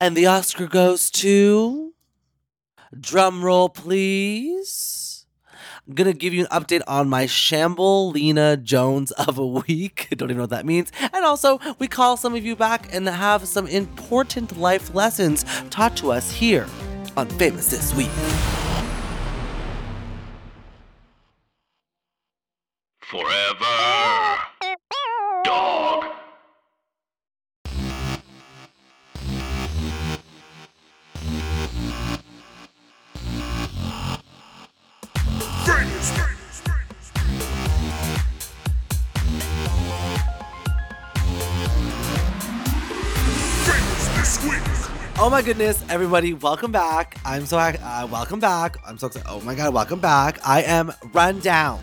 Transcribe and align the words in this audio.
And 0.00 0.16
the 0.16 0.26
Oscar 0.26 0.66
goes 0.66 1.10
to. 1.10 1.92
Drum 2.98 3.44
roll, 3.44 3.68
please. 3.68 5.26
I'm 5.86 5.94
gonna 5.94 6.12
give 6.12 6.32
you 6.32 6.46
an 6.46 6.62
update 6.62 6.82
on 6.86 7.08
my 7.08 7.26
Shamble 7.26 8.10
Lena 8.10 8.56
Jones 8.56 9.10
of 9.12 9.38
a 9.38 9.46
week. 9.46 10.08
Don't 10.16 10.30
even 10.30 10.36
know 10.36 10.42
what 10.44 10.50
that 10.50 10.66
means. 10.66 10.92
And 11.00 11.24
also, 11.24 11.58
we 11.78 11.88
call 11.88 12.16
some 12.16 12.34
of 12.34 12.44
you 12.44 12.54
back 12.54 12.94
and 12.94 13.08
have 13.08 13.48
some 13.48 13.66
important 13.66 14.56
life 14.58 14.94
lessons 14.94 15.44
taught 15.70 15.96
to 15.96 16.12
us 16.12 16.30
here 16.30 16.66
on 17.16 17.26
Famous 17.30 17.68
This 17.70 17.94
Week. 17.94 18.10
Forever. 23.00 23.97
Oh 45.20 45.28
my 45.30 45.42
goodness, 45.42 45.84
everybody, 45.88 46.32
welcome 46.32 46.72
back. 46.72 47.18
I'm 47.24 47.44
so 47.44 47.58
uh, 47.58 48.08
welcome 48.10 48.40
back. 48.40 48.76
I'm 48.86 48.96
so 48.98 49.08
excited. 49.08 49.28
Oh 49.28 49.40
my 49.40 49.54
god, 49.54 49.74
welcome 49.74 49.98
back. 49.98 50.38
I 50.46 50.62
am 50.62 50.92
Rundown. 51.12 51.80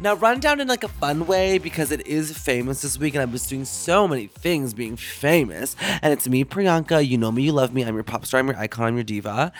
Now, 0.00 0.14
Rundown 0.14 0.60
in 0.60 0.68
like 0.68 0.84
a 0.84 0.88
fun 0.88 1.26
way 1.26 1.58
because 1.58 1.92
it 1.92 2.06
is 2.06 2.36
famous 2.36 2.82
this 2.82 2.98
week 2.98 3.14
and 3.14 3.22
I 3.22 3.26
was 3.26 3.46
doing 3.46 3.64
so 3.64 4.08
many 4.08 4.26
things 4.26 4.74
being 4.74 4.96
famous. 4.96 5.76
And 6.02 6.12
it's 6.12 6.28
me, 6.28 6.44
Priyanka. 6.44 7.06
You 7.06 7.18
know 7.18 7.30
me, 7.30 7.42
you 7.42 7.52
love 7.52 7.74
me. 7.74 7.84
I'm 7.84 7.94
your 7.94 8.04
pop 8.04 8.24
star, 8.26 8.40
I'm 8.40 8.48
your 8.48 8.56
icon, 8.56 8.86
I'm 8.86 8.94
your 8.94 9.04
diva. 9.04 9.52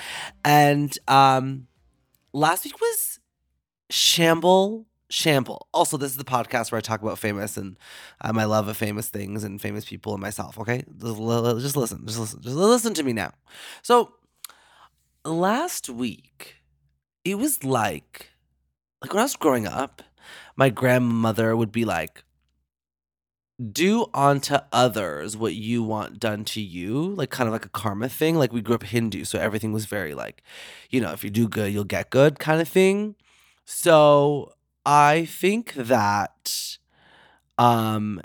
And 0.45 0.99
um 1.07 1.67
last 2.33 2.65
week 2.65 2.81
was 2.81 3.18
Shamble 3.91 4.87
Shamble. 5.11 5.69
Also, 5.73 5.97
this 5.97 6.11
is 6.11 6.17
the 6.19 6.25
podcast 6.25 6.71
where 6.71 6.79
I 6.79 6.83
talk 6.83 7.01
about 7.01 7.19
famous 7.19 7.57
and 7.57 7.79
uh, 8.21 8.33
my 8.33 8.45
love 8.45 8.69
of 8.69 8.77
famous 8.77 9.09
things 9.09 9.43
and 9.43 9.61
famous 9.61 9.85
people 9.85 10.13
and 10.13 10.21
myself. 10.21 10.59
Okay, 10.59 10.85
just, 10.99 11.17
just 11.63 11.77
listen, 11.77 12.07
just 12.07 12.19
listen, 12.19 12.43
just 12.43 12.57
listen 12.57 12.95
to 12.95 13.03
me 13.03 13.13
now. 13.15 13.33
So, 13.83 14.13
last 15.25 15.89
week, 15.89 16.57
it 17.25 17.37
was 17.37 17.65
like, 17.65 18.31
like 19.01 19.13
when 19.13 19.21
I 19.21 19.25
was 19.25 19.37
growing 19.37 19.67
up, 19.67 20.03
my 20.57 20.69
grandmother 20.69 21.57
would 21.57 21.73
be 21.73 21.87
like, 21.87 22.23
"Do 23.73 24.07
unto 24.13 24.59
others 24.73 25.37
what 25.37 25.55
you 25.55 25.83
want 25.83 26.21
done 26.21 26.45
to 26.47 26.61
you," 26.61 27.15
like 27.15 27.31
kind 27.31 27.49
of 27.49 27.53
like 27.53 27.65
a 27.65 27.71
karma 27.71 28.11
thing. 28.11 28.37
Like 28.37 28.53
we 28.53 28.61
grew 28.61 28.75
up 28.75 28.83
Hindu, 28.83 29.25
so 29.25 29.39
everything 29.39 29.73
was 29.73 29.87
very 29.87 30.15
like, 30.15 30.43
you 30.91 31.01
know, 31.01 31.13
if 31.13 31.25
you 31.25 31.31
do 31.31 31.49
good, 31.49 31.73
you'll 31.73 31.85
get 31.85 32.11
good, 32.11 32.39
kind 32.39 32.61
of 32.61 32.69
thing. 32.69 33.15
So 33.71 34.55
I 34.87 35.27
think 35.27 35.75
that 35.75 36.79
um 37.59 38.23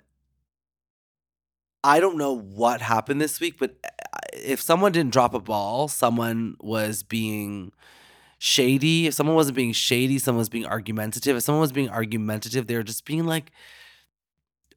I 1.83 1.99
don't 1.99 2.17
know 2.17 2.31
what 2.31 2.79
happened 2.79 3.19
this 3.19 3.41
week, 3.41 3.55
but 3.59 3.75
uh, 3.83 3.89
if 4.31 4.61
someone 4.61 4.93
didn't 4.93 5.11
drop 5.11 5.33
a 5.33 5.41
ball, 5.41 5.89
someone 5.89 6.55
was 6.61 7.03
being 7.03 7.73
shady. 8.39 9.07
If 9.07 9.15
someone 9.15 9.35
wasn't 9.35 9.57
being 9.57 9.73
shady, 9.73 10.17
someone 10.17 10.39
was 10.39 10.49
being 10.49 10.65
argumentative. 10.65 11.35
If 11.35 11.43
someone 11.43 11.61
was 11.61 11.73
being 11.73 11.89
argumentative, 11.89 12.67
they 12.67 12.75
were 12.77 12.83
just 12.83 13.03
being 13.05 13.25
like, 13.25 13.51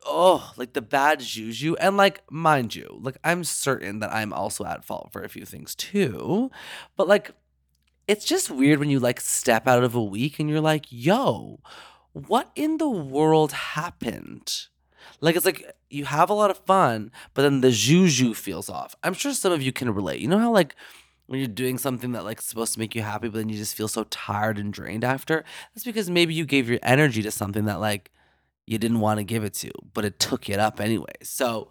oh, 0.04 0.52
like 0.56 0.72
the 0.72 0.82
bad 0.82 1.20
juju. 1.20 1.74
And 1.76 1.96
like, 1.96 2.22
mind 2.30 2.74
you, 2.74 2.98
like 3.02 3.18
I'm 3.24 3.44
certain 3.44 4.00
that 4.00 4.12
I'm 4.12 4.32
also 4.32 4.64
at 4.64 4.84
fault 4.84 5.10
for 5.12 5.22
a 5.22 5.28
few 5.28 5.44
things 5.44 5.74
too. 5.74 6.50
But 6.96 7.08
like, 7.08 7.30
it's 8.08 8.24
just 8.24 8.50
weird 8.50 8.78
when 8.78 8.90
you 8.90 9.00
like 9.00 9.20
step 9.20 9.66
out 9.66 9.84
of 9.84 9.94
a 9.94 10.02
week 10.02 10.38
and 10.38 10.48
you're 10.48 10.60
like, 10.60 10.86
yo, 10.90 11.60
what 12.12 12.50
in 12.54 12.78
the 12.78 12.88
world 12.88 13.52
happened? 13.52 14.66
Like 15.20 15.36
it's 15.36 15.46
like 15.46 15.64
you 15.90 16.04
have 16.04 16.30
a 16.30 16.34
lot 16.34 16.50
of 16.50 16.58
fun, 16.58 17.10
but 17.34 17.42
then 17.42 17.60
the 17.60 17.70
juju 17.70 18.34
feels 18.34 18.68
off. 18.68 18.94
I'm 19.02 19.14
sure 19.14 19.32
some 19.32 19.52
of 19.52 19.62
you 19.62 19.72
can 19.72 19.92
relate. 19.92 20.20
You 20.20 20.28
know 20.28 20.38
how 20.38 20.52
like 20.52 20.74
when 21.26 21.40
you're 21.40 21.48
doing 21.48 21.78
something 21.78 22.12
that 22.12 22.24
like 22.24 22.40
supposed 22.40 22.74
to 22.74 22.78
make 22.78 22.94
you 22.94 23.02
happy, 23.02 23.28
but 23.28 23.38
then 23.38 23.48
you 23.48 23.56
just 23.56 23.74
feel 23.74 23.88
so 23.88 24.04
tired 24.04 24.58
and 24.58 24.72
drained 24.72 25.04
after? 25.04 25.44
That's 25.74 25.84
because 25.84 26.08
maybe 26.08 26.34
you 26.34 26.44
gave 26.44 26.68
your 26.68 26.80
energy 26.82 27.22
to 27.22 27.30
something 27.30 27.64
that 27.64 27.80
like 27.80 28.10
you 28.66 28.78
didn't 28.78 29.00
want 29.00 29.18
to 29.18 29.24
give 29.24 29.44
it 29.44 29.54
to, 29.54 29.70
but 29.94 30.04
it 30.04 30.18
took 30.18 30.48
it 30.48 30.58
up 30.58 30.80
anyway. 30.80 31.14
So 31.22 31.70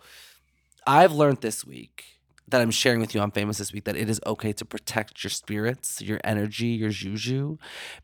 I've 0.88 1.12
learned 1.12 1.42
this 1.42 1.66
week 1.66 2.15
that 2.48 2.62
I'm 2.62 2.72
sharing 2.72 3.00
with 3.00 3.16
you 3.16 3.22
on 3.22 3.32
Famous 3.32 3.58
this 3.58 3.74
week 3.74 3.86
that 3.86 3.96
it 3.96 4.10
is 4.10 4.22
okay 4.26 4.54
to 4.54 4.66
protect 4.66 5.24
your 5.24 5.32
spirits, 5.32 6.02
your 6.02 6.20
energy, 6.24 6.68
your 6.68 6.90
juju. 6.90 7.58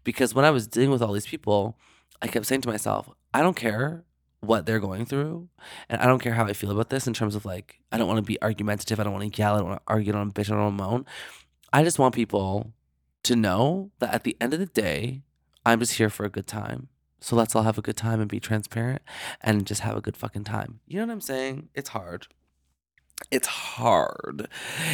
Because 0.04 0.34
when 0.34 0.46
I 0.46 0.52
was 0.52 0.68
dealing 0.68 0.92
with 0.92 1.02
all 1.02 1.14
these 1.14 1.28
people, 1.28 1.78
I 2.22 2.28
kept 2.28 2.46
saying 2.46 2.62
to 2.62 2.70
myself, 2.70 3.10
I 3.34 3.42
don't 3.42 3.56
care 3.56 4.04
what 4.40 4.66
they're 4.66 4.80
going 4.80 5.06
through. 5.06 5.50
And 5.90 6.02
I 6.02 6.08
don't 6.08 6.20
care 6.20 6.34
how 6.34 6.46
I 6.46 6.54
feel 6.54 6.72
about 6.72 6.90
this 6.90 7.08
in 7.08 7.14
terms 7.14 7.36
of 7.36 7.46
like, 7.46 7.80
I 7.92 7.98
don't 7.98 8.08
want 8.08 8.18
to 8.18 8.24
be 8.24 8.42
argumentative. 8.42 9.00
I 9.00 9.04
don't 9.04 9.14
want 9.14 9.32
to 9.32 9.38
yell. 9.40 9.56
I 9.56 9.58
don't 9.60 9.70
want 9.70 9.80
to 9.80 9.94
argue. 9.94 10.12
I 10.12 10.14
don't 10.14 10.22
want 10.22 10.34
bitch. 10.34 10.52
I 10.52 10.56
don't 10.56 10.64
want 10.64 10.78
to 10.78 10.84
moan. 10.84 11.06
I 11.72 11.84
just 11.84 12.00
want 12.00 12.16
people 12.16 12.74
to 13.24 13.36
know 13.36 13.92
that 14.00 14.14
at 14.14 14.24
the 14.24 14.36
end 14.42 14.54
of 14.54 14.60
the 14.60 14.66
day, 14.66 15.22
I'm 15.66 15.80
just 15.80 15.94
here 15.94 16.10
for 16.10 16.26
a 16.26 16.30
good 16.30 16.48
time. 16.48 16.88
So 17.20 17.36
let's 17.36 17.56
all 17.56 17.64
have 17.64 17.78
a 17.78 17.84
good 17.84 17.98
time 17.98 18.20
and 18.20 18.28
be 18.28 18.40
transparent 18.40 19.04
and 19.42 19.68
just 19.68 19.82
have 19.82 19.96
a 19.96 20.02
good 20.02 20.18
fucking 20.18 20.44
time. 20.44 20.80
You 20.88 21.00
know 21.00 21.06
what 21.06 21.14
I'm 21.14 21.22
saying? 21.22 21.70
It's 21.76 21.90
hard. 21.90 22.28
It's 23.30 23.48
hard. 23.48 24.48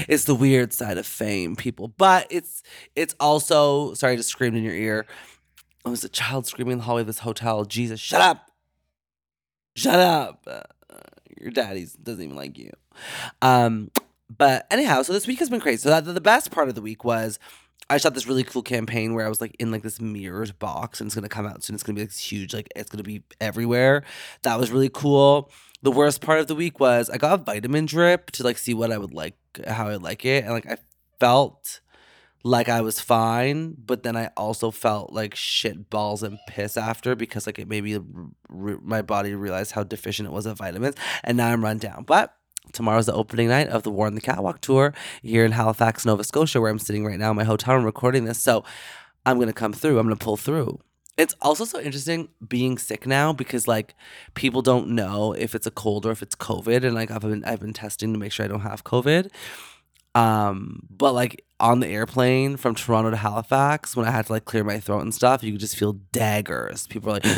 It's 0.08 0.26
the 0.26 0.36
weird 0.36 0.74
side 0.74 0.98
of 0.98 1.06
fame, 1.06 1.56
people. 1.56 1.88
But 1.88 2.28
it's 2.30 2.64
it's 2.96 3.16
also 3.20 3.94
sorry 3.94 4.14
I 4.14 4.16
just 4.18 4.30
screamed 4.30 4.58
in 4.58 4.64
your 4.64 4.76
ear. 4.76 5.06
It 5.86 5.90
was 5.90 6.04
a 6.04 6.10
child 6.10 6.46
screaming 6.46 6.74
in 6.74 6.78
the 6.80 6.84
hallway 6.84 7.02
of 7.02 7.08
this 7.08 7.20
hotel. 7.20 7.64
Jesus, 7.64 8.00
shut 8.00 8.22
up. 8.22 8.52
Shut 9.76 10.00
up. 10.00 10.44
Uh, 10.46 10.62
your 11.40 11.52
daddy 11.52 11.88
doesn't 12.04 12.22
even 12.24 12.36
like 12.36 12.58
you. 12.58 12.72
Um, 13.42 13.92
but 14.36 14.68
anyhow, 14.70 15.04
so 15.04 15.14
this 15.14 15.28
week 15.28 15.40
has 15.40 15.50
been 15.50 15.62
crazy. 15.62 15.78
So 15.78 15.90
that, 15.90 16.04
the 16.06 16.20
best 16.20 16.52
part 16.52 16.68
of 16.68 16.76
the 16.76 16.82
week 16.82 17.06
was 17.06 17.40
I 17.90 17.98
shot 17.98 18.14
this 18.14 18.28
really 18.28 18.44
cool 18.44 18.64
campaign 18.64 19.14
where 19.14 19.26
I 19.26 19.30
was 19.30 19.40
like 19.40 19.56
in 19.60 19.72
like 19.72 19.84
this 19.84 20.02
mirrored 20.02 20.60
box 20.60 21.00
and 21.00 21.08
it's 21.08 21.16
gonna 21.16 21.30
come 21.30 21.46
out 21.46 21.64
soon. 21.64 21.74
It's 21.74 21.84
gonna 21.84 21.96
be 21.96 22.02
like 22.02 22.14
huge, 22.14 22.54
like 22.54 22.68
it's 22.76 22.90
gonna 22.90 23.04
be 23.04 23.24
everywhere. 23.40 24.04
That 24.42 24.60
was 24.60 24.72
really 24.72 24.90
cool. 24.90 25.50
The 25.82 25.92
worst 25.92 26.22
part 26.22 26.40
of 26.40 26.48
the 26.48 26.56
week 26.56 26.80
was 26.80 27.10
I 27.10 27.18
got 27.18 27.40
a 27.40 27.44
vitamin 27.44 27.86
drip 27.86 28.32
to 28.32 28.44
like 28.44 28.58
see 28.58 28.74
what 28.74 28.92
I 28.92 28.98
would 28.98 29.14
like, 29.14 29.38
how 29.68 29.88
I 29.88 29.96
like 29.96 30.26
it, 30.26 30.44
and 30.44 30.54
like 30.54 30.66
I 30.66 30.78
felt 31.20 31.82
like 32.44 32.70
I 32.70 32.82
was 32.82 33.00
fine, 33.00 33.76
but 33.78 34.04
then 34.04 34.16
I 34.16 34.28
also 34.38 34.72
felt 34.72 35.12
like 35.12 35.36
shit 35.36 35.90
balls 35.90 36.24
and 36.24 36.40
piss 36.48 36.78
after 36.78 37.16
because 37.16 37.46
like 37.46 37.60
it 37.60 37.68
made 37.68 37.84
me 37.84 38.00
re- 38.50 38.78
my 38.82 39.02
body 39.02 39.36
realize 39.36 39.72
how 39.72 39.84
deficient 39.84 40.28
it 40.28 40.32
was 40.32 40.46
of 40.46 40.58
vitamins, 40.58 40.96
and 41.24 41.38
now 41.38 41.50
I'm 41.50 41.64
run 41.64 41.78
down. 41.78 42.04
But 42.06 42.34
tomorrow's 42.74 43.06
the 43.06 43.14
opening 43.14 43.50
night 43.50 43.68
of 43.68 43.84
the 43.84 43.92
War 43.92 44.08
on 44.08 44.16
the 44.16 44.22
Catwalk 44.22 44.62
tour 44.62 44.94
here 45.22 45.46
in 45.46 45.52
Halifax, 45.52 46.06
Nova 46.06 46.24
Scotia, 46.24 46.62
where 46.62 46.72
I'm 46.72 46.80
sitting 46.80 47.06
right 47.06 47.20
now 47.20 47.32
in 47.32 47.38
my 47.38 47.44
hotel 47.44 47.76
room 47.76 47.86
recording 47.86 48.26
this. 48.26 48.42
So 48.42 48.64
I'm 49.26 49.40
gonna 49.40 49.54
come 49.54 49.74
through. 49.74 50.00
I'm 50.00 50.06
gonna 50.06 50.16
pull 50.16 50.38
through. 50.38 50.80
It's 51.18 51.34
also 51.42 51.66
so 51.66 51.80
interesting 51.80 52.30
being 52.48 52.78
sick 52.78 53.08
now 53.08 53.34
because 53.34 53.68
like 53.68 53.96
people 54.36 54.62
don't 54.62 54.90
know 54.90 55.34
if 55.34 55.56
it's 55.56 55.66
a 55.66 55.72
cold 55.72 56.06
or 56.06 56.12
if 56.12 56.22
it's 56.22 56.36
COVID, 56.36 56.84
and 56.84 56.94
like 56.94 57.10
I've 57.10 57.22
been 57.22 57.44
I've 57.44 57.60
been 57.60 57.74
testing 57.74 58.14
to 58.14 58.20
make 58.20 58.32
sure 58.32 58.46
I 58.46 58.48
don't 58.48 58.62
have 58.62 58.84
COVID. 58.84 59.32
Um, 60.14 60.82
but 60.90 61.14
like 61.14 61.44
on 61.60 61.80
the 61.80 61.88
airplane 61.88 62.58
from 62.58 62.76
Toronto 62.76 63.12
to 63.12 63.18
Halifax, 63.18 63.96
when 63.96 64.08
I 64.08 64.12
had 64.12 64.28
to 64.28 64.34
like 64.34 64.46
clear 64.46 64.64
my 64.64 64.80
throat 64.80 65.02
and 65.02 65.14
stuff, 65.14 65.44
you 65.44 65.52
could 65.52 65.60
just 65.62 65.76
feel 65.76 65.94
daggers. 66.12 66.88
People 66.88 67.10
are 67.10 67.14
like, 67.14 67.24
"Do 67.24 67.32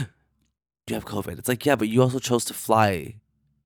you 0.87 0.95
have 0.95 1.05
COVID?" 1.05 1.39
It's 1.39 1.49
like, 1.49 1.65
yeah, 1.65 1.75
but 1.75 1.87
you 1.87 2.01
also 2.01 2.19
chose 2.19 2.45
to 2.45 2.53
fly. 2.53 3.15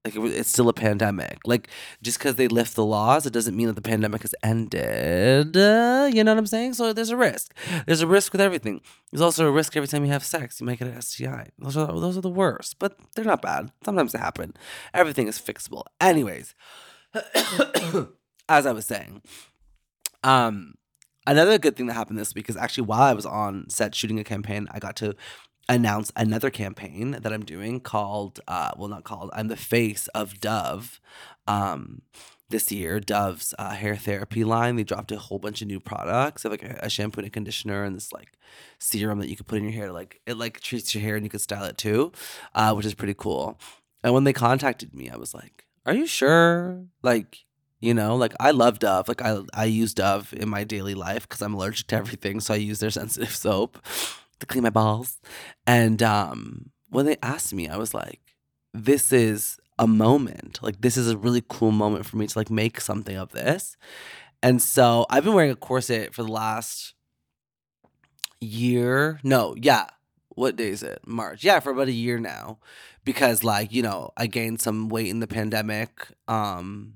Like 0.06 0.16
it 0.16 0.19
it's 0.19 0.50
still 0.50 0.68
a 0.68 0.74
pandemic. 0.74 1.40
Like 1.46 1.69
just 2.02 2.18
because 2.19 2.36
they 2.36 2.50
lift 2.50 2.75
the 2.75 2.86
laws, 2.86 3.25
it 3.25 3.31
doesn't 3.31 3.56
mean 3.56 3.68
that 3.68 3.75
the 3.75 3.81
pandemic 3.81 4.22
has 4.24 4.36
ended. 4.44 5.55
Uh, 5.55 6.09
you 6.14 6.23
know 6.23 6.34
what 6.34 6.40
I'm 6.40 6.46
saying? 6.46 6.73
So 6.73 6.91
there's 6.91 7.09
a 7.09 7.16
risk. 7.16 7.53
There's 7.85 8.02
a 8.02 8.08
risk 8.08 8.34
with 8.34 8.41
everything. 8.41 8.82
There's 9.11 9.22
also 9.22 9.47
a 9.47 9.52
risk 9.52 9.78
every 9.78 9.88
time 9.88 10.03
you 10.03 10.11
have 10.11 10.26
sex. 10.26 10.59
You 10.59 10.66
might 10.66 10.79
get 10.79 10.90
an 10.90 11.02
STI. 11.02 11.47
Those 11.58 11.78
are 11.78 11.88
those 11.88 12.17
are 12.17 12.22
the 12.22 12.29
worst, 12.29 12.79
but 12.79 12.97
they're 13.16 13.23
not 13.23 13.41
bad. 13.41 13.72
Sometimes 13.85 14.11
they 14.11 14.20
happen. 14.20 14.55
Everything 14.94 15.28
is 15.28 15.40
fixable. 15.40 15.84
Anyways, 16.02 16.53
as 18.49 18.66
I 18.66 18.73
was 18.73 18.85
saying, 18.85 19.22
um, 20.23 20.73
another 21.26 21.58
good 21.58 21.78
thing 21.78 21.88
that 21.88 21.94
happened 21.94 22.20
this 22.20 22.35
week 22.35 22.49
is 22.49 22.58
actually 22.58 22.88
while 22.88 23.03
I 23.03 23.14
was 23.14 23.26
on 23.26 23.70
set 23.70 23.96
shooting 23.96 24.20
a 24.20 24.26
campaign, 24.26 24.67
I 24.72 24.79
got 24.79 24.97
to 24.97 25.16
announce 25.69 26.11
another 26.15 26.49
campaign 26.49 27.11
that 27.11 27.31
I'm 27.31 27.45
doing 27.45 27.79
called, 27.79 28.39
uh, 28.47 28.71
well, 28.77 28.89
not 28.89 29.03
called, 29.03 29.31
I'm 29.33 29.47
the 29.47 29.55
face 29.55 30.07
of 30.09 30.39
Dove. 30.39 30.99
Um, 31.47 32.01
this 32.49 32.71
year, 32.71 32.99
Dove's 32.99 33.53
uh, 33.57 33.71
hair 33.71 33.95
therapy 33.95 34.43
line, 34.43 34.75
they 34.75 34.83
dropped 34.83 35.11
a 35.11 35.17
whole 35.17 35.39
bunch 35.39 35.61
of 35.61 35.67
new 35.67 35.79
products. 35.79 36.43
They 36.43 36.49
have 36.49 36.61
like 36.61 36.83
a, 36.83 36.89
shampoo 36.89 37.19
and 37.19 37.27
a 37.27 37.31
conditioner 37.31 37.83
and 37.83 37.95
this 37.95 38.13
like 38.13 38.33
serum 38.79 39.19
that 39.19 39.29
you 39.29 39.35
could 39.35 39.47
put 39.47 39.57
in 39.57 39.63
your 39.63 39.73
hair. 39.73 39.91
Like 39.91 40.21
it 40.27 40.37
like 40.37 40.59
treats 40.59 40.93
your 40.93 41.01
hair 41.01 41.15
and 41.15 41.25
you 41.25 41.29
could 41.29 41.41
style 41.41 41.63
it 41.63 41.77
too, 41.77 42.11
uh, 42.53 42.73
which 42.73 42.85
is 42.85 42.93
pretty 42.93 43.15
cool. 43.15 43.59
And 44.03 44.13
when 44.13 44.23
they 44.23 44.33
contacted 44.33 44.93
me, 44.93 45.09
I 45.09 45.15
was 45.15 45.33
like, 45.33 45.65
"Are 45.85 45.93
you 45.93 46.05
sure? 46.05 46.85
Like, 47.01 47.45
You 47.79 47.93
know, 47.93 48.15
like 48.15 48.33
I 48.39 48.51
love 48.51 48.79
Dove. 48.79 49.07
Like 49.07 49.21
I 49.21 49.39
I 49.53 49.65
use 49.65 49.93
Dove 49.93 50.33
in 50.33 50.47
my 50.47 50.63
daily 50.63 50.93
life 50.93 51.27
because 51.27 51.41
I'm 51.41 51.53
allergic 51.55 51.87
to 51.87 51.95
everything, 51.95 52.39
so 52.39 52.53
I 52.53 52.57
use 52.57 52.79
their 52.79 52.89
sensitive 53.01 53.35
soap 53.35 53.79
to 54.43 54.47
clean 54.53 54.63
my 54.63 54.69
balls. 54.69 55.19
And 55.66 56.01
um, 56.03 56.72
when 56.90 57.05
they 57.05 57.17
asked 57.23 57.53
me, 57.53 57.67
I 57.69 57.78
was 57.78 57.93
like, 57.93 58.22
"This 58.73 59.11
is 59.11 59.57
a 59.79 59.87
moment. 59.87 60.59
Like 60.61 60.81
this 60.81 60.97
is 60.97 61.09
a 61.09 61.17
really 61.17 61.43
cool 61.47 61.72
moment 61.72 62.05
for 62.05 62.17
me 62.17 62.28
to 62.28 62.37
like 62.40 62.49
make 62.49 62.79
something 62.81 63.17
of 63.17 63.31
this." 63.31 63.78
And 64.41 64.61
so 64.61 65.05
I've 65.09 65.23
been 65.23 65.34
wearing 65.34 65.51
a 65.51 65.55
corset 65.55 66.13
for 66.13 66.23
the 66.23 66.31
last 66.31 66.93
year. 68.41 69.19
No, 69.23 69.55
yeah. 69.57 69.87
What 70.29 70.55
day 70.55 70.69
is 70.69 70.84
it? 70.84 70.99
March. 71.05 71.43
Yeah, 71.43 71.59
for 71.59 71.72
about 71.72 71.87
a 71.87 71.93
year 71.93 72.19
now. 72.19 72.59
Because 73.05 73.43
like, 73.43 73.72
you 73.72 73.81
know, 73.81 74.11
I 74.17 74.28
gained 74.28 74.61
some 74.61 74.89
weight 74.89 75.07
in 75.07 75.19
the 75.19 75.28
pandemic. 75.28 76.07
Um 76.28 76.96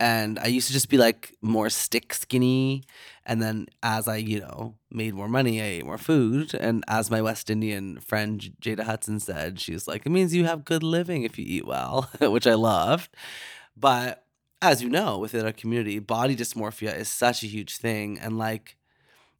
and 0.00 0.38
I 0.38 0.46
used 0.46 0.66
to 0.66 0.72
just 0.72 0.88
be 0.88 0.98
like 0.98 1.36
more 1.40 1.70
stick 1.70 2.12
skinny. 2.12 2.84
And 3.26 3.40
then 3.40 3.68
as 3.82 4.06
I, 4.06 4.16
you 4.16 4.40
know, 4.40 4.74
made 4.90 5.14
more 5.14 5.28
money, 5.28 5.60
I 5.60 5.64
ate 5.64 5.86
more 5.86 5.98
food. 5.98 6.54
And 6.54 6.84
as 6.88 7.10
my 7.10 7.22
West 7.22 7.48
Indian 7.48 7.98
friend 8.00 8.52
Jada 8.60 8.82
Hudson 8.84 9.18
said, 9.18 9.60
she's 9.60 9.88
like, 9.88 10.04
it 10.04 10.10
means 10.10 10.34
you 10.34 10.44
have 10.44 10.64
good 10.64 10.82
living 10.82 11.22
if 11.22 11.38
you 11.38 11.44
eat 11.46 11.66
well, 11.66 12.10
which 12.20 12.46
I 12.46 12.54
loved. 12.54 13.10
But 13.76 14.24
as 14.60 14.82
you 14.82 14.88
know, 14.88 15.18
within 15.18 15.44
our 15.44 15.52
community, 15.52 15.98
body 15.98 16.36
dysmorphia 16.36 16.96
is 16.96 17.08
such 17.08 17.42
a 17.42 17.46
huge 17.46 17.76
thing. 17.78 18.18
And 18.18 18.38
like, 18.38 18.76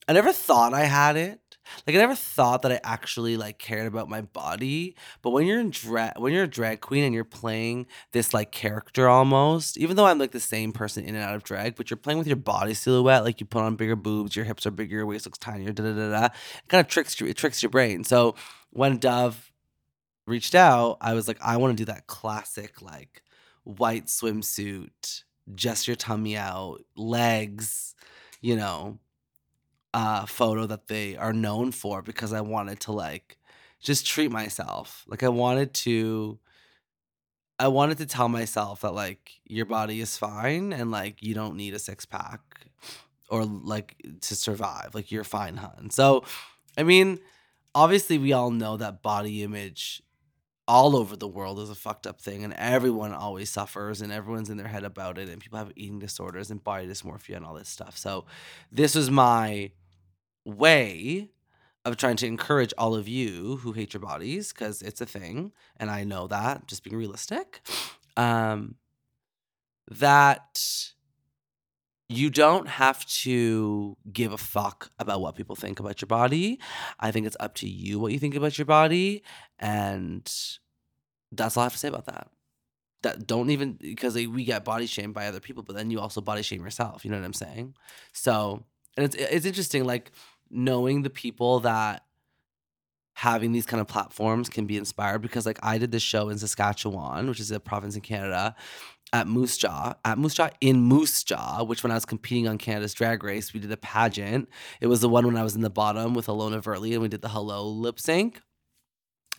I 0.08 0.12
never 0.12 0.32
thought 0.32 0.74
I 0.74 0.84
had 0.84 1.16
it. 1.16 1.40
Like 1.86 1.96
I 1.96 1.98
never 1.98 2.14
thought 2.14 2.62
that 2.62 2.72
I 2.72 2.80
actually 2.84 3.36
like 3.36 3.58
cared 3.58 3.86
about 3.86 4.08
my 4.08 4.22
body. 4.22 4.96
But 5.22 5.30
when 5.30 5.46
you're 5.46 5.60
in 5.60 5.70
drag 5.70 6.18
when 6.18 6.32
you're 6.32 6.44
a 6.44 6.48
drag 6.48 6.80
queen 6.80 7.04
and 7.04 7.14
you're 7.14 7.24
playing 7.24 7.86
this 8.12 8.34
like 8.34 8.52
character 8.52 9.08
almost, 9.08 9.76
even 9.78 9.96
though 9.96 10.06
I'm 10.06 10.18
like 10.18 10.32
the 10.32 10.40
same 10.40 10.72
person 10.72 11.04
in 11.04 11.14
and 11.14 11.24
out 11.24 11.34
of 11.34 11.44
drag, 11.44 11.76
but 11.76 11.90
you're 11.90 11.96
playing 11.96 12.18
with 12.18 12.26
your 12.26 12.36
body 12.36 12.74
silhouette, 12.74 13.24
like 13.24 13.40
you 13.40 13.46
put 13.46 13.62
on 13.62 13.76
bigger 13.76 13.96
boobs, 13.96 14.36
your 14.36 14.44
hips 14.44 14.66
are 14.66 14.70
bigger, 14.70 14.96
your 14.96 15.06
waist 15.06 15.26
looks 15.26 15.38
tinier, 15.38 15.72
da 15.72 15.82
da 15.84 15.92
da 15.92 16.10
da. 16.10 16.24
It 16.26 16.68
kind 16.68 16.80
of 16.80 16.88
tricks 16.88 17.18
you, 17.20 17.26
it 17.26 17.36
tricks 17.36 17.62
your 17.62 17.70
brain. 17.70 18.04
So 18.04 18.34
when 18.70 18.98
Dove 18.98 19.52
reached 20.26 20.54
out, 20.54 20.98
I 21.00 21.14
was 21.14 21.28
like, 21.28 21.38
I 21.40 21.56
want 21.56 21.76
to 21.76 21.84
do 21.84 21.92
that 21.92 22.06
classic 22.06 22.82
like 22.82 23.22
white 23.64 24.06
swimsuit, 24.06 25.24
just 25.54 25.86
your 25.86 25.96
tummy 25.96 26.36
out, 26.36 26.78
legs, 26.96 27.94
you 28.40 28.56
know, 28.56 28.98
uh, 29.94 30.26
photo 30.26 30.66
that 30.66 30.88
they 30.88 31.16
are 31.16 31.32
known 31.32 31.70
for 31.70 32.02
because 32.02 32.32
I 32.32 32.40
wanted 32.40 32.80
to 32.80 32.92
like 32.92 33.38
just 33.80 34.04
treat 34.04 34.30
myself. 34.30 35.04
Like 35.06 35.22
I 35.22 35.28
wanted 35.28 35.72
to 35.74 36.40
I 37.60 37.68
wanted 37.68 37.98
to 37.98 38.06
tell 38.06 38.28
myself 38.28 38.80
that 38.80 38.92
like 38.92 39.30
your 39.44 39.66
body 39.66 40.00
is 40.00 40.18
fine 40.18 40.72
and 40.72 40.90
like 40.90 41.22
you 41.22 41.32
don't 41.32 41.56
need 41.56 41.74
a 41.74 41.78
six 41.78 42.04
pack 42.04 42.40
or 43.30 43.44
like 43.44 43.94
to 44.22 44.34
survive. 44.34 44.90
Like 44.94 45.12
you're 45.12 45.22
fine, 45.22 45.58
hun. 45.58 45.90
So 45.90 46.24
I 46.76 46.82
mean, 46.82 47.20
obviously 47.72 48.18
we 48.18 48.32
all 48.32 48.50
know 48.50 48.76
that 48.76 49.00
body 49.00 49.44
image 49.44 50.02
all 50.66 50.96
over 50.96 51.14
the 51.14 51.28
world 51.28 51.60
is 51.60 51.70
a 51.70 51.74
fucked 51.74 52.06
up 52.06 52.20
thing 52.20 52.42
and 52.42 52.52
everyone 52.54 53.12
always 53.12 53.48
suffers 53.48 54.00
and 54.00 54.10
everyone's 54.10 54.50
in 54.50 54.56
their 54.56 54.66
head 54.66 54.82
about 54.82 55.18
it 55.18 55.28
and 55.28 55.40
people 55.40 55.58
have 55.58 55.70
eating 55.76 56.00
disorders 56.00 56.50
and 56.50 56.64
body 56.64 56.86
dysmorphia 56.88 57.36
and 57.36 57.44
all 57.44 57.54
this 57.54 57.68
stuff. 57.68 57.96
So 57.96 58.24
this 58.72 58.96
was 58.96 59.08
my 59.08 59.70
way 60.44 61.30
of 61.84 61.96
trying 61.96 62.16
to 62.16 62.26
encourage 62.26 62.72
all 62.78 62.94
of 62.94 63.06
you 63.06 63.56
who 63.58 63.72
hate 63.72 63.92
your 63.92 64.00
bodies 64.00 64.52
because 64.52 64.82
it's 64.82 65.00
a 65.00 65.06
thing 65.06 65.52
and 65.76 65.90
i 65.90 66.04
know 66.04 66.26
that 66.26 66.66
just 66.66 66.82
being 66.82 66.96
realistic 66.96 67.60
um 68.16 68.76
that 69.90 70.94
you 72.08 72.30
don't 72.30 72.68
have 72.68 73.04
to 73.06 73.96
give 74.12 74.32
a 74.32 74.38
fuck 74.38 74.90
about 74.98 75.20
what 75.20 75.34
people 75.36 75.56
think 75.56 75.80
about 75.80 76.02
your 76.02 76.06
body. 76.06 76.60
I 77.00 77.10
think 77.10 77.26
it's 77.26 77.36
up 77.40 77.54
to 77.56 77.68
you 77.68 77.98
what 77.98 78.12
you 78.12 78.18
think 78.18 78.34
about 78.34 78.58
your 78.58 78.66
body 78.66 79.22
and 79.58 80.30
that's 81.32 81.56
all 81.56 81.62
i 81.62 81.64
have 81.64 81.72
to 81.72 81.78
say 81.78 81.88
about 81.88 82.06
that. 82.06 82.28
That 83.02 83.26
don't 83.26 83.50
even 83.50 83.78
because 83.80 84.14
we 84.14 84.44
get 84.44 84.64
body 84.64 84.86
shamed 84.86 85.14
by 85.14 85.26
other 85.26 85.40
people 85.40 85.62
but 85.62 85.76
then 85.76 85.90
you 85.90 86.00
also 86.00 86.20
body 86.20 86.42
shame 86.42 86.62
yourself 86.62 87.04
you 87.04 87.10
know 87.10 87.18
what 87.18 87.26
i'm 87.26 87.32
saying? 87.32 87.74
So 88.12 88.64
and 88.96 89.04
it's 89.04 89.14
it's 89.16 89.46
interesting 89.46 89.84
like 89.84 90.12
knowing 90.54 91.02
the 91.02 91.10
people 91.10 91.60
that 91.60 92.04
having 93.14 93.52
these 93.52 93.66
kind 93.66 93.80
of 93.80 93.86
platforms 93.86 94.48
can 94.48 94.66
be 94.66 94.76
inspired 94.76 95.20
because 95.20 95.46
like 95.46 95.58
I 95.62 95.78
did 95.78 95.92
this 95.92 96.02
show 96.02 96.28
in 96.28 96.38
Saskatchewan, 96.38 97.28
which 97.28 97.40
is 97.40 97.50
a 97.50 97.60
province 97.60 97.94
in 97.94 98.00
Canada, 98.00 98.56
at 99.12 99.28
Moose 99.28 99.56
Jaw, 99.56 99.94
at 100.04 100.18
Moose 100.18 100.34
Jaw 100.34 100.50
in 100.60 100.80
Moose 100.80 101.22
Jaw, 101.22 101.62
which 101.62 101.84
when 101.84 101.92
I 101.92 101.94
was 101.94 102.04
competing 102.04 102.48
on 102.48 102.58
Canada's 102.58 102.94
Drag 102.94 103.22
Race, 103.22 103.54
we 103.54 103.60
did 103.60 103.70
a 103.70 103.76
pageant. 103.76 104.48
It 104.80 104.88
was 104.88 105.00
the 105.00 105.08
one 105.08 105.24
when 105.24 105.36
I 105.36 105.44
was 105.44 105.54
in 105.54 105.60
the 105.60 105.70
bottom 105.70 106.14
with 106.14 106.26
Ilona 106.26 106.60
Verley 106.60 106.92
and 106.92 107.02
we 107.02 107.08
did 107.08 107.22
the 107.22 107.28
hello 107.28 107.64
lip 107.68 108.00
sync. 108.00 108.40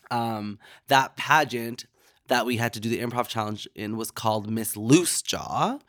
Um, 0.10 0.60
that 0.88 1.18
pageant 1.18 1.86
that 2.28 2.46
we 2.46 2.58
had 2.58 2.74
to 2.74 2.80
do 2.80 2.90
the 2.90 3.02
improv 3.02 3.28
challenge 3.28 3.68
in 3.76 3.98
was 3.98 4.12
called 4.12 4.50
Miss 4.50 4.78
Loose 4.78 5.22
Jaw, 5.22 5.80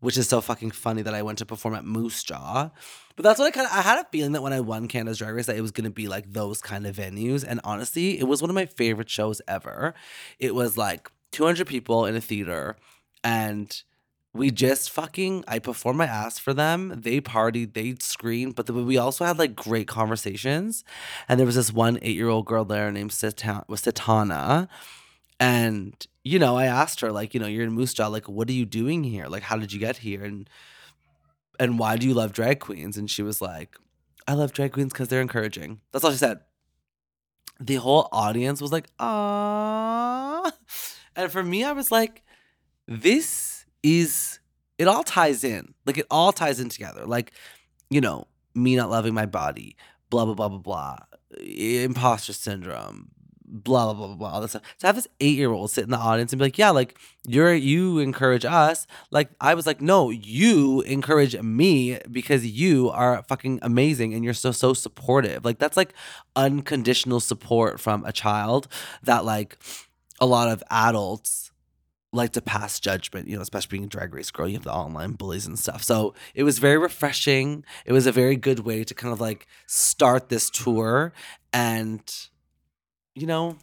which 0.00 0.18
is 0.18 0.28
so 0.28 0.40
fucking 0.40 0.72
funny 0.72 1.02
that 1.02 1.14
I 1.14 1.22
went 1.22 1.38
to 1.38 1.46
perform 1.46 1.74
at 1.74 1.84
Moose 1.84 2.22
Jaw. 2.24 2.70
But 3.18 3.24
that's 3.24 3.40
what 3.40 3.46
I 3.46 3.50
kind 3.50 3.66
of 3.66 3.72
I 3.72 3.82
had 3.82 3.98
a 3.98 4.06
feeling 4.12 4.30
that 4.32 4.42
when 4.44 4.52
I 4.52 4.60
won 4.60 4.86
Canada's 4.86 5.18
Drag 5.18 5.34
Race 5.34 5.46
that 5.46 5.56
it 5.56 5.60
was 5.60 5.72
gonna 5.72 5.90
be 5.90 6.06
like 6.06 6.32
those 6.32 6.60
kind 6.62 6.86
of 6.86 6.94
venues. 6.94 7.44
And 7.46 7.60
honestly, 7.64 8.16
it 8.16 8.28
was 8.28 8.40
one 8.40 8.48
of 8.48 8.54
my 8.54 8.66
favorite 8.66 9.10
shows 9.10 9.42
ever. 9.48 9.92
It 10.38 10.54
was 10.54 10.78
like 10.78 11.10
200 11.32 11.66
people 11.66 12.06
in 12.06 12.14
a 12.14 12.20
theater, 12.20 12.76
and 13.24 13.82
we 14.32 14.52
just 14.52 14.90
fucking 14.90 15.42
I 15.48 15.58
performed 15.58 15.98
my 15.98 16.06
ass 16.06 16.38
for 16.38 16.54
them. 16.54 16.94
They 16.96 17.20
partied, 17.20 17.74
they 17.74 17.96
screamed, 17.98 18.54
but 18.54 18.66
the, 18.66 18.72
we 18.72 18.96
also 18.96 19.24
had 19.24 19.36
like 19.36 19.56
great 19.56 19.88
conversations. 19.88 20.84
And 21.28 21.40
there 21.40 21.46
was 21.46 21.56
this 21.56 21.72
one 21.72 21.98
eight 22.02 22.14
year 22.14 22.28
old 22.28 22.46
girl 22.46 22.64
there 22.64 22.92
named 22.92 23.10
was 23.10 23.82
Satana. 23.82 24.68
And 25.40 26.06
you 26.22 26.38
know, 26.38 26.56
I 26.56 26.66
asked 26.66 27.00
her 27.00 27.10
like, 27.10 27.34
you 27.34 27.40
know, 27.40 27.48
you're 27.48 27.64
in 27.64 27.72
Moose 27.72 27.94
Jaw, 27.94 28.06
like, 28.06 28.28
what 28.28 28.48
are 28.48 28.52
you 28.52 28.64
doing 28.64 29.02
here? 29.02 29.26
Like, 29.26 29.42
how 29.42 29.56
did 29.56 29.72
you 29.72 29.80
get 29.80 29.96
here? 29.96 30.22
And 30.24 30.48
and 31.58 31.78
why 31.78 31.96
do 31.96 32.06
you 32.06 32.14
love 32.14 32.32
drag 32.32 32.60
queens? 32.60 32.96
And 32.96 33.10
she 33.10 33.22
was 33.22 33.40
like, 33.40 33.76
I 34.26 34.34
love 34.34 34.52
drag 34.52 34.72
queens 34.72 34.92
because 34.92 35.08
they're 35.08 35.20
encouraging. 35.20 35.80
That's 35.92 36.04
all 36.04 36.10
she 36.10 36.18
said. 36.18 36.40
The 37.60 37.76
whole 37.76 38.08
audience 38.12 38.60
was 38.60 38.72
like, 38.72 38.86
ah. 38.98 40.52
And 41.16 41.32
for 41.32 41.42
me, 41.42 41.64
I 41.64 41.72
was 41.72 41.90
like, 41.90 42.22
this 42.86 43.64
is, 43.82 44.38
it 44.78 44.86
all 44.86 45.02
ties 45.02 45.42
in. 45.42 45.74
Like, 45.84 45.98
it 45.98 46.06
all 46.10 46.32
ties 46.32 46.60
in 46.60 46.68
together. 46.68 47.04
Like, 47.04 47.32
you 47.90 48.00
know, 48.00 48.28
me 48.54 48.76
not 48.76 48.90
loving 48.90 49.14
my 49.14 49.26
body, 49.26 49.76
blah, 50.10 50.24
blah, 50.24 50.34
blah, 50.34 50.48
blah, 50.48 50.58
blah, 50.58 50.98
imposter 51.40 52.32
syndrome, 52.32 53.10
blah 53.48 53.92
blah 53.92 54.06
blah 54.06 54.16
blah 54.16 54.32
all 54.32 54.40
this 54.40 54.52
stuff. 54.52 54.62
To 54.80 54.86
have 54.86 54.96
this 54.96 55.08
eight 55.20 55.36
year 55.36 55.50
old 55.50 55.70
sit 55.70 55.84
in 55.84 55.90
the 55.90 55.96
audience 55.96 56.32
and 56.32 56.38
be 56.38 56.44
like, 56.44 56.58
yeah, 56.58 56.70
like 56.70 56.98
you're 57.26 57.54
you 57.54 57.98
encourage 57.98 58.44
us. 58.44 58.86
Like 59.10 59.30
I 59.40 59.54
was 59.54 59.66
like, 59.66 59.80
no, 59.80 60.10
you 60.10 60.82
encourage 60.82 61.40
me 61.40 61.98
because 62.10 62.46
you 62.46 62.90
are 62.90 63.22
fucking 63.24 63.60
amazing 63.62 64.14
and 64.14 64.24
you're 64.24 64.34
so 64.34 64.52
so 64.52 64.74
supportive. 64.74 65.44
Like 65.44 65.58
that's 65.58 65.76
like 65.76 65.94
unconditional 66.36 67.20
support 67.20 67.80
from 67.80 68.04
a 68.04 68.12
child 68.12 68.68
that 69.02 69.24
like 69.24 69.58
a 70.20 70.26
lot 70.26 70.48
of 70.48 70.62
adults 70.70 71.50
like 72.12 72.32
to 72.32 72.40
pass 72.40 72.80
judgment, 72.80 73.28
you 73.28 73.36
know, 73.36 73.42
especially 73.42 73.78
being 73.78 73.84
a 73.84 73.88
drag 73.88 74.14
race 74.14 74.30
girl, 74.30 74.48
you 74.48 74.54
have 74.54 74.64
the 74.64 74.72
online 74.72 75.12
bullies 75.12 75.46
and 75.46 75.58
stuff. 75.58 75.82
So 75.82 76.14
it 76.34 76.42
was 76.42 76.58
very 76.58 76.78
refreshing. 76.78 77.64
It 77.84 77.92
was 77.92 78.06
a 78.06 78.12
very 78.12 78.36
good 78.36 78.60
way 78.60 78.82
to 78.84 78.94
kind 78.94 79.12
of 79.12 79.20
like 79.20 79.46
start 79.66 80.28
this 80.30 80.48
tour 80.48 81.12
and 81.52 82.00
you 83.18 83.26
know, 83.26 83.56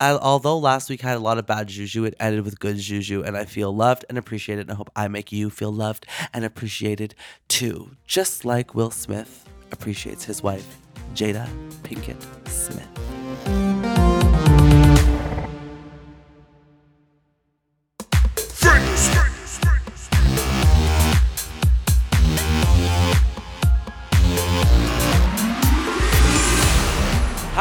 I, 0.00 0.12
although 0.12 0.58
last 0.58 0.88
week 0.90 1.00
had 1.00 1.16
a 1.16 1.20
lot 1.20 1.38
of 1.38 1.46
bad 1.46 1.66
juju, 1.68 2.04
it 2.04 2.14
ended 2.20 2.44
with 2.44 2.60
good 2.60 2.76
juju, 2.76 3.22
and 3.22 3.36
I 3.36 3.44
feel 3.44 3.74
loved 3.74 4.04
and 4.08 4.16
appreciated. 4.16 4.62
And 4.62 4.72
I 4.72 4.74
hope 4.74 4.90
I 4.94 5.08
make 5.08 5.32
you 5.32 5.50
feel 5.50 5.72
loved 5.72 6.06
and 6.32 6.44
appreciated 6.44 7.14
too, 7.48 7.96
just 8.06 8.44
like 8.44 8.74
Will 8.74 8.92
Smith 8.92 9.48
appreciates 9.72 10.24
his 10.24 10.42
wife, 10.42 10.78
Jada 11.14 11.48
Pinkett 11.82 12.22
Smith. 12.48 13.07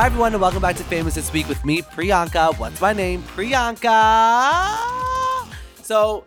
Hi, 0.07 0.09
everyone, 0.09 0.31
and 0.31 0.41
welcome 0.41 0.61
back 0.61 0.77
to 0.77 0.85
Famous 0.85 1.15
This 1.15 1.33
Week 1.33 1.49
with 1.49 1.65
me, 1.65 1.81
Priyanka. 1.81 2.57
What's 2.57 2.79
my 2.79 2.93
name? 2.93 3.21
Priyanka. 3.23 3.93
So, 5.83 6.23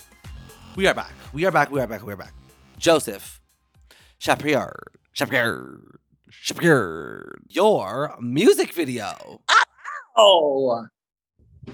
we 0.76 0.86
are 0.86 0.92
back. 0.92 1.14
We 1.32 1.46
are 1.46 1.50
back. 1.50 1.70
We 1.70 1.80
are 1.80 1.86
back. 1.86 2.04
We 2.04 2.12
are 2.12 2.16
back. 2.16 2.34
Joseph 2.76 3.40
Chaprier. 4.20 4.74
Chaprier. 5.16 5.78
Chaprier. 6.30 7.36
Your 7.48 8.14
music 8.20 8.74
video. 8.74 9.40
Oh, 10.14 10.84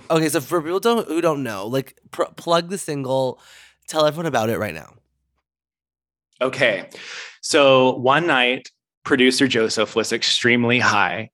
Okay, 0.08 0.28
so 0.28 0.40
for 0.40 0.62
people 0.62 0.78
don't, 0.78 1.08
who 1.08 1.20
don't 1.20 1.42
know, 1.42 1.66
like 1.66 1.98
pr- 2.12 2.30
plug 2.36 2.70
the 2.70 2.78
single, 2.78 3.40
tell 3.88 4.06
everyone 4.06 4.26
about 4.26 4.48
it 4.48 4.58
right 4.60 4.75
now. 4.75 4.94
Okay. 6.40 6.88
So 7.40 7.96
one 7.96 8.28
night, 8.28 8.70
producer 9.02 9.48
Joseph 9.48 9.96
was 9.96 10.12
extremely 10.12 10.78
high 10.78 11.30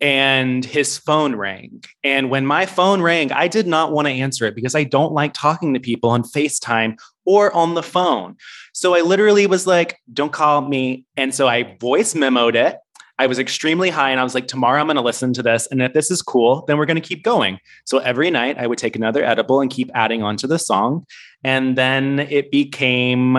and 0.00 0.64
his 0.64 0.96
phone 0.98 1.36
rang. 1.36 1.84
And 2.02 2.30
when 2.30 2.46
my 2.46 2.66
phone 2.66 3.02
rang, 3.02 3.32
I 3.32 3.48
did 3.48 3.66
not 3.66 3.92
want 3.92 4.08
to 4.08 4.12
answer 4.12 4.46
it 4.46 4.54
because 4.54 4.74
I 4.74 4.84
don't 4.84 5.12
like 5.12 5.32
talking 5.34 5.74
to 5.74 5.80
people 5.80 6.10
on 6.10 6.22
FaceTime 6.22 6.98
or 7.26 7.52
on 7.52 7.74
the 7.74 7.82
phone. 7.82 8.36
So 8.72 8.94
I 8.94 9.02
literally 9.02 9.46
was 9.46 9.66
like, 9.66 9.98
don't 10.12 10.32
call 10.32 10.62
me. 10.62 11.04
And 11.16 11.34
so 11.34 11.48
I 11.48 11.76
voice 11.78 12.14
memoed 12.14 12.54
it. 12.54 12.78
I 13.18 13.26
was 13.26 13.38
extremely 13.38 13.90
high 13.90 14.10
and 14.10 14.18
I 14.18 14.22
was 14.24 14.34
like, 14.34 14.48
tomorrow 14.48 14.80
I'm 14.80 14.86
going 14.86 14.96
to 14.96 15.02
listen 15.02 15.34
to 15.34 15.42
this. 15.42 15.68
And 15.70 15.82
if 15.82 15.92
this 15.92 16.10
is 16.10 16.22
cool, 16.22 16.64
then 16.66 16.78
we're 16.78 16.86
going 16.86 17.00
to 17.00 17.06
keep 17.06 17.22
going. 17.22 17.58
So 17.84 17.98
every 17.98 18.30
night 18.30 18.56
I 18.56 18.66
would 18.66 18.78
take 18.78 18.96
another 18.96 19.22
edible 19.22 19.60
and 19.60 19.70
keep 19.70 19.90
adding 19.94 20.22
on 20.22 20.38
to 20.38 20.46
the 20.46 20.58
song. 20.58 21.04
And 21.44 21.76
then 21.76 22.20
it 22.20 22.50
became 22.50 23.36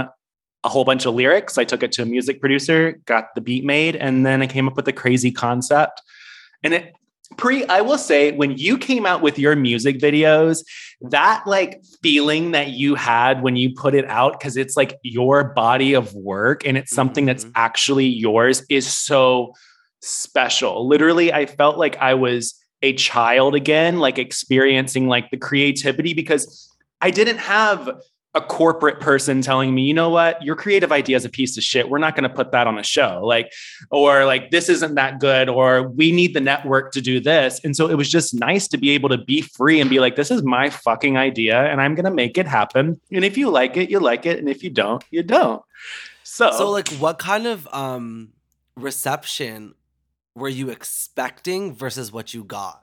a 0.64 0.70
whole 0.70 0.86
bunch 0.86 1.08
of 1.08 1.16
lyrics. 1.16 1.58
I 1.58 1.64
took 1.64 1.82
it 1.82 1.92
to 1.94 2.04
a 2.04 2.06
music 2.06 2.40
producer, 2.40 3.00
got 3.06 3.34
the 3.34 3.42
beat 3.42 3.66
made, 3.66 3.96
and 3.96 4.24
then 4.24 4.44
I 4.44 4.48
came 4.48 4.68
up 4.68 4.76
with 4.76 4.88
a 4.88 4.94
crazy 4.94 5.32
concept. 5.32 6.00
And 6.64 6.74
it 6.74 6.94
pre 7.38 7.66
i 7.66 7.82
will 7.82 7.98
say 7.98 8.32
when 8.34 8.58
you 8.58 8.78
came 8.78 9.06
out 9.06 9.22
with 9.22 9.40
your 9.40 9.56
music 9.56 10.00
videos 10.00 10.64
that 11.02 11.46
like 11.46 11.84
feeling 12.02 12.52
that 12.52 12.70
you 12.70 12.96
had 12.96 13.42
when 13.42 13.56
you 13.56 13.74
put 13.74 13.96
it 13.96 14.06
out 14.06 14.38
because 14.38 14.58
it's 14.58 14.76
like 14.76 14.98
your 15.04 15.44
body 15.44 15.94
of 15.94 16.14
work 16.14 16.66
and 16.66 16.78
it's 16.78 16.92
something 16.92 17.24
mm-hmm. 17.24 17.28
that's 17.28 17.46
actually 17.56 18.06
yours 18.06 18.64
is 18.70 18.86
so 18.86 19.54
special 20.02 20.88
literally 20.88 21.32
i 21.32 21.46
felt 21.46 21.78
like 21.78 21.96
i 21.98 22.14
was 22.14 22.56
a 22.82 22.94
child 22.94 23.56
again 23.56 24.00
like 24.00 24.18
experiencing 24.18 25.08
like 25.08 25.30
the 25.32 25.38
creativity 25.38 26.14
because 26.14 26.70
i 27.00 27.10
didn't 27.10 27.38
have 27.38 27.90
a 28.34 28.42
corporate 28.42 29.02
person 29.02 29.42
telling 29.42 29.76
me, 29.76 29.84
you 29.84 29.94
know 29.94 30.10
what, 30.10 30.42
your 30.42 30.56
creative 30.56 30.92
idea 30.92 31.18
is 31.18 31.26
a 31.26 31.30
piece 31.30 31.58
of 31.58 31.64
shit. 31.64 31.90
We're 31.90 31.98
not 31.98 32.16
going 32.16 32.24
to 32.24 32.34
put 32.34 32.52
that 32.54 32.66
on 32.66 32.80
a 32.80 32.84
show. 32.84 33.22
Like, 33.24 33.52
or 33.90 34.26
like, 34.26 34.52
this 34.52 34.70
isn't 34.70 34.96
that 34.96 35.20
good, 35.20 35.50
or 35.50 35.90
we 35.90 36.14
need 36.14 36.34
the 36.34 36.40
network 36.40 36.94
to 36.94 37.02
do 37.02 37.20
this. 37.20 37.60
And 37.64 37.76
so 37.76 37.90
it 37.90 37.96
was 37.96 38.10
just 38.10 38.34
nice 38.34 38.70
to 38.70 38.78
be 38.78 38.92
able 38.92 39.10
to 39.10 39.18
be 39.18 39.42
free 39.42 39.82
and 39.82 39.90
be 39.90 40.00
like, 40.00 40.16
this 40.16 40.32
is 40.32 40.44
my 40.44 40.70
fucking 40.70 41.18
idea 41.18 41.62
and 41.66 41.82
I'm 41.82 41.94
going 41.94 42.06
to 42.06 42.12
make 42.12 42.38
it 42.38 42.48
happen. 42.48 43.00
And 43.12 43.26
if 43.26 43.38
you 43.38 43.50
like 43.50 43.76
it, 43.76 43.90
you 43.90 44.00
like 44.00 44.26
it. 44.26 44.40
And 44.40 44.48
if 44.48 44.64
you 44.64 44.70
don't, 44.70 45.04
you 45.12 45.24
don't. 45.24 45.62
So, 46.24 46.52
so 46.52 46.70
like, 46.70 46.88
what 46.94 47.20
kind 47.20 47.48
of 47.48 47.68
um 47.74 48.30
reception 48.78 49.76
were 50.36 50.50
you 50.50 50.70
expecting 50.70 51.76
versus 51.76 52.12
what 52.12 52.34
you 52.34 52.44
got? 52.44 52.81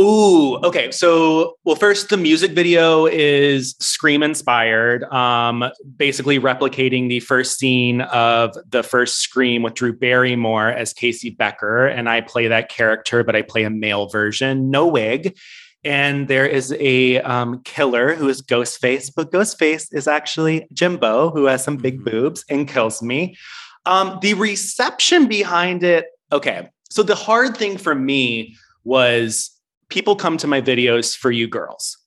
Ooh, 0.00 0.56
okay. 0.64 0.90
So, 0.90 1.56
well, 1.64 1.76
first, 1.76 2.08
the 2.08 2.16
music 2.16 2.52
video 2.52 3.04
is 3.04 3.76
Scream 3.78 4.22
inspired, 4.22 5.04
um, 5.12 5.64
basically 5.96 6.40
replicating 6.40 7.10
the 7.10 7.20
first 7.20 7.58
scene 7.58 8.00
of 8.00 8.56
the 8.70 8.82
first 8.82 9.16
Scream 9.18 9.62
with 9.62 9.74
Drew 9.74 9.92
Barrymore 9.92 10.68
as 10.70 10.94
Casey 10.94 11.28
Becker. 11.28 11.86
And 11.86 12.08
I 12.08 12.22
play 12.22 12.48
that 12.48 12.70
character, 12.70 13.22
but 13.22 13.36
I 13.36 13.42
play 13.42 13.64
a 13.64 13.70
male 13.70 14.08
version, 14.08 14.70
no 14.70 14.86
wig. 14.86 15.38
And 15.84 16.26
there 16.26 16.46
is 16.46 16.74
a 16.78 17.20
um, 17.20 17.60
killer 17.64 18.14
who 18.14 18.30
is 18.30 18.40
Ghostface, 18.40 19.10
but 19.14 19.30
Ghostface 19.30 19.88
is 19.92 20.08
actually 20.08 20.66
Jimbo, 20.72 21.30
who 21.30 21.44
has 21.46 21.62
some 21.62 21.76
big 21.76 21.96
mm-hmm. 21.96 22.10
boobs 22.10 22.46
and 22.48 22.66
kills 22.66 23.02
me. 23.02 23.36
Um, 23.84 24.18
the 24.22 24.32
reception 24.34 25.26
behind 25.26 25.82
it, 25.82 26.06
okay. 26.30 26.70
So, 26.88 27.02
the 27.02 27.14
hard 27.14 27.58
thing 27.58 27.76
for 27.76 27.94
me 27.94 28.56
was 28.84 29.51
people 29.92 30.16
come 30.16 30.38
to 30.38 30.46
my 30.46 30.58
videos 30.58 31.14
for 31.14 31.30
you 31.30 31.46
girls. 31.46 31.98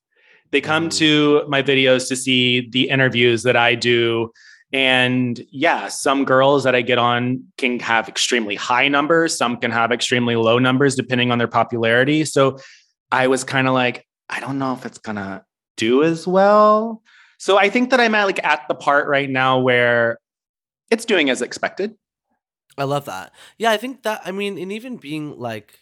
They 0.50 0.60
come 0.60 0.90
mm. 0.90 0.98
to 0.98 1.46
my 1.48 1.62
videos 1.62 2.08
to 2.08 2.16
see 2.16 2.68
the 2.68 2.90
interviews 2.90 3.44
that 3.44 3.56
I 3.56 3.76
do. 3.76 4.32
And 4.74 5.40
yeah, 5.52 5.90
some 5.90 6.26
girls 6.26 6.64
that 6.64 6.74
I 6.74 6.82
get 6.82 6.98
on 6.98 7.44
can 7.60 7.80
have 7.82 8.10
extremely 8.10 8.56
high 8.56 8.88
numbers, 8.88 9.38
some 9.38 9.58
can 9.58 9.70
have 9.70 9.92
extremely 9.92 10.36
low 10.36 10.58
numbers 10.58 10.96
depending 10.96 11.32
on 11.32 11.38
their 11.38 11.48
popularity. 11.48 12.26
So 12.26 12.58
I 13.12 13.28
was 13.28 13.44
kind 13.44 13.68
of 13.68 13.76
like, 13.76 14.08
I 14.30 14.40
don't 14.40 14.58
know 14.58 14.74
if 14.74 14.84
it's 14.88 14.98
going 14.98 15.18
to 15.18 15.46
do 15.78 16.04
as 16.04 16.26
well. 16.26 17.04
So 17.38 17.60
I 17.60 17.70
think 17.70 17.92
that 17.92 18.00
I'm 18.00 18.16
at 18.16 18.26
like 18.26 18.44
at 18.44 18.68
the 18.68 18.76
part 18.76 19.08
right 19.08 19.30
now 19.30 19.60
where 19.60 20.18
it's 20.90 21.06
doing 21.06 21.30
as 21.30 21.44
expected. 21.44 21.94
I 22.80 22.86
love 22.86 23.06
that. 23.06 23.32
Yeah, 23.60 23.70
I 23.70 23.78
think 23.78 24.02
that 24.04 24.22
I 24.26 24.32
mean, 24.32 24.58
and 24.58 24.72
even 24.72 24.98
being 24.98 25.38
like 25.38 25.82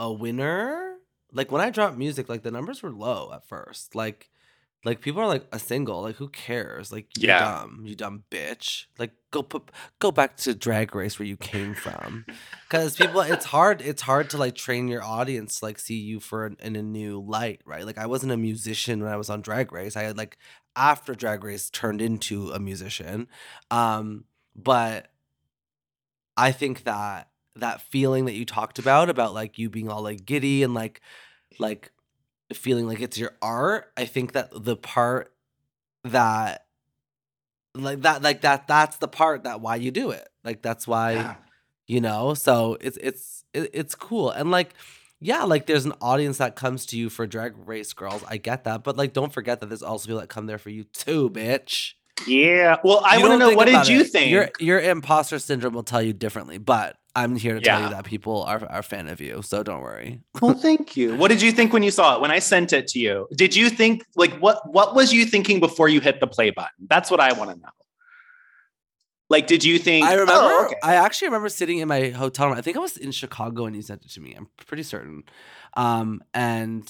a 0.00 0.12
winner 0.12 0.95
like 1.36 1.52
when 1.52 1.60
I 1.60 1.70
dropped 1.70 1.98
music, 1.98 2.28
like 2.28 2.42
the 2.42 2.50
numbers 2.50 2.82
were 2.82 2.90
low 2.90 3.30
at 3.32 3.46
first. 3.46 3.94
Like 3.94 4.30
like 4.84 5.00
people 5.00 5.20
are 5.20 5.26
like 5.26 5.46
a 5.52 5.58
single, 5.58 6.00
like 6.00 6.16
who 6.16 6.28
cares? 6.28 6.90
Like 6.90 7.08
you 7.18 7.28
yeah. 7.28 7.40
dumb, 7.40 7.82
you 7.84 7.94
dumb 7.94 8.24
bitch. 8.30 8.86
Like 8.98 9.12
go 9.30 9.42
put 9.42 9.70
go 9.98 10.10
back 10.10 10.38
to 10.38 10.54
drag 10.54 10.94
race 10.94 11.18
where 11.18 11.26
you 11.26 11.36
came 11.36 11.74
from. 11.74 12.24
Cause 12.70 12.96
people 12.96 13.20
it's 13.20 13.46
hard 13.46 13.82
it's 13.82 14.02
hard 14.02 14.30
to 14.30 14.38
like 14.38 14.54
train 14.54 14.88
your 14.88 15.02
audience 15.02 15.58
to 15.58 15.66
like 15.66 15.78
see 15.78 15.98
you 15.98 16.20
for 16.20 16.46
an, 16.46 16.56
in 16.60 16.74
a 16.74 16.82
new 16.82 17.20
light, 17.20 17.60
right? 17.66 17.84
Like 17.84 17.98
I 17.98 18.06
wasn't 18.06 18.32
a 18.32 18.36
musician 18.36 19.02
when 19.02 19.12
I 19.12 19.16
was 19.16 19.28
on 19.28 19.42
drag 19.42 19.72
race. 19.72 19.96
I 19.96 20.04
had 20.04 20.16
like 20.16 20.38
after 20.74 21.14
drag 21.14 21.44
race 21.44 21.68
turned 21.68 22.00
into 22.00 22.50
a 22.50 22.58
musician. 22.58 23.28
Um 23.70 24.24
but 24.54 25.08
I 26.36 26.52
think 26.52 26.84
that 26.84 27.28
that 27.56 27.80
feeling 27.82 28.26
that 28.26 28.34
you 28.34 28.44
talked 28.44 28.78
about 28.78 29.10
about 29.10 29.34
like 29.34 29.58
you 29.58 29.68
being 29.68 29.90
all 29.90 30.02
like 30.02 30.24
giddy 30.24 30.62
and 30.62 30.74
like 30.74 31.00
like 31.58 31.92
feeling 32.52 32.86
like 32.86 33.00
it's 33.00 33.18
your 33.18 33.32
art 33.42 33.92
i 33.96 34.04
think 34.04 34.32
that 34.32 34.50
the 34.52 34.76
part 34.76 35.32
that 36.04 36.66
like 37.76 38.02
that 38.02 38.22
like 38.22 38.40
that 38.42 38.66
that's 38.66 38.96
the 38.96 39.08
part 39.08 39.44
that 39.44 39.60
why 39.60 39.76
you 39.76 39.90
do 39.90 40.10
it. 40.10 40.28
Like 40.44 40.62
that's 40.62 40.86
why 40.86 41.12
yeah. 41.12 41.34
you 41.86 42.00
know 42.00 42.34
so 42.34 42.76
it's 42.80 42.98
it's 42.98 43.44
it's 43.52 43.94
cool. 43.94 44.30
And 44.30 44.50
like 44.50 44.74
yeah 45.20 45.44
like 45.44 45.66
there's 45.66 45.84
an 45.84 45.94
audience 46.00 46.38
that 46.38 46.56
comes 46.56 46.86
to 46.86 46.98
you 46.98 47.08
for 47.08 47.26
drag 47.26 47.54
race 47.66 47.94
girls 47.94 48.22
i 48.28 48.36
get 48.36 48.64
that 48.64 48.84
but 48.84 48.98
like 48.98 49.14
don't 49.14 49.32
forget 49.32 49.60
that 49.60 49.66
there's 49.66 49.82
also 49.82 50.06
people 50.06 50.20
that 50.20 50.28
come 50.28 50.44
there 50.44 50.58
for 50.58 50.68
you 50.68 50.84
too 50.84 51.30
bitch 51.30 51.94
yeah 52.26 52.76
well 52.82 53.02
i 53.04 53.18
want 53.18 53.32
to 53.32 53.38
know 53.38 53.54
what 53.54 53.66
did 53.66 53.88
you 53.88 54.00
it. 54.00 54.10
think 54.10 54.30
your 54.30 54.50
your 54.58 54.80
imposter 54.80 55.38
syndrome 55.38 55.74
will 55.74 55.82
tell 55.82 56.02
you 56.02 56.12
differently 56.12 56.58
but 56.58 56.96
I'm 57.16 57.34
here 57.34 57.54
to 57.54 57.60
yeah. 57.64 57.78
tell 57.78 57.88
you 57.88 57.94
that 57.94 58.04
people 58.04 58.42
are, 58.42 58.62
are 58.68 58.80
a 58.80 58.82
fan 58.82 59.08
of 59.08 59.22
you. 59.22 59.40
So 59.40 59.62
don't 59.62 59.80
worry. 59.80 60.20
well, 60.42 60.52
thank 60.68 60.98
you. 60.98 61.16
What 61.16 61.28
did 61.28 61.40
you 61.40 61.50
think 61.50 61.72
when 61.72 61.82
you 61.82 61.90
saw 61.90 62.14
it? 62.14 62.20
When 62.20 62.30
I 62.30 62.38
sent 62.40 62.74
it 62.74 62.88
to 62.88 62.98
you, 62.98 63.26
did 63.34 63.56
you 63.56 63.70
think 63.70 64.04
like 64.16 64.34
what 64.34 64.70
what 64.70 64.94
was 64.94 65.14
you 65.14 65.24
thinking 65.24 65.58
before 65.58 65.88
you 65.88 66.00
hit 66.00 66.20
the 66.20 66.26
play 66.26 66.50
button? 66.50 66.86
That's 66.88 67.10
what 67.10 67.18
I 67.18 67.32
want 67.32 67.52
to 67.52 67.56
know. 67.56 67.70
Like, 69.28 69.46
did 69.46 69.64
you 69.64 69.78
think? 69.78 70.06
I 70.06 70.12
remember. 70.12 70.32
Oh, 70.34 70.66
okay. 70.66 70.76
I 70.82 70.96
actually 70.96 71.28
remember 71.28 71.48
sitting 71.48 71.78
in 71.78 71.88
my 71.88 72.10
hotel 72.10 72.48
room. 72.48 72.58
I 72.58 72.60
think 72.60 72.76
I 72.76 72.80
was 72.80 72.96
in 72.96 73.10
Chicago 73.10 73.64
when 73.64 73.74
you 73.74 73.82
sent 73.82 74.04
it 74.04 74.10
to 74.12 74.20
me. 74.20 74.34
I'm 74.34 74.48
pretty 74.66 74.84
certain. 74.84 75.24
Um, 75.74 76.22
and 76.32 76.88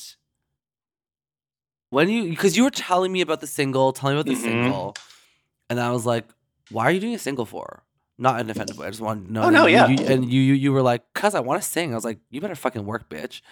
when 1.91 2.11
you 2.11 2.29
because 2.29 2.57
you 2.57 2.65
were 2.65 2.71
telling 2.71 3.13
me 3.13 3.21
about 3.21 3.41
the 3.41 3.47
single, 3.47 3.93
telling 3.93 4.17
me 4.17 4.21
about 4.21 4.29
the 4.29 4.35
mm-hmm. 4.35 4.65
single, 4.65 4.97
and 5.71 5.81
I 5.81 5.91
was 5.91 6.07
like, 6.07 6.27
"Why 6.71 6.85
are 6.85 6.91
you 6.91 7.01
doing 7.01 7.15
a 7.15 7.19
single 7.19 7.47
for?" 7.47 7.83
not 8.19 8.41
in 8.41 8.49
offensive 8.49 8.79
way. 8.79 8.87
I 8.87 8.91
just 8.91 9.03
want 9.03 9.27
to 9.27 9.33
know. 9.33 9.43
Oh 9.43 9.51
no, 9.51 9.67
yeah. 9.67 9.89
You, 9.89 10.07
and 10.07 10.31
you, 10.31 10.41
you 10.41 10.55
you 10.55 10.73
were 10.73 10.83
like, 10.83 11.03
"Cause 11.15 11.35
I 11.35 11.41
want 11.41 11.63
to 11.63 11.69
sing." 11.69 11.93
I 11.93 11.95
was 11.95 12.05
like, 12.05 12.19
"You 12.31 12.41
better 12.41 12.55
fucking 12.55 12.87
work, 12.87 13.09
bitch." 13.09 13.43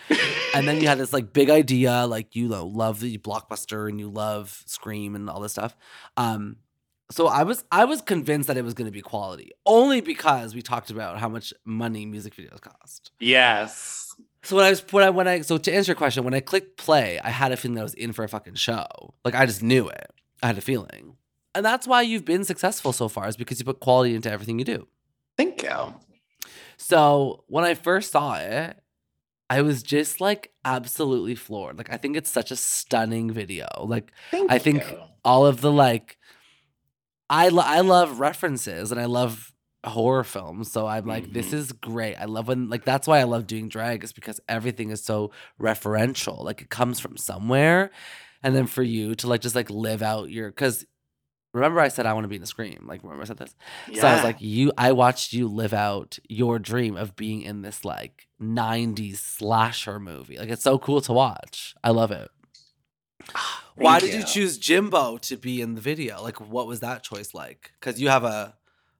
and 0.54 0.66
then 0.66 0.80
you 0.80 0.88
had 0.88 0.99
this 0.99 1.12
like 1.12 1.33
big 1.33 1.50
idea, 1.50 2.06
like 2.06 2.35
you 2.35 2.49
know, 2.49 2.66
love 2.66 3.00
the 3.00 3.18
blockbuster 3.18 3.88
and 3.88 4.00
you 4.00 4.09
love 4.09 4.62
Scream 4.66 5.14
and 5.14 5.28
all 5.28 5.40
this 5.40 5.52
stuff. 5.52 5.76
Um, 6.16 6.56
so 7.11 7.26
I 7.26 7.42
was 7.42 7.64
I 7.71 7.85
was 7.85 8.00
convinced 8.00 8.49
that 8.49 8.56
it 8.56 8.64
was 8.64 8.75
going 8.75 8.87
to 8.87 8.92
be 8.92 9.02
quality 9.02 9.52
only 9.66 10.00
because 10.00 10.54
we 10.54 10.62
talked 10.62 10.90
about 10.90 11.18
how 11.18 11.28
much 11.28 11.52
money 11.64 12.06
music 12.06 12.35
videos 12.35 12.61
cost. 12.61 13.12
Yes. 13.21 14.16
So 14.42 14.56
when 14.56 14.64
I 14.64 14.71
was 14.71 14.85
when 14.90 15.04
I 15.04 15.11
when 15.11 15.28
I 15.28 15.40
so 15.42 15.59
to 15.59 15.73
answer 15.75 15.90
your 15.90 15.97
question, 15.97 16.25
when 16.25 16.35
I 16.35 16.40
clicked 16.40 16.78
play, 16.78 17.21
I 17.23 17.30
had 17.30 17.52
a 17.52 17.56
feeling 17.56 17.75
that 17.75 17.83
I 17.83 17.85
was 17.85 17.94
in 17.94 18.12
for 18.12 18.25
a 18.25 18.28
fucking 18.28 18.54
show. 18.54 18.87
Like 19.25 19.35
I 19.35 19.44
just 19.44 19.62
knew 19.62 19.88
it. 19.88 20.11
I 20.42 20.47
had 20.47 20.59
a 20.59 20.62
feeling. 20.62 21.16
And 21.54 21.64
that's 21.64 21.87
why 21.87 22.02
you've 22.02 22.25
been 22.25 22.44
successful 22.44 22.92
so 22.92 23.08
far, 23.08 23.28
is 23.28 23.37
because 23.37 23.58
you 23.58 23.64
put 23.64 23.80
quality 23.80 24.14
into 24.14 24.30
everything 24.30 24.58
you 24.58 24.64
do. 24.64 24.88
Thank 25.37 25.62
you. 25.62 25.94
So 26.76 27.44
when 27.49 27.64
I 27.64 27.75
first 27.75 28.12
saw 28.12 28.37
it, 28.37 28.78
I 29.50 29.62
was 29.62 29.82
just 29.82 30.20
like 30.20 30.52
absolutely 30.64 31.34
floored. 31.34 31.78
Like 31.78 31.92
I 31.92 31.96
think 31.96 32.16
it's 32.16 32.30
such 32.30 32.50
a 32.50 32.56
stunning 32.56 33.30
video. 33.30 33.68
Like 33.80 34.11
Thank 34.30 34.50
I 34.50 34.58
think 34.58 34.90
you. 34.90 34.99
all 35.25 35.46
of 35.46 35.61
the 35.61 35.70
like 35.70 36.18
I 37.28 37.49
lo- 37.49 37.62
I 37.64 37.80
love 37.80 38.20
references 38.20 38.90
and 38.90 39.00
I 39.00 39.04
love 39.04 39.52
horror 39.84 40.25
films. 40.25 40.73
So 40.73 40.87
I'm 40.87 41.06
like, 41.06 41.25
mm-hmm. 41.25 41.32
this 41.34 41.52
is 41.52 41.73
great. 41.73 42.16
I 42.16 42.25
love 42.25 42.49
when 42.49 42.68
like 42.68 42.84
that's 42.84 43.06
why 43.06 43.20
I 43.20 43.25
love 43.25 43.46
doing 43.46 43.68
drag 43.68 44.02
is 44.02 44.12
because 44.12 44.40
everything 44.49 44.90
is 44.90 45.04
so 45.04 45.30
referential. 45.61 46.42
Like 46.42 46.62
it 46.62 46.70
comes 46.70 46.99
from 46.99 47.16
somewhere. 47.16 47.90
And 48.42 48.54
then 48.54 48.66
for 48.66 48.82
you 48.82 49.14
to 49.16 49.26
like 49.26 49.40
just 49.40 49.54
like 49.54 49.70
live 49.70 50.02
out 50.02 50.30
your 50.30 50.50
because 50.50 50.84
remember 51.54 51.80
I 51.80 51.88
said 51.88 52.04
I 52.04 52.12
want 52.12 52.25
to 52.25 52.28
be 52.28 52.34
in 52.34 52.42
the 52.42 52.46
scream. 52.46 52.84
Like 52.87 53.02
remember 53.02 53.23
I 53.23 53.26
said 53.26 53.38
this? 53.38 53.54
Yeah. 53.88 54.02
So 54.02 54.08
I 54.08 54.14
was 54.14 54.25
like, 54.25 54.37
you 54.40 54.73
I 54.76 54.92
watched 54.92 55.32
you 55.32 55.49
live 55.49 55.73
out 55.73 56.18
your 56.28 56.58
dream 56.58 56.96
of 56.96 57.16
being 57.16 57.40
in 57.40 57.62
this 57.62 57.84
like 57.84 58.26
90s 58.42 59.16
slasher 59.16 59.99
movie. 59.99 60.37
Like 60.37 60.50
it's 60.50 60.62
so 60.62 60.78
cool 60.78 61.00
to 61.02 61.12
watch. 61.12 61.75
I 61.82 61.90
love 61.90 62.11
it. 62.11 62.30
Why 63.76 63.99
Thank 63.99 64.12
did 64.12 64.20
you. 64.20 64.26
choose 64.26 64.58
Jimbo 64.58 65.18
to 65.18 65.37
be 65.37 65.61
in 65.61 65.75
the 65.75 65.80
video? 65.80 66.23
Like, 66.23 66.40
what 66.40 66.68
was 66.68 66.78
that 66.80 67.02
choice 67.02 67.34
like? 67.34 67.73
Because 67.80 68.00
you 68.00 68.08
have 68.08 68.23
a 68.23 68.54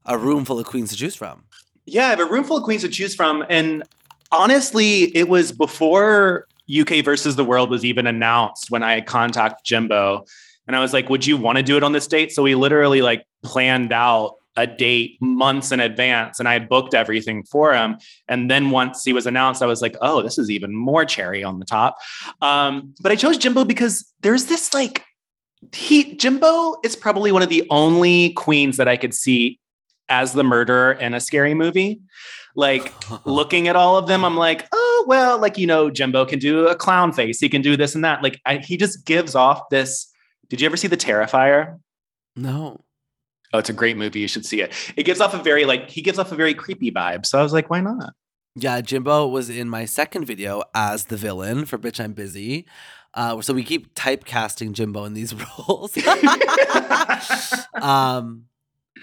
a 0.06 0.18
room 0.18 0.44
full 0.44 0.58
of 0.58 0.66
queens 0.66 0.90
to 0.90 0.96
choose 0.96 1.14
from. 1.14 1.44
Yeah, 1.87 2.06
I 2.06 2.11
have 2.11 2.20
a 2.20 2.25
room 2.25 2.44
full 2.44 2.56
of 2.56 2.64
queens 2.64 2.82
to 2.82 2.88
choose 2.88 3.14
from. 3.14 3.44
And 3.49 3.84
honestly, 4.32 5.16
it 5.16 5.28
was 5.28 5.52
before 5.52 6.46
UK 6.68 7.04
versus 7.04 7.37
the 7.37 7.44
world 7.44 7.70
was 7.70 7.84
even 7.84 8.06
announced 8.06 8.70
when 8.70 8.82
I 8.82 9.00
contacted 9.00 9.64
Jimbo. 9.64 10.25
And 10.66 10.75
I 10.76 10.80
was 10.80 10.92
like, 10.92 11.09
would 11.09 11.26
you 11.26 11.37
want 11.37 11.59
to 11.59 11.62
do 11.62 11.76
it 11.76 11.83
on 11.83 11.92
this 11.92 12.06
date? 12.06 12.33
So 12.33 12.42
we 12.42 12.54
literally 12.54 13.02
like 13.02 13.26
planned 13.42 13.92
out 13.92 14.37
a 14.56 14.66
date 14.66 15.18
months 15.21 15.73
in 15.73 15.80
advance 15.80 16.38
and 16.38 16.49
I 16.49 16.52
had 16.52 16.68
booked 16.68 16.94
everything 16.94 17.42
for 17.42 17.75
him. 17.75 17.97
And 18.28 18.50
then 18.50 18.71
once 18.71 19.04
he 19.04 19.12
was 19.12 19.26
announced, 19.26 19.62
I 19.62 19.66
was 19.66 19.83
like, 19.83 19.97
oh, 20.00 20.23
this 20.23 20.38
is 20.38 20.50
even 20.50 20.75
more 20.75 21.04
cherry 21.04 21.42
on 21.42 21.59
the 21.59 21.64
top. 21.64 21.97
Um, 22.40 22.94
but 23.00 23.11
I 23.11 23.16
chose 23.16 23.37
Jimbo 23.37 23.64
because 23.64 24.12
there's 24.21 24.47
this 24.47 24.73
like, 24.73 25.04
he 25.73 26.14
Jimbo 26.16 26.76
is 26.85 26.94
probably 26.94 27.33
one 27.33 27.42
of 27.42 27.49
the 27.49 27.66
only 27.71 28.33
queens 28.35 28.76
that 28.76 28.87
I 28.87 28.97
could 28.97 29.14
see 29.14 29.59
as 30.09 30.33
the 30.33 30.44
murderer 30.44 30.92
in 30.92 31.14
a 31.14 31.21
scary 31.21 31.54
movie. 31.54 32.00
Like 32.54 32.92
looking 33.25 33.68
at 33.68 33.76
all 33.76 33.97
of 33.97 34.06
them, 34.06 34.25
I'm 34.25 34.37
like, 34.37 34.66
oh 34.73 35.04
well, 35.09 35.38
like 35.38 35.59
you 35.59 35.66
know, 35.66 35.90
Jimbo 35.90 36.26
can 36.26 36.38
do 36.38 36.68
a 36.68 36.75
clown 36.75 37.12
face. 37.12 37.40
He 37.40 37.49
can 37.49 37.62
do 37.62 37.76
this 37.76 37.94
and 37.94 38.04
that. 38.04 38.23
Like 38.23 38.40
I, 38.47 38.59
he 38.59 38.76
just 38.76 39.04
gives 39.04 39.35
off 39.35 39.68
this. 39.71 40.11
Did 40.48 40.60
you 40.60 40.66
ever 40.66 40.76
see 40.76 40.88
The 40.88 40.96
Terrifier? 40.96 41.78
No. 42.36 42.84
Oh, 43.52 43.58
it's 43.58 43.70
a 43.70 43.74
great 43.74 43.96
movie. 43.96 44.20
You 44.20 44.28
should 44.28 44.44
see 44.44 44.60
it. 44.60 44.72
It 44.96 45.04
gives 45.04 45.20
off 45.20 45.32
a 45.32 45.38
very 45.38 45.64
like 45.64 45.88
he 45.90 46.02
gives 46.02 46.18
off 46.18 46.32
a 46.32 46.34
very 46.34 46.54
creepy 46.54 46.90
vibe. 46.90 47.24
So 47.24 47.38
I 47.38 47.42
was 47.42 47.52
like, 47.52 47.70
why 47.70 47.80
not? 47.80 48.14
Yeah, 48.56 48.80
Jimbo 48.80 49.28
was 49.28 49.50
in 49.50 49.68
my 49.68 49.84
second 49.84 50.26
video 50.26 50.62
as 50.74 51.06
the 51.06 51.16
villain 51.16 51.64
for 51.64 51.78
Bitch 51.78 52.02
I'm 52.02 52.12
Busy. 52.12 52.66
Uh, 53.12 53.40
so 53.40 53.54
we 53.54 53.62
keep 53.62 53.94
typecasting 53.94 54.72
Jimbo 54.72 55.04
in 55.04 55.14
these 55.14 55.34
roles. 55.68 55.96
um, 57.74 58.46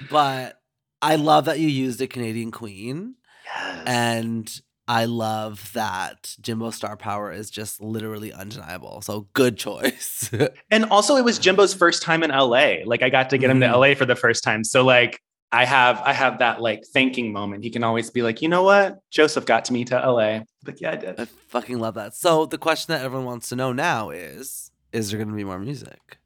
but 0.09 0.59
I 1.01 1.15
love 1.15 1.45
that 1.45 1.59
you 1.59 1.67
used 1.67 2.01
a 2.01 2.07
Canadian 2.07 2.51
queen. 2.51 3.15
Yes. 3.45 3.83
And 3.87 4.61
I 4.91 5.05
love 5.05 5.71
that 5.71 6.35
Jimbo 6.41 6.69
star 6.71 6.97
power 6.97 7.31
is 7.31 7.49
just 7.49 7.79
literally 7.79 8.33
undeniable. 8.33 9.01
So 9.01 9.27
good 9.31 9.57
choice. 9.57 10.29
and 10.69 10.83
also 10.85 11.15
it 11.15 11.23
was 11.23 11.39
Jimbo's 11.39 11.73
first 11.73 12.03
time 12.03 12.23
in 12.23 12.31
LA. 12.31 12.79
Like 12.85 13.01
I 13.01 13.09
got 13.09 13.29
to 13.29 13.37
get 13.37 13.49
him 13.49 13.59
Mhm. 13.61 13.71
to 13.71 13.77
LA 13.77 13.95
for 13.95 14.05
the 14.05 14.17
first 14.17 14.43
time. 14.43 14.65
So 14.65 14.83
like 14.83 15.21
I 15.53 15.63
have 15.63 16.01
I 16.01 16.11
have 16.11 16.39
that 16.39 16.59
like 16.61 16.81
thanking 16.93 17.31
moment. 17.31 17.63
He 17.63 17.69
can 17.69 17.85
always 17.85 18.09
be 18.09 18.21
like, 18.21 18.41
you 18.41 18.49
know 18.49 18.63
what? 18.63 18.99
Joseph 19.11 19.45
got 19.45 19.63
to 19.65 19.73
me 19.73 19.85
to 19.85 19.95
LA. 19.95 20.41
But 20.63 20.81
yeah, 20.81 20.91
I 20.91 20.95
did. 20.97 21.19
I 21.21 21.25
fucking 21.47 21.79
love 21.79 21.93
that. 21.93 22.13
So 22.15 22.45
the 22.45 22.57
question 22.57 22.93
that 22.93 23.03
everyone 23.05 23.25
wants 23.25 23.47
to 23.49 23.55
know 23.55 23.71
now 23.71 24.09
is 24.09 24.71
is 24.91 25.09
there 25.09 25.17
going 25.17 25.29
to 25.29 25.35
be 25.35 25.45
more 25.45 25.57
music? 25.59 26.17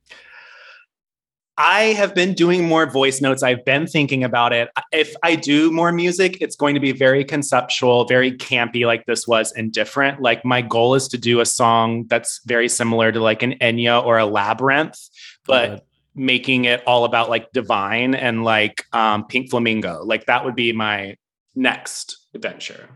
I 1.57 1.93
have 1.93 2.13
been 2.13 2.33
doing 2.33 2.65
more 2.65 2.85
voice 2.85 3.21
notes. 3.21 3.41
I've 3.41 3.63
been 3.63 3.87
thinking 3.87 4.23
about 4.23 4.51
it. 4.51 4.69
If 4.91 5.15
I 5.23 5.35
do 5.35 5.71
more 5.71 5.91
music, 5.93 6.37
it's 6.41 6.55
going 6.55 6.73
to 6.75 6.81
be 6.81 6.91
very 6.91 7.23
conceptual, 7.23 8.05
very 8.05 8.33
campy, 8.33 8.85
like 8.85 9.05
this 9.05 9.25
was, 9.25 9.53
and 9.53 9.71
different. 9.71 10.21
Like 10.21 10.43
my 10.43 10.61
goal 10.61 10.95
is 10.95 11.07
to 11.09 11.17
do 11.17 11.39
a 11.39 11.45
song 11.45 12.05
that's 12.07 12.41
very 12.45 12.67
similar 12.67 13.11
to 13.13 13.21
like 13.21 13.41
an 13.41 13.53
Enya 13.59 14.03
or 14.03 14.17
a 14.17 14.25
Labyrinth, 14.25 14.99
but 15.45 15.85
making 16.13 16.65
it 16.65 16.83
all 16.85 17.05
about 17.05 17.29
like 17.29 17.51
divine 17.53 18.15
and 18.15 18.43
like 18.43 18.85
um, 18.93 19.25
Pink 19.25 19.49
Flamingo. 19.49 20.03
Like 20.03 20.25
that 20.25 20.43
would 20.43 20.55
be 20.55 20.73
my 20.73 21.15
next 21.55 22.17
adventure. 22.33 22.89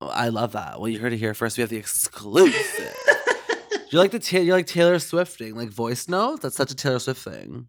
I 0.00 0.28
love 0.28 0.52
that. 0.52 0.78
Well, 0.78 0.88
you 0.88 1.00
heard 1.00 1.12
it 1.12 1.18
here 1.18 1.34
first. 1.34 1.58
We 1.58 1.62
have 1.62 1.70
the 1.70 1.76
exclusive. 1.76 2.94
you 3.90 3.98
like 3.98 4.12
the 4.12 4.20
ta- 4.20 4.38
you 4.38 4.52
like 4.52 4.66
Taylor 4.66 5.00
Swifting, 5.00 5.56
like 5.56 5.70
voice 5.70 6.08
notes. 6.08 6.42
That's 6.42 6.54
such 6.54 6.70
a 6.70 6.76
Taylor 6.76 7.00
Swift 7.00 7.22
thing. 7.22 7.66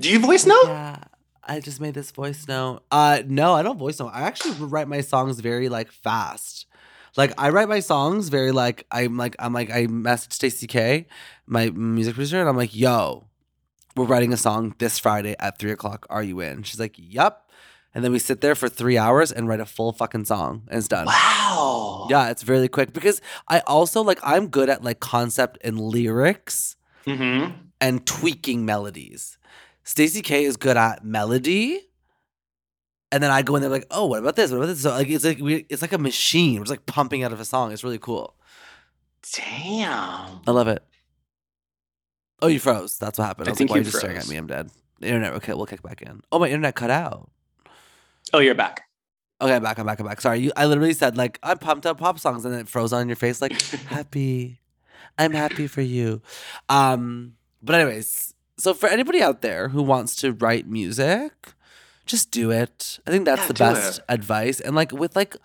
Do 0.00 0.10
you 0.10 0.18
voice 0.18 0.46
note? 0.46 0.64
Yeah, 0.66 0.98
I 1.44 1.60
just 1.60 1.80
made 1.80 1.94
this 1.94 2.10
voice 2.10 2.46
note. 2.48 2.82
Uh, 2.90 3.22
no, 3.26 3.54
I 3.54 3.62
don't 3.62 3.78
voice 3.78 4.00
note. 4.00 4.10
I 4.14 4.22
actually 4.22 4.54
write 4.66 4.88
my 4.88 5.00
songs 5.00 5.40
very 5.40 5.68
like 5.68 5.90
fast. 5.92 6.66
Like 7.16 7.32
I 7.38 7.50
write 7.50 7.68
my 7.68 7.80
songs 7.80 8.28
very 8.28 8.52
like 8.52 8.86
I'm 8.90 9.16
like 9.16 9.36
I'm 9.38 9.52
like 9.52 9.70
I 9.70 9.86
messaged 9.86 10.32
Stacey 10.32 10.66
K, 10.66 11.06
my 11.46 11.70
music 11.70 12.14
producer, 12.14 12.40
and 12.40 12.48
I'm 12.48 12.56
like, 12.56 12.74
"Yo, 12.74 13.26
we're 13.96 14.04
writing 14.06 14.32
a 14.32 14.36
song 14.36 14.74
this 14.78 14.98
Friday 14.98 15.34
at 15.38 15.58
three 15.58 15.72
o'clock. 15.72 16.06
Are 16.08 16.22
you 16.22 16.40
in?" 16.40 16.62
She's 16.62 16.78
like, 16.80 16.94
"Yup." 16.96 17.50
And 17.92 18.04
then 18.04 18.12
we 18.12 18.20
sit 18.20 18.40
there 18.40 18.54
for 18.54 18.68
three 18.68 18.96
hours 18.96 19.32
and 19.32 19.48
write 19.48 19.58
a 19.58 19.66
full 19.66 19.92
fucking 19.92 20.26
song, 20.26 20.62
and 20.68 20.78
it's 20.78 20.86
done. 20.86 21.06
Wow. 21.06 22.06
Yeah, 22.08 22.30
it's 22.30 22.46
really 22.46 22.68
quick 22.68 22.92
because 22.92 23.20
I 23.48 23.58
also 23.66 24.02
like 24.02 24.20
I'm 24.22 24.46
good 24.46 24.70
at 24.70 24.84
like 24.84 25.00
concept 25.00 25.58
and 25.64 25.78
lyrics 25.80 26.76
Mm-hmm. 27.06 27.52
and 27.80 28.06
tweaking 28.06 28.64
melodies. 28.64 29.38
Stacey 29.84 30.22
K 30.22 30.44
is 30.44 30.56
good 30.56 30.76
at 30.76 31.04
melody. 31.04 31.80
And 33.12 33.22
then 33.22 33.30
I 33.30 33.42
go 33.42 33.56
in 33.56 33.62
there 33.62 33.70
like, 33.70 33.86
oh, 33.90 34.06
what 34.06 34.20
about 34.20 34.36
this? 34.36 34.50
What 34.50 34.58
about 34.58 34.66
this? 34.66 34.82
So 34.82 34.90
like 34.90 35.08
it's 35.08 35.24
like 35.24 35.38
we, 35.38 35.66
it's 35.68 35.82
like 35.82 35.92
a 35.92 35.98
machine. 35.98 36.54
We're 36.54 36.64
just 36.64 36.70
like 36.70 36.86
pumping 36.86 37.24
out 37.24 37.32
of 37.32 37.40
a 37.40 37.44
song. 37.44 37.72
It's 37.72 37.82
really 37.82 37.98
cool. 37.98 38.36
Damn. 39.34 40.40
I 40.46 40.50
love 40.50 40.68
it. 40.68 40.82
Oh, 42.42 42.46
you 42.46 42.60
froze. 42.60 42.98
That's 42.98 43.18
what 43.18 43.26
happened. 43.26 43.48
I, 43.48 43.50
I 43.50 43.52
was 43.52 43.58
think 43.58 43.70
like, 43.70 43.74
why 43.74 43.78
are 43.78 43.80
you 43.80 43.86
you 43.86 43.90
just 43.90 43.98
staring 43.98 44.16
at 44.16 44.28
me? 44.28 44.36
I'm 44.36 44.46
dead. 44.46 44.70
The 45.00 45.08
internet. 45.08 45.32
Okay, 45.34 45.52
we'll 45.54 45.66
kick 45.66 45.82
back 45.82 46.02
in. 46.02 46.22
Oh, 46.30 46.38
my 46.38 46.46
internet 46.46 46.74
cut 46.74 46.90
out. 46.90 47.30
Oh, 48.32 48.38
you're 48.38 48.54
back. 48.54 48.84
Okay, 49.40 49.54
I'm 49.54 49.62
back. 49.62 49.78
I'm 49.78 49.86
back. 49.86 49.98
I'm 50.00 50.06
back. 50.06 50.20
Sorry. 50.20 50.40
You, 50.40 50.52
I 50.56 50.66
literally 50.66 50.92
said 50.92 51.16
like 51.16 51.38
I'm 51.42 51.58
pumped 51.58 51.86
up 51.86 51.98
pop 51.98 52.18
songs, 52.18 52.44
and 52.44 52.52
then 52.52 52.60
it 52.60 52.68
froze 52.68 52.92
on 52.92 53.08
your 53.08 53.16
face 53.16 53.40
like 53.40 53.60
happy. 53.88 54.60
I'm 55.18 55.32
happy 55.32 55.66
for 55.66 55.80
you. 55.80 56.20
Um, 56.68 57.34
but 57.62 57.74
anyways, 57.74 58.34
so 58.60 58.74
for 58.74 58.88
anybody 58.88 59.22
out 59.22 59.40
there 59.42 59.68
who 59.68 59.82
wants 59.82 60.14
to 60.16 60.32
write 60.32 60.66
music, 60.66 61.32
just 62.06 62.30
do 62.30 62.50
it. 62.50 62.98
I 63.06 63.10
think 63.10 63.24
that's 63.24 63.42
Yeah, 63.42 63.46
the 63.48 63.54
best 63.54 63.98
it. 63.98 64.04
advice. 64.08 64.60
And 64.60 64.74
like 64.76 64.92
with 64.92 65.14
like, 65.16 65.36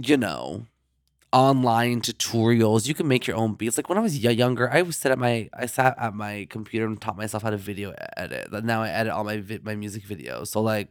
you 0.00 0.16
know, 0.16 0.66
online 1.32 2.00
tutorials, 2.00 2.88
you 2.88 2.94
can 2.94 3.06
make 3.06 3.26
your 3.26 3.36
own 3.36 3.54
beats. 3.54 3.76
Like 3.76 3.88
when 3.88 3.98
I 3.98 4.00
was 4.00 4.18
younger, 4.18 4.68
I 4.70 4.82
was 4.82 4.96
sit 4.96 5.12
at 5.12 5.18
my 5.18 5.48
I 5.52 5.66
sat 5.66 5.94
at 5.98 6.14
my 6.14 6.46
computer 6.50 6.86
and 6.86 7.00
taught 7.00 7.16
myself 7.16 7.42
how 7.44 7.50
to 7.50 7.56
video 7.56 7.94
edit. 8.16 8.52
Now 8.64 8.82
I 8.82 8.88
edit 8.90 9.12
all 9.12 9.24
my 9.24 9.38
vi- 9.38 9.60
my 9.62 9.74
music 9.76 10.02
videos. 10.04 10.48
So 10.48 10.60
like, 10.60 10.88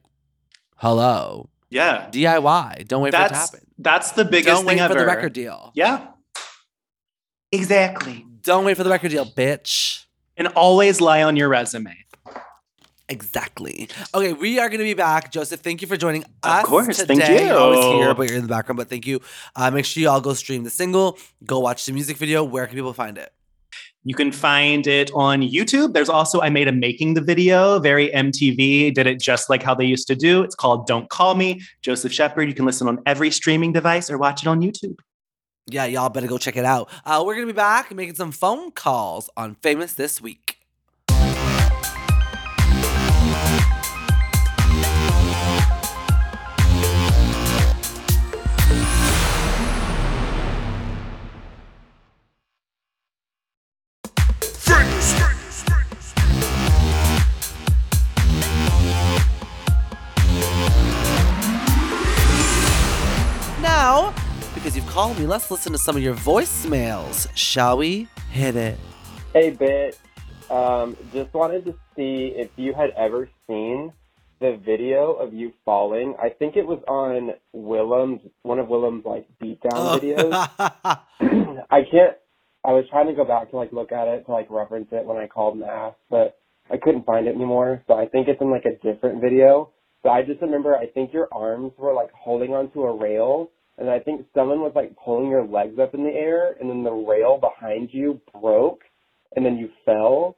hello. 0.78 1.50
Yeah. 1.70 2.10
DIY. 2.12 2.88
Don't 2.88 3.02
wait 3.04 3.14
for 3.14 3.20
it 3.22 3.28
to 3.28 3.34
That's 3.34 3.52
happen. 3.52 3.68
that's 3.78 4.12
the 4.14 4.26
biggest 4.26 4.48
Don't 4.48 4.66
thing 4.66 4.78
wait 4.78 4.84
ever. 4.84 4.94
for 4.96 5.00
the 5.02 5.06
record 5.06 5.34
deal. 5.34 5.72
Yeah. 5.76 6.08
Exactly. 7.52 8.26
Don't 8.42 8.64
wait 8.66 8.78
for 8.78 8.84
the 8.84 8.90
record 8.90 9.12
deal, 9.12 9.26
bitch. 9.26 10.06
And 10.40 10.48
always 10.50 11.02
lie 11.02 11.22
on 11.22 11.36
your 11.36 11.50
resume. 11.50 11.96
Exactly. 13.10 13.90
Okay, 14.14 14.34
we 14.34 14.60
are 14.60 14.70
going 14.70 14.80
to 14.80 14.86
be 14.86 14.94
back. 14.94 15.32
Joseph, 15.32 15.60
thank 15.62 15.82
you 15.82 15.88
for 15.88 15.98
joining 15.98 16.24
Of 16.24 16.30
us 16.44 16.64
Of 16.64 16.70
course, 16.70 16.98
today. 16.98 17.16
thank 17.16 17.30
you. 17.30 17.48
You're 17.48 17.58
always 17.58 17.84
here, 17.84 18.14
but 18.14 18.30
you're 18.30 18.38
in 18.38 18.44
the 18.44 18.48
background. 18.48 18.78
But 18.78 18.90
thank 18.90 19.06
you. 19.06 19.20
Uh, 19.56 19.70
make 19.72 19.86
sure 19.86 20.02
you 20.02 20.10
all 20.10 20.22
go 20.22 20.34
stream 20.34 20.64
the 20.64 20.70
single. 20.70 21.18
Go 21.46 21.60
watch 21.60 21.86
the 21.86 21.92
music 21.92 22.18
video. 22.18 22.44
Where 22.44 22.66
can 22.68 22.76
people 22.76 22.94
find 22.94 23.18
it? 23.18 23.34
You 24.06 24.16
can 24.16 24.32
find 24.32 24.88
it 24.88 25.12
on 25.14 25.42
YouTube. 25.42 25.94
There's 25.94 26.08
also, 26.08 26.40
I 26.40 26.50
made 26.50 26.68
a 26.70 26.72
making 26.72 27.16
the 27.16 27.22
video, 27.22 27.80
very 27.80 28.10
MTV, 28.10 28.94
did 28.94 29.08
it 29.08 29.20
just 29.20 29.50
like 29.50 29.62
how 29.62 29.76
they 29.76 29.84
used 29.86 30.08
to 30.08 30.16
do. 30.16 30.42
It's 30.42 30.56
called 30.56 30.88
Don't 30.88 31.10
Call 31.10 31.36
Me, 31.36 31.62
Joseph 31.82 32.14
Shepard. 32.14 32.48
You 32.48 32.54
can 32.56 32.66
listen 32.66 32.88
on 32.88 33.00
every 33.06 33.30
streaming 33.30 33.74
device 33.74 34.10
or 34.10 34.18
watch 34.18 34.42
it 34.42 34.48
on 34.48 34.62
YouTube. 34.62 34.96
Yeah, 35.72 35.86
y'all 35.86 36.10
better 36.10 36.28
go 36.28 36.38
check 36.38 36.58
it 36.58 36.66
out. 36.66 36.90
Uh, 37.06 37.24
we're 37.26 37.36
going 37.36 37.48
to 37.48 37.54
be 37.54 37.58
back 37.58 37.94
making 37.94 38.16
some 38.16 38.32
phone 38.32 38.72
calls 38.72 39.30
on 39.38 39.56
Famous 39.56 39.94
This 39.94 40.22
Week. 40.22 40.59
Me, 65.14 65.26
let's 65.26 65.50
listen 65.50 65.72
to 65.72 65.78
some 65.78 65.96
of 65.96 66.04
your 66.04 66.16
voicemails. 66.16 67.30
Shall 67.36 67.78
we? 67.78 68.08
Hit 68.32 68.56
it. 68.56 68.78
Hey, 69.34 69.52
Bit. 69.52 69.98
Um, 70.50 70.98
just 71.14 71.34
wanted 71.34 71.66
to 71.66 71.76
see 71.96 72.34
if 72.36 72.50
you 72.56 72.74
had 72.74 72.90
ever 72.98 73.30
seen 73.48 73.94
the 74.40 74.60
video 74.66 75.14
of 75.14 75.34
you 75.34 75.54
falling. 75.66 76.16
I 76.22 76.30
think 76.30 76.56
it 76.56 76.66
was 76.66 76.80
on 76.88 77.32
Willem's, 77.54 78.22
one 78.42 78.58
of 78.60 78.68
Willem's 78.68 79.06
like 79.06 79.28
beatdown 79.42 80.00
videos. 80.00 80.32
I 81.70 81.82
can't. 81.84 82.18
I 82.64 82.74
was 82.74 82.86
trying 82.90 83.08
to 83.08 83.14
go 83.14 83.26
back 83.26 83.52
to 83.52 83.58
like 83.58 83.72
look 83.72 83.92
at 83.92 84.08
it 84.08 84.26
to 84.26 84.32
like 84.32 84.48
reference 84.50 84.88
it 84.92 85.06
when 85.06 85.18
I 85.18 85.28
called 85.28 85.56
and 85.56 85.64
asked, 85.64 85.98
but 86.10 86.40
I 86.72 86.78
couldn't 86.78 87.06
find 87.06 87.28
it 87.28 87.36
anymore. 87.36 87.84
So 87.88 87.94
I 87.94 88.08
think 88.08 88.28
it's 88.28 88.42
in 88.42 88.52
like 88.52 88.66
a 88.66 88.76
different 88.84 89.22
video. 89.22 89.72
But 90.04 90.10
I 90.12 90.24
just 90.24 90.42
remember 90.42 90.76
I 90.76 90.88
think 90.88 91.14
your 91.14 91.28
arms 91.32 91.74
were 91.78 91.94
like 91.94 92.12
holding 92.12 92.54
onto 92.54 92.84
a 92.84 92.96
rail, 92.96 93.52
and 93.80 93.90
I 93.90 94.00
think 94.00 94.26
someone 94.36 94.60
was 94.60 94.74
like 94.76 94.96
pulling 95.04 95.30
your 95.30 95.46
legs 95.46 95.80
up 95.80 95.94
in 95.94 96.04
the 96.04 96.12
air, 96.12 96.56
and 96.60 96.70
then 96.70 96.84
the 96.84 96.92
rail 96.92 97.40
behind 97.40 97.90
you 97.92 98.20
broke, 98.40 98.82
and 99.36 99.46
then 99.46 99.58
you 99.58 99.70
fell. 99.86 100.36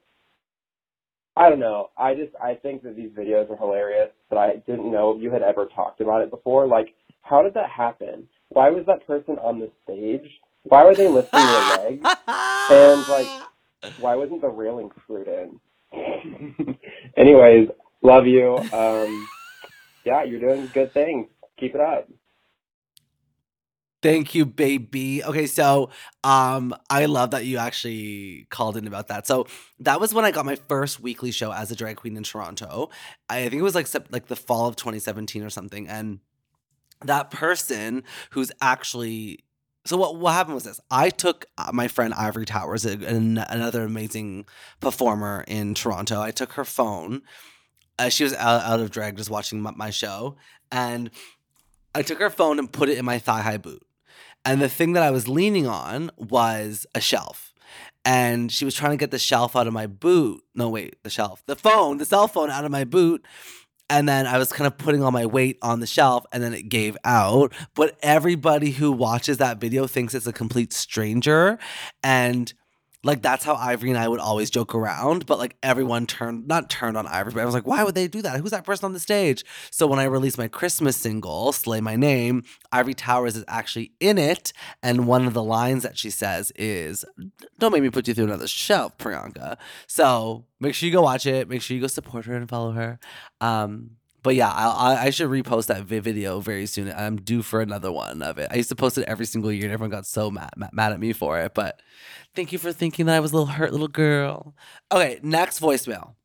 I 1.35 1.49
don't 1.49 1.59
know. 1.59 1.89
I 1.97 2.13
just 2.13 2.31
I 2.43 2.55
think 2.55 2.83
that 2.83 2.95
these 2.95 3.09
videos 3.11 3.49
are 3.49 3.57
hilarious, 3.57 4.09
but 4.29 4.37
I 4.37 4.57
didn't 4.67 4.91
know 4.91 5.17
you 5.17 5.31
had 5.31 5.41
ever 5.41 5.67
talked 5.73 6.01
about 6.01 6.21
it 6.21 6.29
before. 6.29 6.67
Like, 6.67 6.93
how 7.21 7.41
did 7.41 7.53
that 7.53 7.69
happen? 7.69 8.27
Why 8.49 8.69
was 8.69 8.85
that 8.87 9.07
person 9.07 9.37
on 9.39 9.59
the 9.59 9.71
stage? 9.83 10.29
Why 10.63 10.83
were 10.83 10.95
they 10.95 11.07
lifting 11.07 11.39
your 11.39 11.77
legs? 11.77 12.07
And, 12.71 13.07
like, 13.09 13.27
Why 13.99 14.15
wasn't 14.15 14.41
the 14.41 14.49
railing 14.49 14.91
screwed 15.03 15.27
in? 15.27 15.59
Anyways, 17.17 17.69
love 18.01 18.25
you. 18.25 18.57
Um, 18.71 19.27
yeah, 20.05 20.23
you're 20.23 20.39
doing 20.39 20.69
good 20.73 20.93
things. 20.93 21.27
Keep 21.59 21.75
it 21.75 21.81
up. 21.81 22.07
Thank 24.01 24.33
you, 24.33 24.45
baby. 24.47 25.23
Okay, 25.23 25.45
so 25.45 25.91
um 26.23 26.73
I 26.89 27.05
love 27.05 27.31
that 27.31 27.45
you 27.45 27.57
actually 27.57 28.47
called 28.49 28.75
in 28.77 28.87
about 28.87 29.07
that. 29.09 29.27
So 29.27 29.45
that 29.79 29.99
was 29.99 30.13
when 30.13 30.25
I 30.25 30.31
got 30.31 30.45
my 30.45 30.55
first 30.55 30.99
weekly 30.99 31.31
show 31.31 31.51
as 31.51 31.71
a 31.71 31.75
drag 31.75 31.97
queen 31.97 32.17
in 32.17 32.23
Toronto. 32.23 32.89
I 33.29 33.41
think 33.43 33.53
it 33.53 33.61
was 33.61 33.75
like 33.75 33.87
like 34.11 34.27
the 34.27 34.35
fall 34.35 34.67
of 34.67 34.75
2017 34.75 35.43
or 35.43 35.49
something 35.49 35.87
and 35.87 36.19
that 37.03 37.31
person 37.31 38.03
who's 38.31 38.51
actually 38.61 39.43
so 39.85 39.97
what 39.97 40.15
what 40.15 40.33
happened 40.33 40.55
was 40.55 40.63
this. 40.63 40.79
I 40.89 41.09
took 41.09 41.45
uh, 41.57 41.71
my 41.73 41.87
friend 41.87 42.13
Ivory 42.13 42.45
Towers, 42.45 42.85
an, 42.85 43.37
another 43.37 43.83
amazing 43.83 44.45
performer 44.79 45.43
in 45.47 45.73
Toronto. 45.73 46.21
I 46.21 46.31
took 46.31 46.53
her 46.53 46.65
phone. 46.65 47.21
Uh, 47.99 48.09
she 48.09 48.23
was 48.23 48.33
out, 48.33 48.63
out 48.63 48.79
of 48.79 48.89
drag 48.89 49.17
just 49.17 49.29
watching 49.29 49.61
my, 49.61 49.71
my 49.71 49.89
show 49.91 50.37
and 50.71 51.11
I 51.93 52.01
took 52.01 52.19
her 52.19 52.29
phone 52.29 52.57
and 52.57 52.71
put 52.71 52.89
it 52.89 52.97
in 52.97 53.05
my 53.05 53.19
thigh 53.19 53.41
high 53.41 53.57
boot. 53.57 53.83
And 54.43 54.61
the 54.61 54.69
thing 54.69 54.93
that 54.93 55.03
I 55.03 55.11
was 55.11 55.27
leaning 55.27 55.67
on 55.67 56.11
was 56.17 56.85
a 56.95 57.01
shelf. 57.01 57.53
And 58.03 58.51
she 58.51 58.65
was 58.65 58.73
trying 58.73 58.91
to 58.91 58.97
get 58.97 59.11
the 59.11 59.19
shelf 59.19 59.55
out 59.55 59.67
of 59.67 59.73
my 59.73 59.85
boot. 59.85 60.41
No, 60.55 60.69
wait, 60.69 60.95
the 61.03 61.09
shelf. 61.09 61.43
The 61.45 61.55
phone, 61.55 61.97
the 61.97 62.05
cell 62.05 62.27
phone 62.27 62.49
out 62.49 62.65
of 62.65 62.71
my 62.71 62.83
boot. 62.83 63.25
And 63.89 64.07
then 64.07 64.25
I 64.25 64.37
was 64.37 64.51
kind 64.53 64.65
of 64.65 64.77
putting 64.77 65.03
all 65.03 65.11
my 65.11 65.25
weight 65.25 65.57
on 65.61 65.81
the 65.81 65.85
shelf 65.85 66.25
and 66.31 66.41
then 66.41 66.53
it 66.53 66.69
gave 66.69 66.97
out. 67.03 67.53
But 67.75 67.97
everybody 68.01 68.71
who 68.71 68.91
watches 68.91 69.37
that 69.37 69.59
video 69.59 69.85
thinks 69.85 70.15
it's 70.15 70.25
a 70.25 70.33
complete 70.33 70.73
stranger. 70.73 71.59
And 72.01 72.53
like 73.03 73.21
that's 73.21 73.43
how 73.43 73.55
Ivory 73.55 73.89
and 73.89 73.97
I 73.97 74.07
would 74.07 74.19
always 74.19 74.49
joke 74.49 74.75
around, 74.75 75.25
but 75.25 75.39
like 75.39 75.55
everyone 75.63 76.05
turned 76.05 76.47
not 76.47 76.69
turned 76.69 76.97
on 76.97 77.07
Ivory, 77.07 77.33
but 77.33 77.41
I 77.41 77.45
was 77.45 77.53
like, 77.53 77.65
why 77.65 77.83
would 77.83 77.95
they 77.95 78.07
do 78.07 78.21
that? 78.21 78.39
Who's 78.39 78.51
that 78.51 78.63
person 78.63 78.85
on 78.85 78.93
the 78.93 78.99
stage? 78.99 79.43
So 79.71 79.87
when 79.87 79.99
I 79.99 80.03
released 80.03 80.37
my 80.37 80.47
Christmas 80.47 80.97
single, 80.97 81.51
Slay 81.51 81.81
My 81.81 81.95
Name, 81.95 82.43
Ivory 82.71 82.93
Towers 82.93 83.35
is 83.35 83.43
actually 83.47 83.93
in 83.99 84.17
it. 84.17 84.53
And 84.83 85.07
one 85.07 85.25
of 85.25 85.33
the 85.33 85.43
lines 85.43 85.83
that 85.83 85.97
she 85.97 86.09
says 86.09 86.51
is, 86.55 87.03
Don't 87.57 87.71
make 87.71 87.81
me 87.81 87.89
put 87.89 88.07
you 88.07 88.13
through 88.13 88.25
another 88.25 88.47
shelf, 88.47 88.97
Priyanka. 88.97 89.57
So 89.87 90.45
make 90.59 90.75
sure 90.75 90.87
you 90.87 90.93
go 90.93 91.01
watch 91.01 91.25
it. 91.25 91.49
Make 91.49 91.61
sure 91.61 91.75
you 91.75 91.81
go 91.81 91.87
support 91.87 92.25
her 92.25 92.35
and 92.35 92.47
follow 92.47 92.71
her. 92.71 92.99
Um, 93.39 93.91
but 94.23 94.35
yeah, 94.35 94.49
I, 94.49 94.67
I 94.93 95.03
I 95.03 95.09
should 95.09 95.29
repost 95.29 95.67
that 95.67 95.83
vi- 95.83 95.99
video 95.99 96.39
very 96.39 96.65
soon. 96.65 96.91
I'm 96.91 97.17
due 97.17 97.41
for 97.41 97.61
another 97.61 97.91
one 97.91 98.21
of 98.21 98.37
it. 98.37 98.47
I 98.51 98.55
used 98.55 98.69
to 98.69 98.75
post 98.75 98.97
it 98.97 99.05
every 99.07 99.25
single 99.25 99.51
year, 99.51 99.65
and 99.65 99.73
everyone 99.73 99.91
got 99.91 100.05
so 100.05 100.29
mad 100.31 100.51
mad, 100.57 100.71
mad 100.73 100.91
at 100.91 100.99
me 100.99 101.13
for 101.13 101.39
it. 101.39 101.53
But 101.53 101.81
thank 102.35 102.51
you 102.51 102.59
for 102.59 102.71
thinking 102.71 103.05
that 103.07 103.15
I 103.15 103.19
was 103.19 103.31
a 103.31 103.35
little 103.35 103.53
hurt 103.53 103.71
little 103.71 103.87
girl. 103.87 104.55
Okay, 104.91 105.19
next 105.23 105.59
voicemail. 105.59 106.15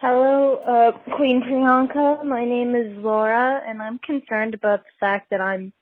Hello, 0.00 0.56
uh, 0.58 0.92
Queen 1.16 1.42
Priyanka. 1.42 2.24
My 2.24 2.44
name 2.44 2.76
is 2.76 2.96
Laura, 2.98 3.62
and 3.66 3.82
I'm 3.82 3.98
concerned 3.98 4.54
about 4.54 4.84
the 4.84 4.90
fact 5.00 5.30
that 5.30 5.40
I'm 5.40 5.72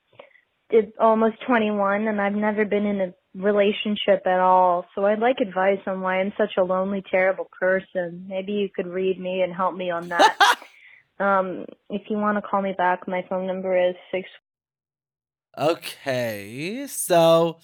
almost 0.99 1.35
21 1.45 2.07
and 2.07 2.19
I've 2.19 2.33
never 2.33 2.65
been 2.65 2.85
in 2.85 3.01
a 3.01 3.13
relationship 3.35 4.25
at 4.25 4.39
all. 4.39 4.85
So 4.95 5.05
I'd 5.05 5.19
like 5.19 5.39
advice 5.39 5.79
on 5.85 6.01
why 6.01 6.19
I'm 6.19 6.33
such 6.37 6.57
a 6.57 6.63
lonely, 6.63 7.03
terrible 7.09 7.49
person. 7.57 8.25
Maybe 8.27 8.53
you 8.53 8.69
could 8.75 8.87
read 8.87 9.19
me 9.19 9.41
and 9.41 9.53
help 9.53 9.75
me 9.75 9.91
on 9.91 10.09
that. 10.09 10.57
um, 11.19 11.65
if 11.89 12.09
you 12.09 12.17
want 12.17 12.37
to 12.37 12.41
call 12.41 12.61
me 12.61 12.73
back, 12.77 13.07
my 13.07 13.25
phone 13.29 13.47
number 13.47 13.77
is 13.77 13.95
six. 14.11 14.29
Okay, 15.57 16.85
so 16.87 17.59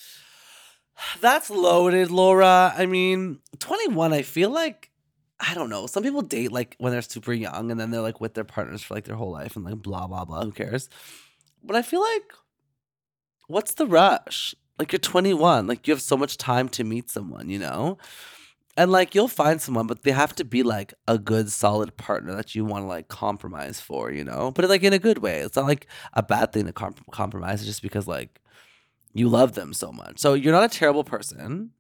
that's 1.21 1.49
loaded, 1.49 2.09
Laura. 2.09 2.73
I 2.75 2.85
mean, 2.85 3.39
21, 3.59 4.13
I 4.13 4.23
feel 4.23 4.49
like 4.49 4.89
I 5.39 5.53
don't 5.53 5.69
know. 5.69 5.87
Some 5.87 6.03
people 6.03 6.21
date 6.21 6.51
like 6.51 6.75
when 6.77 6.93
they're 6.93 7.01
super 7.01 7.33
young 7.33 7.69
and 7.69 7.79
then 7.79 7.91
they're 7.91 8.01
like 8.01 8.21
with 8.21 8.33
their 8.33 8.43
partners 8.43 8.81
for 8.81 8.93
like 8.93 9.03
their 9.03 9.15
whole 9.15 9.31
life 9.31 9.55
and 9.55 9.65
like 9.65 9.75
blah 9.75 10.07
blah 10.07 10.25
blah. 10.25 10.43
Who 10.43 10.51
cares? 10.51 10.89
But 11.63 11.75
I 11.75 11.81
feel 11.81 12.01
like 12.01 12.31
what's 13.47 13.73
the 13.73 13.85
rush? 13.85 14.55
Like 14.79 14.91
you're 14.91 14.99
21, 14.99 15.67
like 15.67 15.87
you 15.87 15.93
have 15.93 16.01
so 16.01 16.17
much 16.17 16.37
time 16.37 16.69
to 16.69 16.83
meet 16.83 17.09
someone, 17.09 17.49
you 17.49 17.59
know? 17.59 17.97
And 18.75 18.91
like 18.91 19.13
you'll 19.13 19.27
find 19.27 19.61
someone, 19.61 19.85
but 19.85 20.03
they 20.03 20.11
have 20.11 20.35
to 20.35 20.43
be 20.43 20.63
like 20.63 20.93
a 21.07 21.17
good, 21.17 21.51
solid 21.51 21.95
partner 21.95 22.35
that 22.35 22.55
you 22.55 22.65
want 22.65 22.83
to 22.83 22.87
like 22.87 23.07
compromise 23.07 23.79
for, 23.79 24.11
you 24.11 24.23
know? 24.23 24.51
But 24.51 24.67
like 24.67 24.83
in 24.83 24.93
a 24.93 24.99
good 24.99 25.19
way. 25.19 25.39
It's 25.39 25.55
not 25.55 25.65
like 25.65 25.87
a 26.13 26.23
bad 26.23 26.51
thing 26.51 26.65
to 26.65 26.73
comp- 26.73 27.11
compromise. 27.11 27.59
It's 27.59 27.67
just 27.67 27.83
because 27.83 28.07
like 28.07 28.41
you 29.13 29.29
love 29.29 29.53
them 29.53 29.73
so 29.73 29.91
much. 29.91 30.19
So 30.19 30.33
you're 30.33 30.53
not 30.53 30.63
a 30.63 30.75
terrible 30.75 31.03
person 31.03 31.71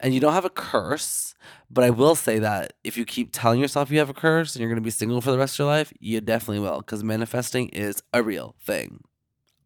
and 0.00 0.12
you 0.12 0.20
don't 0.20 0.32
have 0.32 0.44
a 0.44 0.50
curse. 0.50 1.34
But 1.70 1.84
I 1.84 1.90
will 1.90 2.16
say 2.16 2.40
that 2.40 2.72
if 2.82 2.96
you 2.96 3.04
keep 3.04 3.30
telling 3.32 3.60
yourself 3.60 3.90
you 3.90 3.98
have 4.00 4.10
a 4.10 4.14
curse 4.14 4.54
and 4.54 4.60
you're 4.60 4.70
going 4.70 4.82
to 4.82 4.84
be 4.84 4.90
single 4.90 5.20
for 5.20 5.30
the 5.30 5.38
rest 5.38 5.54
of 5.54 5.58
your 5.60 5.68
life, 5.68 5.92
you 6.00 6.20
definitely 6.20 6.60
will 6.60 6.78
because 6.78 7.04
manifesting 7.04 7.68
is 7.68 8.02
a 8.12 8.22
real 8.22 8.56
thing. 8.60 9.04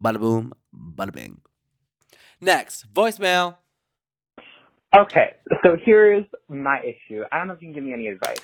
Bada 0.02 0.20
boom, 0.20 0.52
bada 0.74 1.12
bing. 1.12 1.40
Next, 2.40 2.92
voicemail. 2.92 3.56
Okay, 4.96 5.32
so 5.64 5.76
here's 5.84 6.24
my 6.48 6.80
issue. 6.80 7.22
I 7.32 7.38
don't 7.38 7.48
know 7.48 7.54
if 7.54 7.62
you 7.62 7.68
can 7.68 7.74
give 7.74 7.84
me 7.84 7.92
any 7.94 8.08
advice. 8.08 8.40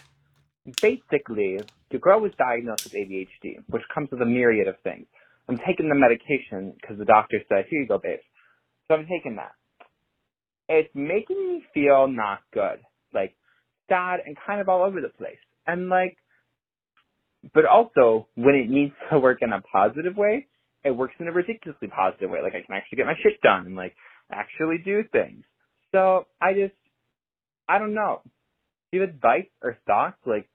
Basically, 0.83 1.59
the 1.91 1.99
girl 1.99 2.21
was 2.21 2.33
diagnosed 2.39 2.85
with 2.85 2.95
ADHD, 2.95 3.65
which 3.69 3.83
comes 3.95 4.11
with 4.11 4.23
a 4.23 4.27
myriad 4.27 4.69
of 4.69 4.77
things. 4.85 5.07
I'm 5.49 5.59
taking 5.67 5.89
the 5.89 5.97
medication 5.97 6.75
because 6.81 6.99
the 6.99 7.07
doctor 7.07 7.39
said, 7.49 7.67
here 7.71 7.83
you 7.83 7.89
go, 7.89 7.99
babe. 7.99 8.21
So 8.89 8.95
I'm 8.95 9.07
taking 9.07 9.37
that. 9.37 9.53
It's 10.69 10.91
making 10.95 11.37
me 11.39 11.65
feel 11.75 12.09
not 12.09 12.41
good, 12.55 12.81
like 13.15 13.35
sad 13.89 14.21
and 14.27 14.37
kind 14.47 14.61
of 14.61 14.69
all 14.69 14.83
over 14.85 15.01
the 15.01 15.11
place. 15.11 15.39
And 15.67 15.89
like, 15.89 16.17
but 17.55 17.67
also 17.67 18.29
when 18.37 18.55
it 18.57 18.71
needs 18.71 18.95
to 19.13 19.21
work 19.21 19.39
in 19.43 19.53
a 19.53 19.63
positive 19.63 20.17
way, 20.17 20.47
it 20.85 20.93
works 20.93 21.15
in 21.21 21.29
a 21.29 21.33
ridiculously 21.33 21.89
positive 21.89 22.31
way. 22.31 22.41
Like 22.43 22.55
I 22.55 22.67
can 22.67 22.77
actually 22.77 22.99
get 22.99 23.07
my 23.07 23.17
shit 23.23 23.41
done 23.43 23.67
and 23.67 23.77
like 23.77 23.95
actually 24.33 24.79
do 24.85 25.03
things. 25.13 25.45
So 25.93 26.27
I 26.41 26.53
just, 26.55 26.75
I 27.69 27.79
don't 27.79 27.95
know. 27.95 28.23
Do 28.91 28.99
you 28.99 29.01
have 29.03 29.11
advice 29.11 29.47
or 29.63 29.79
thoughts? 29.87 30.19
Like, 30.27 30.49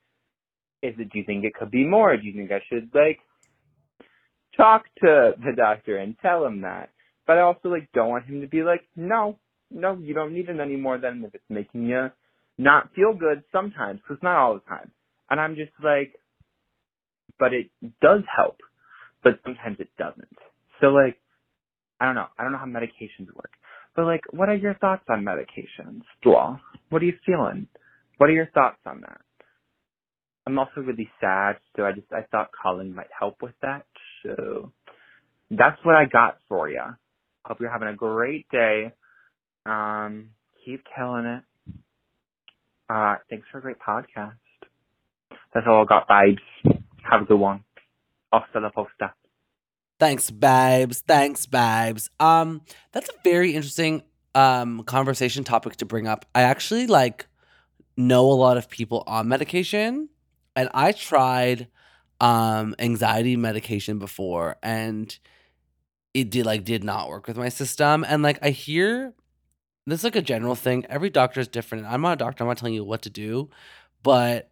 is 0.82 0.96
it, 0.98 1.12
do 1.12 1.20
you 1.20 1.26
think 1.26 1.46
it 1.46 1.56
could 1.56 1.72
be 1.72 1.86
more? 1.86 2.16
Do 2.18 2.24
you 2.24 2.34
think 2.34 2.52
I 2.52 2.62
should 2.70 2.90
like 2.94 3.20
talk 4.58 4.84
to 5.02 5.34
the 5.38 5.54
doctor 5.56 5.98
and 5.98 6.16
tell 6.22 6.46
him 6.46 6.62
that? 6.62 6.90
But 7.28 7.38
I 7.38 7.42
also 7.42 7.70
like 7.70 7.90
don't 7.94 8.10
want 8.10 8.26
him 8.26 8.42
to 8.42 8.48
be 8.48 8.64
like, 8.64 8.82
no, 8.96 9.40
no, 9.72 9.98
you 9.98 10.14
don't 10.14 10.34
need 10.34 10.50
it 10.50 10.60
anymore 10.60 11.00
then 11.00 11.24
if 11.26 11.34
it's 11.36 11.44
making 11.50 11.88
you 11.88 12.10
not 12.58 12.90
feel 12.96 13.14
good 13.14 13.44
sometimes, 13.52 14.00
because 14.02 14.22
not 14.24 14.38
all 14.38 14.54
the 14.56 14.62
time. 14.62 14.92
And 15.30 15.40
I'm 15.40 15.56
just 15.56 15.72
like, 15.84 16.14
but 17.40 17.54
it 17.54 17.70
does 18.02 18.22
help, 18.36 18.58
but 19.24 19.40
sometimes 19.44 19.78
it 19.80 19.90
doesn't. 19.98 20.38
So 20.82 20.88
like, 20.88 21.18
I 22.00 22.06
don't 22.06 22.16
know. 22.16 22.28
I 22.38 22.44
don't 22.44 22.52
know 22.52 22.60
how 22.60 22.66
medications 22.66 23.34
work. 23.36 23.52
But 23.96 24.06
like, 24.06 24.22
what 24.32 24.50
are 24.50 24.56
your 24.56 24.76
thoughts 24.76 25.06
on 25.10 25.24
medications, 25.24 26.02
Dwal? 26.26 26.60
What 26.90 27.02
are 27.02 27.06
you 27.06 27.18
feeling? 27.26 27.68
What 28.18 28.30
are 28.30 28.34
your 28.34 28.50
thoughts 28.54 28.80
on 28.86 29.02
that? 29.02 29.22
I'm 30.48 30.60
also 30.60 30.82
really 30.82 31.10
sad, 31.20 31.58
so 31.76 31.84
I 31.84 31.92
just 31.92 32.08
I 32.12 32.22
thought 32.30 32.50
calling 32.62 32.94
might 32.94 33.10
help 33.18 33.42
with 33.42 33.56
that. 33.62 33.86
So 34.24 34.72
that's 35.50 35.80
what 35.84 35.96
I 35.96 36.06
got 36.06 36.38
for 36.48 36.70
you. 36.70 36.84
Hope 37.46 37.60
you're 37.60 37.72
having 37.72 37.88
a 37.88 37.96
great 37.96 38.48
day. 38.52 38.94
Um, 39.66 40.30
keep 40.64 40.84
killing 40.96 41.26
it. 41.26 41.44
Uh, 42.90 43.16
thanks 43.30 43.48
for 43.52 43.58
a 43.58 43.62
great 43.62 43.78
podcast. 43.80 44.34
That's 45.54 45.66
all 45.68 45.84
I 45.84 45.86
got, 45.86 46.08
vibes. 46.08 46.82
Have 47.10 47.24
a 47.24 47.26
good 47.26 47.40
one. 47.40 47.64
Hasta 48.32 48.60
la 48.60 48.70
posta. 48.70 49.14
Thanks, 50.00 50.30
babes. 50.30 51.04
Thanks, 51.08 51.46
babes. 51.46 52.10
Um, 52.20 52.62
that's 52.92 53.10
a 53.10 53.14
very 53.24 53.56
interesting 53.56 54.04
um 54.34 54.84
conversation 54.84 55.46
topic 55.46 55.78
to 55.78 55.86
bring 55.86 56.08
up. 56.08 56.26
I 56.36 56.42
actually 56.42 56.88
like 56.88 57.28
know 57.96 58.30
a 58.30 58.34
lot 58.34 58.58
of 58.58 58.70
people 58.70 59.04
on 59.08 59.28
medication, 59.30 60.10
and 60.56 60.70
I 60.74 60.92
tried 60.92 61.68
um 62.20 62.76
anxiety 62.80 63.38
medication 63.38 64.00
before, 64.00 64.58
and 64.62 65.18
it 66.14 66.30
did 66.30 66.46
like 66.46 66.66
did 66.66 66.84
not 66.84 67.10
work 67.10 67.28
with 67.28 67.38
my 67.38 67.50
system. 67.50 68.06
And 68.08 68.22
like 68.24 68.40
I 68.42 68.50
hear 68.50 69.14
this 69.88 70.02
is 70.02 70.04
like 70.04 70.16
a 70.16 70.22
general 70.22 70.56
thing. 70.56 70.86
Every 70.90 71.10
doctor 71.10 71.40
is 71.40 71.48
different. 71.48 71.86
I'm 71.86 72.02
not 72.02 72.14
a 72.14 72.18
doctor. 72.18 72.44
I'm 72.44 72.50
not 72.50 72.58
telling 72.58 72.74
you 72.74 72.84
what 72.84 73.04
to 73.04 73.10
do, 73.10 73.50
but 74.04 74.52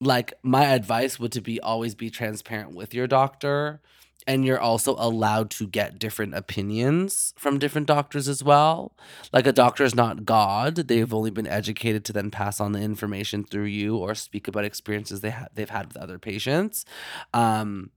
like 0.00 0.34
my 0.42 0.66
advice 0.66 1.18
would 1.18 1.32
to 1.32 1.40
be 1.40 1.60
always 1.60 1.94
be 1.94 2.10
transparent 2.10 2.74
with 2.74 2.94
your 2.94 3.06
doctor 3.06 3.80
and 4.26 4.44
you're 4.44 4.60
also 4.60 4.94
allowed 4.98 5.50
to 5.50 5.66
get 5.66 5.98
different 5.98 6.34
opinions 6.34 7.32
from 7.36 7.58
different 7.58 7.86
doctors 7.86 8.28
as 8.28 8.42
well. 8.42 8.96
Like 9.32 9.46
a 9.46 9.52
doctor 9.52 9.84
is 9.84 9.94
not 9.94 10.24
God; 10.24 10.74
they've 10.76 11.14
only 11.14 11.30
been 11.30 11.46
educated 11.46 12.04
to 12.06 12.12
then 12.12 12.30
pass 12.30 12.60
on 12.60 12.72
the 12.72 12.80
information 12.80 13.44
through 13.44 13.64
you 13.64 13.96
or 13.96 14.14
speak 14.14 14.48
about 14.48 14.64
experiences 14.64 15.20
they 15.20 15.30
ha- 15.30 15.48
they've 15.54 15.70
had 15.70 15.88
with 15.88 15.96
other 15.96 16.18
patients. 16.18 16.84
Um, 17.32 17.90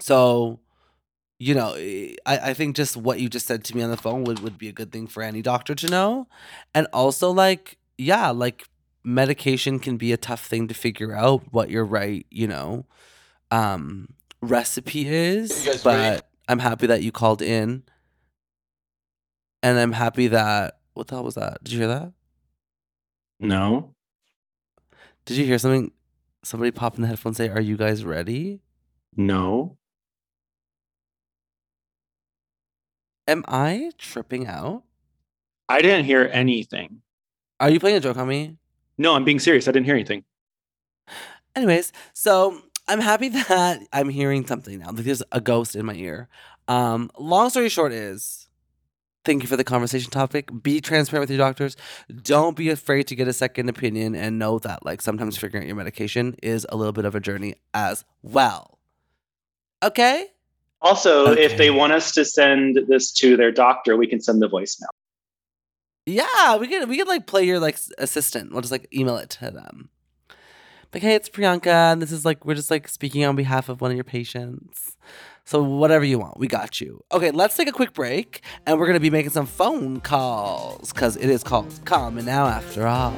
so, 0.00 0.60
you 1.38 1.54
know, 1.54 1.74
I, 1.74 2.16
I 2.26 2.54
think 2.54 2.76
just 2.76 2.96
what 2.96 3.20
you 3.20 3.28
just 3.28 3.46
said 3.46 3.64
to 3.64 3.76
me 3.76 3.82
on 3.82 3.90
the 3.90 3.96
phone 3.96 4.24
would, 4.24 4.40
would 4.40 4.58
be 4.58 4.68
a 4.68 4.72
good 4.72 4.92
thing 4.92 5.06
for 5.06 5.22
any 5.22 5.42
doctor 5.42 5.74
to 5.74 5.88
know. 5.88 6.28
And 6.74 6.86
also, 6.92 7.30
like, 7.30 7.78
yeah, 7.96 8.30
like 8.30 8.68
medication 9.04 9.78
can 9.78 9.96
be 9.96 10.12
a 10.12 10.16
tough 10.16 10.46
thing 10.46 10.68
to 10.68 10.74
figure 10.74 11.14
out 11.14 11.52
what 11.52 11.70
you're 11.70 11.84
right, 11.84 12.26
you 12.30 12.46
know, 12.46 12.86
um, 13.50 14.08
recipe 14.40 15.08
is. 15.08 15.80
But 15.82 15.94
ready? 15.94 16.22
I'm 16.48 16.58
happy 16.58 16.86
that 16.86 17.02
you 17.02 17.12
called 17.12 17.42
in. 17.42 17.82
And 19.62 19.78
I'm 19.78 19.92
happy 19.92 20.28
that, 20.28 20.78
what 20.94 21.08
the 21.08 21.16
hell 21.16 21.24
was 21.24 21.34
that? 21.34 21.62
Did 21.64 21.72
you 21.72 21.78
hear 21.80 21.88
that? 21.88 22.12
No. 23.40 23.94
Did 25.26 25.36
you 25.36 25.44
hear 25.44 25.58
something? 25.58 25.92
Somebody 26.44 26.70
pop 26.70 26.96
in 26.96 27.02
the 27.02 27.08
headphones 27.08 27.36
say, 27.36 27.48
Are 27.48 27.60
you 27.60 27.76
guys 27.76 28.04
ready? 28.04 28.60
No. 29.16 29.76
Am 33.26 33.44
I 33.46 33.90
tripping 33.98 34.46
out? 34.46 34.84
I 35.68 35.82
didn't 35.82 36.06
hear 36.06 36.30
anything. 36.32 37.02
Are 37.60 37.68
you 37.68 37.78
playing 37.78 37.96
a 37.96 38.00
joke 38.00 38.16
on 38.16 38.28
me? 38.28 38.56
No, 38.96 39.14
I'm 39.14 39.24
being 39.24 39.38
serious. 39.38 39.68
I 39.68 39.72
didn't 39.72 39.84
hear 39.86 39.94
anything. 39.94 40.24
Anyways, 41.54 41.92
so 42.14 42.62
I'm 42.88 43.00
happy 43.00 43.28
that 43.28 43.82
I'm 43.92 44.08
hearing 44.08 44.46
something 44.46 44.78
now. 44.78 44.90
Like 44.90 45.04
there's 45.04 45.22
a 45.30 45.40
ghost 45.40 45.76
in 45.76 45.86
my 45.86 45.94
ear. 45.94 46.28
Um, 46.66 47.10
long 47.18 47.50
story 47.50 47.68
short 47.68 47.92
is 47.92 48.48
thank 49.24 49.42
you 49.42 49.48
for 49.48 49.56
the 49.56 49.64
conversation 49.64 50.10
topic. 50.10 50.50
Be 50.62 50.80
transparent 50.80 51.22
with 51.22 51.30
your 51.30 51.38
doctors. 51.38 51.76
Don't 52.22 52.56
be 52.56 52.70
afraid 52.70 53.06
to 53.08 53.14
get 53.14 53.28
a 53.28 53.32
second 53.32 53.68
opinion 53.68 54.14
and 54.14 54.38
know 54.38 54.58
that 54.60 54.84
like 54.84 55.02
sometimes 55.02 55.36
figuring 55.36 55.64
out 55.64 55.66
your 55.66 55.76
medication 55.76 56.34
is 56.42 56.66
a 56.70 56.76
little 56.76 56.92
bit 56.92 57.04
of 57.04 57.14
a 57.14 57.20
journey 57.20 57.54
as 57.74 58.04
well. 58.22 58.78
Okay? 59.82 60.26
Also, 60.80 61.32
if 61.32 61.56
they 61.56 61.70
want 61.70 61.92
us 61.92 62.12
to 62.12 62.24
send 62.24 62.78
this 62.88 63.12
to 63.12 63.36
their 63.36 63.50
doctor, 63.50 63.96
we 63.96 64.06
can 64.06 64.20
send 64.20 64.40
the 64.40 64.48
voicemail. 64.48 64.86
Yeah, 66.06 66.56
we 66.56 66.68
could 66.68 66.88
we 66.88 66.96
could 66.96 67.08
like 67.08 67.26
play 67.26 67.44
your 67.44 67.60
like 67.60 67.78
assistant. 67.98 68.52
We'll 68.52 68.62
just 68.62 68.72
like 68.72 68.88
email 68.94 69.18
it 69.18 69.28
to 69.30 69.50
them. 69.50 69.90
Like, 70.94 71.02
hey, 71.02 71.16
it's 71.16 71.28
Priyanka, 71.28 71.92
and 71.92 72.00
this 72.00 72.10
is 72.10 72.24
like 72.24 72.46
we're 72.46 72.54
just 72.54 72.70
like 72.70 72.88
speaking 72.88 73.22
on 73.22 73.36
behalf 73.36 73.68
of 73.68 73.82
one 73.82 73.90
of 73.90 73.96
your 73.98 74.04
patients. 74.04 74.96
So 75.44 75.62
whatever 75.62 76.02
you 76.02 76.18
want, 76.18 76.38
we 76.38 76.48
got 76.48 76.80
you. 76.80 77.04
Okay, 77.12 77.30
let's 77.30 77.58
take 77.58 77.68
a 77.68 77.72
quick 77.72 77.92
break, 77.92 78.42
and 78.64 78.78
we're 78.78 78.86
gonna 78.86 78.98
be 78.98 79.10
making 79.10 79.32
some 79.32 79.44
phone 79.44 80.00
calls 80.00 80.90
because 80.90 81.16
it 81.16 81.28
is 81.28 81.42
called 81.42 81.78
Common 81.84 82.24
Now 82.24 82.46
after 82.46 82.86
all. 82.86 83.12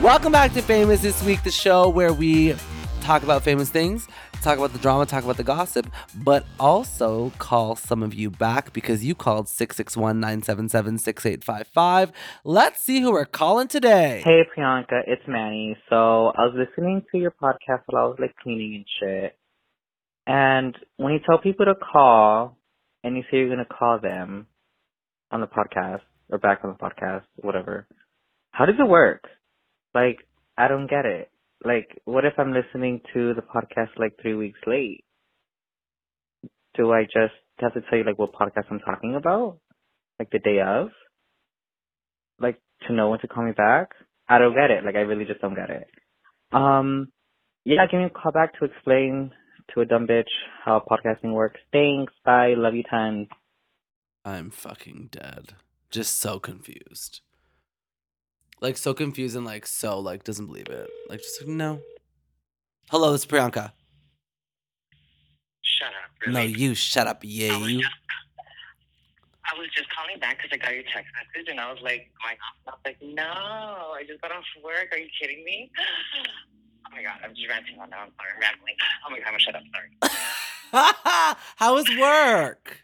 Welcome 0.00 0.30
back 0.30 0.52
to 0.52 0.62
Famous 0.62 1.02
This 1.02 1.20
Week, 1.24 1.42
the 1.42 1.50
show 1.50 1.88
where 1.88 2.12
we 2.12 2.54
talk 3.00 3.22
about 3.22 3.42
famous 3.42 3.70
things, 3.70 4.08
talk 4.42 4.58
about 4.58 4.72
the 4.72 4.78
drama, 4.78 5.06
talk 5.06 5.24
about 5.24 5.36
the 5.36 5.44
gossip, 5.44 5.86
but 6.14 6.44
also 6.58 7.32
call 7.38 7.76
some 7.76 8.02
of 8.02 8.14
you 8.14 8.30
back 8.30 8.72
because 8.72 9.04
you 9.04 9.14
called 9.14 9.48
661 9.48 10.20
977 10.20 10.98
6855. 10.98 12.12
Let's 12.44 12.80
see 12.80 13.00
who 13.00 13.12
we're 13.12 13.24
calling 13.24 13.68
today. 13.68 14.22
Hey 14.24 14.42
Priyanka, 14.56 15.02
it's 15.06 15.22
Manny. 15.26 15.76
So 15.88 15.96
I 16.28 16.42
was 16.44 16.54
listening 16.54 17.02
to 17.12 17.18
your 17.18 17.32
podcast 17.32 17.82
while 17.86 18.04
I 18.04 18.06
was 18.06 18.16
like 18.20 18.34
cleaning 18.42 18.74
and 18.76 18.86
shit. 19.00 19.36
And 20.26 20.76
when 20.96 21.12
you 21.12 21.20
tell 21.26 21.38
people 21.38 21.66
to 21.66 21.74
call 21.74 22.56
and 23.02 23.16
you 23.16 23.22
say 23.24 23.38
you're 23.38 23.48
gonna 23.48 23.64
call 23.64 23.98
them 23.98 24.46
on 25.30 25.40
the 25.40 25.46
podcast 25.46 26.02
or 26.28 26.38
back 26.38 26.60
on 26.64 26.70
the 26.70 26.78
podcast, 26.78 27.24
whatever, 27.36 27.86
how 28.52 28.66
does 28.66 28.76
it 28.78 28.88
work? 28.88 29.24
Like, 29.94 30.18
I 30.56 30.68
don't 30.68 30.88
get 30.88 31.06
it. 31.06 31.30
Like, 31.64 32.00
what 32.04 32.24
if 32.24 32.34
I'm 32.38 32.52
listening 32.52 33.00
to 33.12 33.34
the 33.34 33.42
podcast 33.42 33.98
like 33.98 34.12
three 34.20 34.34
weeks 34.34 34.58
late? 34.66 35.04
Do 36.74 36.92
I 36.92 37.02
just 37.04 37.34
have 37.58 37.74
to 37.74 37.80
tell 37.88 37.98
you 37.98 38.04
like 38.04 38.18
what 38.18 38.32
podcast 38.32 38.70
I'm 38.70 38.80
talking 38.80 39.14
about? 39.14 39.58
Like 40.18 40.30
the 40.30 40.38
day 40.38 40.60
of? 40.60 40.88
Like 42.38 42.60
to 42.86 42.94
know 42.94 43.10
when 43.10 43.20
to 43.20 43.28
call 43.28 43.44
me 43.44 43.52
back? 43.52 43.90
I 44.28 44.38
don't 44.38 44.54
get 44.54 44.70
it. 44.70 44.84
Like 44.84 44.94
I 44.94 45.00
really 45.00 45.24
just 45.24 45.40
don't 45.40 45.54
get 45.54 45.70
it. 45.70 45.86
Um 46.52 47.08
yeah, 47.64 47.86
give 47.90 48.00
me 48.00 48.06
a 48.06 48.10
call 48.10 48.32
back 48.32 48.58
to 48.58 48.64
explain 48.64 49.32
to 49.74 49.80
a 49.82 49.84
dumb 49.84 50.06
bitch 50.06 50.30
how 50.64 50.82
podcasting 50.90 51.32
works. 51.32 51.60
Thanks. 51.72 52.12
Bye. 52.24 52.54
Love 52.56 52.74
you 52.74 52.84
tons. 52.88 53.28
I'm 54.24 54.50
fucking 54.50 55.10
dead. 55.12 55.54
Just 55.90 56.18
so 56.18 56.38
confused. 56.38 57.20
Like, 58.60 58.76
so 58.76 58.92
confused 58.92 59.36
and 59.36 59.46
like, 59.46 59.66
so, 59.66 59.98
like, 59.98 60.24
doesn't 60.24 60.46
believe 60.46 60.68
it. 60.68 60.90
Like, 61.08 61.20
just 61.20 61.40
like, 61.40 61.48
no. 61.48 61.80
Hello, 62.90 63.14
it's 63.14 63.24
Priyanka. 63.24 63.72
Shut 65.62 65.88
up. 65.88 66.32
No, 66.32 66.40
you 66.40 66.74
shut 66.74 67.06
up, 67.06 67.20
yeah, 67.22 67.54
I 67.54 67.56
was 67.56 67.70
you. 67.70 67.80
just, 67.80 67.92
I 69.52 69.58
was 69.58 69.68
just 69.74 69.88
calling 69.96 70.18
back 70.20 70.36
because 70.36 70.50
I 70.52 70.58
got 70.58 70.74
your 70.74 70.84
text 70.92 71.10
message 71.16 71.48
and 71.48 71.58
I 71.58 71.72
was 71.72 71.80
like 71.82 72.10
going 72.22 72.36
off. 72.36 72.56
I 72.66 72.70
was 72.70 72.80
like, 72.84 72.98
no, 73.02 73.94
I 73.94 74.04
just 74.06 74.20
got 74.20 74.30
off 74.32 74.44
work. 74.62 74.88
Are 74.92 74.98
you 74.98 75.08
kidding 75.20 75.42
me? 75.44 75.70
Oh 76.86 76.90
my 76.96 77.02
god, 77.02 77.20
I'm 77.24 77.34
just 77.34 77.48
ranting 77.48 77.78
on 77.78 77.88
now. 77.90 78.02
I'm 78.02 78.12
sorry, 78.16 78.30
I'm 78.34 78.40
rambling. 78.40 78.74
Oh 79.06 79.10
my 79.10 79.18
god, 79.18 79.26
I'm 79.26 79.32
gonna 79.32 79.40
shut 79.40 79.54
up. 79.56 79.62
Sorry. 79.72 81.34
How 81.56 81.74
was 81.74 81.88
work? 81.98 82.82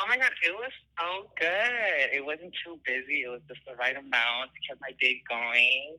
Oh 0.00 0.08
my 0.08 0.16
god, 0.16 0.30
it 0.44 0.54
was 0.54 0.72
so 0.98 1.28
good. 1.38 2.10
It 2.12 2.24
wasn't 2.24 2.52
too 2.64 2.78
busy. 2.84 3.22
It 3.22 3.28
was 3.28 3.40
just 3.48 3.60
the 3.66 3.74
right 3.76 3.96
amount 3.96 4.50
to 4.54 4.60
keep 4.68 4.80
my 4.80 4.90
day 5.00 5.22
going. 5.28 5.96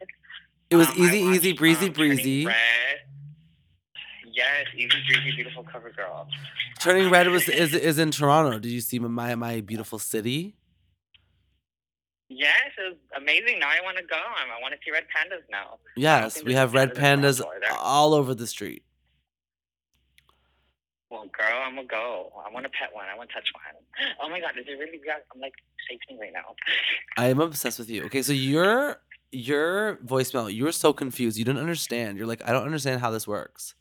It 0.69 0.75
was 0.75 0.87
Um, 0.89 0.95
easy, 0.97 1.19
easy, 1.19 1.53
breezy, 1.53 1.87
um, 1.87 1.93
breezy. 1.93 2.45
Red. 2.45 2.55
Yes, 4.31 4.67
easy, 4.75 4.87
breezy, 5.07 5.31
beautiful 5.35 5.63
cover 5.63 5.89
girl. 5.91 6.27
Turning 6.79 7.09
Red 7.09 7.27
was 7.29 7.49
is 7.49 7.73
is 7.73 7.97
in 7.97 8.11
Toronto. 8.11 8.59
Did 8.59 8.71
you 8.71 8.79
see 8.81 8.99
my 8.99 9.35
my 9.35 9.61
beautiful 9.61 9.99
city? 9.99 10.55
Yes, 12.29 12.53
it 12.77 12.81
was 12.89 12.97
amazing. 13.17 13.59
Now 13.59 13.69
I 13.69 13.81
want 13.83 13.97
to 13.97 14.03
go. 14.03 14.15
Um, 14.15 14.49
I 14.55 14.61
want 14.61 14.73
to 14.75 14.79
see 14.85 14.91
red 14.91 15.05
pandas 15.05 15.41
now. 15.49 15.79
Yes, 15.97 16.43
we 16.43 16.53
have 16.53 16.73
red 16.73 16.93
pandas 16.93 16.95
pandas 16.95 17.39
in 17.39 17.45
Toronto 17.45 17.65
either. 17.67 17.75
all 17.79 18.13
over 18.13 18.35
the 18.35 18.45
street. 18.47 18.83
Well, 21.09 21.25
girl, 21.35 21.61
I'm 21.65 21.75
gonna 21.75 21.87
go. 21.87 22.31
I 22.45 22.51
want 22.53 22.65
to 22.65 22.69
pet 22.69 22.89
one. 22.93 23.05
I 23.11 23.17
want 23.17 23.29
to 23.29 23.35
touch 23.35 23.47
one. 23.53 23.63
Oh 24.21 24.29
my 24.29 24.39
god, 24.39 24.51
is 24.59 24.65
it 24.67 24.73
really 24.73 24.99
real? 24.99 25.15
I'm 25.33 25.41
like 25.41 25.53
shaking 25.89 26.19
right 26.19 26.31
now. 26.33 26.55
I 27.17 27.27
am 27.27 27.39
obsessed 27.39 27.79
with 27.79 27.89
you. 27.89 28.03
Okay, 28.05 28.21
so 28.21 28.31
your 28.31 29.01
your 29.31 29.97
voicemail, 29.97 30.53
you 30.53 30.63
were 30.63 30.71
so 30.71 30.93
confused. 30.93 31.37
You 31.37 31.45
didn't 31.45 31.61
understand. 31.61 32.17
You're 32.17 32.27
like, 32.27 32.41
I 32.47 32.51
don't 32.51 32.63
understand 32.63 33.01
how 33.01 33.11
this 33.11 33.27
works. 33.27 33.75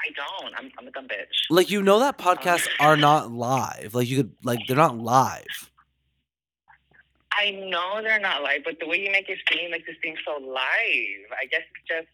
I 0.00 0.12
don't. 0.14 0.54
I'm, 0.56 0.70
I'm 0.78 0.86
a 0.86 0.90
dumb 0.90 1.08
bitch. 1.08 1.48
Like 1.50 1.70
you 1.70 1.82
know 1.82 1.98
that 2.00 2.20
um, 2.20 2.36
podcasts 2.36 2.68
are 2.78 2.96
not 2.96 3.32
live. 3.32 3.94
Like 3.94 4.08
you 4.08 4.18
could 4.18 4.32
like 4.44 4.60
they're 4.66 4.76
not 4.76 4.98
live. 4.98 5.70
I 7.32 7.50
know 7.50 8.00
they're 8.02 8.20
not 8.20 8.42
live, 8.42 8.60
but 8.64 8.78
the 8.80 8.86
way 8.86 9.00
you 9.00 9.10
make 9.10 9.28
it 9.28 9.38
seem 9.50 9.70
like 9.72 9.84
this 9.86 9.96
seems 10.02 10.18
so 10.24 10.32
live, 10.40 11.30
I 11.32 11.46
guess 11.50 11.62
it's 11.62 11.88
just. 11.88 12.08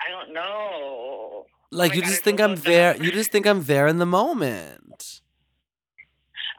I 0.00 0.10
don't 0.10 0.32
know. 0.32 1.46
Like 1.70 1.94
you 1.94 2.00
God, 2.00 2.08
just 2.08 2.22
I 2.22 2.24
think 2.24 2.40
I'm 2.40 2.56
there. 2.56 2.96
You 2.96 3.12
just 3.12 3.30
think 3.30 3.46
I'm 3.46 3.64
there 3.64 3.86
in 3.86 3.98
the 3.98 4.06
moment. 4.06 5.20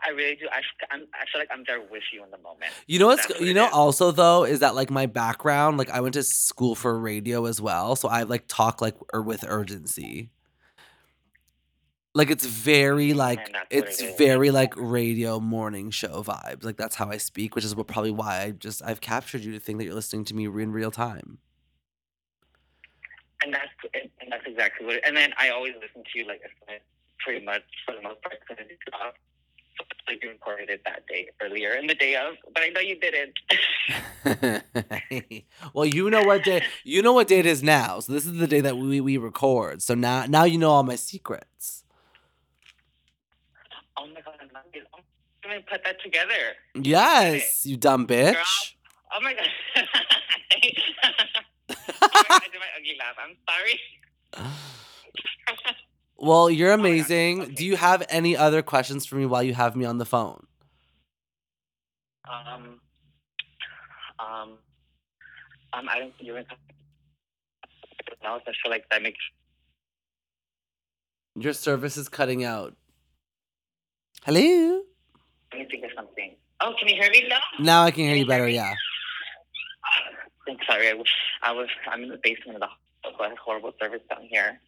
I 0.06 0.12
really 0.12 0.36
do. 0.36 0.48
I, 0.52 0.62
I'm, 0.92 1.02
I 1.14 1.26
feel 1.32 1.42
like 1.42 1.50
I'm 1.52 1.64
there 1.68 1.82
with 1.82 2.04
you 2.14 2.24
in 2.24 2.32
the 2.32 2.38
moment. 2.38 2.72
You 2.88 3.00
know 3.00 3.08
what's 3.08 3.28
That's 3.28 3.42
you 3.42 3.54
know 3.54 3.70
also 3.70 4.12
though 4.12 4.46
is 4.46 4.60
that 4.60 4.76
like 4.76 4.90
my 4.90 5.06
background 5.06 5.78
like 5.78 5.90
I 5.90 6.00
went 6.00 6.14
to 6.14 6.24
school 6.24 6.76
for 6.76 6.98
radio 6.98 7.46
as 7.46 7.62
well 7.62 7.96
so 7.96 8.08
I 8.08 8.24
like 8.24 8.46
talk 8.48 8.82
like 8.82 8.96
or 9.14 9.22
with 9.22 9.44
urgency. 9.48 10.30
Like 12.16 12.30
it's 12.32 12.46
very 12.46 13.14
like 13.14 13.54
it's 13.70 14.02
it 14.02 14.18
very 14.18 14.52
like 14.52 14.74
radio 14.76 15.40
morning 15.40 15.92
show 15.92 16.24
vibes. 16.24 16.64
Like 16.64 16.78
that's 16.78 16.96
how 16.96 17.10
I 17.10 17.18
speak, 17.18 17.56
which 17.56 17.66
is 17.66 17.76
what 17.76 17.88
probably 17.88 18.12
why 18.12 18.42
I 18.42 18.52
just 18.52 18.82
I've 18.84 19.02
captured 19.02 19.42
you 19.42 19.52
to 19.54 19.60
think 19.60 19.80
that 19.80 19.86
you're 19.86 19.94
listening 19.94 20.26
to 20.26 20.36
me 20.36 20.46
in 20.46 20.72
real 20.72 20.92
time. 20.92 21.40
And 23.44 23.54
that's 23.54 23.70
and 23.94 24.32
that's 24.32 24.46
exactly 24.46 24.86
what. 24.86 24.96
It, 24.96 25.04
and 25.06 25.16
then 25.16 25.34
I 25.38 25.50
always 25.50 25.74
listen 25.76 26.04
to 26.12 26.20
you 26.20 26.28
like 26.28 26.42
pretty 27.20 27.46
much 27.46 27.64
for 27.86 27.96
the 27.96 28.02
most 28.02 28.22
part 28.22 28.36
because 28.42 28.58
I 28.60 28.68
do 28.68 28.76
job. 28.92 29.14
So 29.78 29.86
it's 29.92 30.02
like 30.08 30.24
you 30.24 30.30
recorded 30.30 30.70
it 30.70 30.82
that 30.86 31.08
day 31.08 31.30
earlier 31.42 31.74
in 31.76 31.88
the 31.88 31.96
day 31.96 32.16
of, 32.16 32.36
but 32.54 32.64
I 32.64 32.70
know 32.70 32.82
you 32.82 33.00
didn't. 33.00 33.40
well, 35.74 35.86
you 35.86 36.10
know 36.10 36.24
what 36.24 36.44
day 36.44 36.64
you 36.84 37.02
know 37.02 37.14
what 37.14 37.30
day 37.30 37.40
it 37.40 37.46
is 37.46 37.64
now. 37.64 38.02
So 38.02 38.12
this 38.12 38.26
is 38.26 38.38
the 38.38 38.48
day 38.48 38.60
that 38.62 38.78
we 38.78 39.00
we 39.00 39.18
record. 39.18 39.82
So 39.82 39.96
now 39.96 40.26
now 40.26 40.44
you 40.44 40.58
know 40.58 40.72
all 40.72 40.84
my 40.84 40.96
secrets. 40.96 41.86
Oh 43.98 44.08
my 44.08 44.22
god, 44.22 44.36
I'm 44.42 44.50
not 44.52 44.66
gonna 45.44 45.62
put 45.62 45.84
that 45.86 46.02
together. 46.04 46.56
Yes, 46.76 47.66
you 47.66 47.78
dumb 47.78 48.06
bitch. 48.06 48.74
Oh 49.14 49.22
my 49.22 49.34
god. 49.34 49.48
oh 51.70 51.76
my 52.02 52.24
god, 52.28 52.42
I 52.42 52.48
did 52.52 52.60
my 52.60 52.68
ugly 52.78 52.96
laugh. 53.00 53.16
I'm 53.24 53.36
sorry. 53.48 53.80
Well, 56.18 56.50
you're 56.50 56.72
Oh 56.72 56.74
amazing. 56.74 57.42
Okay. 57.42 57.54
Do 57.54 57.66
you 57.66 57.78
have 57.78 58.06
any 58.10 58.36
other 58.36 58.62
questions 58.62 59.06
for 59.06 59.16
me 59.16 59.26
while 59.26 59.42
you 59.42 59.54
have 59.54 59.76
me 59.76 59.86
on 59.86 60.00
the 60.00 60.06
phone? 60.06 60.46
Um, 62.30 62.82
um, 64.20 64.58
um, 65.74 65.90
I 65.90 66.00
don't 66.00 66.14
think 66.18 66.28
you're 66.28 66.36
gonna. 66.36 66.46
I 68.22 68.40
feel 68.44 68.70
like 68.70 68.84
that 68.92 69.02
makes. 69.02 69.20
Your 71.36 71.54
service 71.54 71.96
is 71.96 72.10
cutting 72.10 72.44
out. 72.44 72.76
Hello? 74.26 74.82
Let 75.54 75.60
me 75.60 75.68
think 75.72 75.86
of 75.86 75.92
something. 75.96 76.36
Oh, 76.62 76.74
can 76.78 76.90
you 76.90 76.96
hear 77.02 77.10
me 77.10 77.28
now? 77.30 77.40
Now 77.60 77.84
I 77.84 77.92
can 77.92 78.04
hear 78.04 78.16
you 78.16 78.26
better, 78.26 78.50
yeah. 78.50 78.74
I'm 80.48 80.58
sorry. 80.68 80.90
I 80.90 80.94
was, 80.94 81.08
I 81.44 81.52
was. 81.52 81.68
I'm 81.90 82.04
in 82.04 82.10
the 82.10 82.20
basement 82.22 82.56
of 82.56 82.62
the 82.62 82.68
hospital. 82.68 83.18
so 83.18 83.24
I 83.26 83.30
have 83.30 83.38
horrible 83.38 83.74
service 83.80 84.02
down 84.10 84.24
here. 84.30 84.60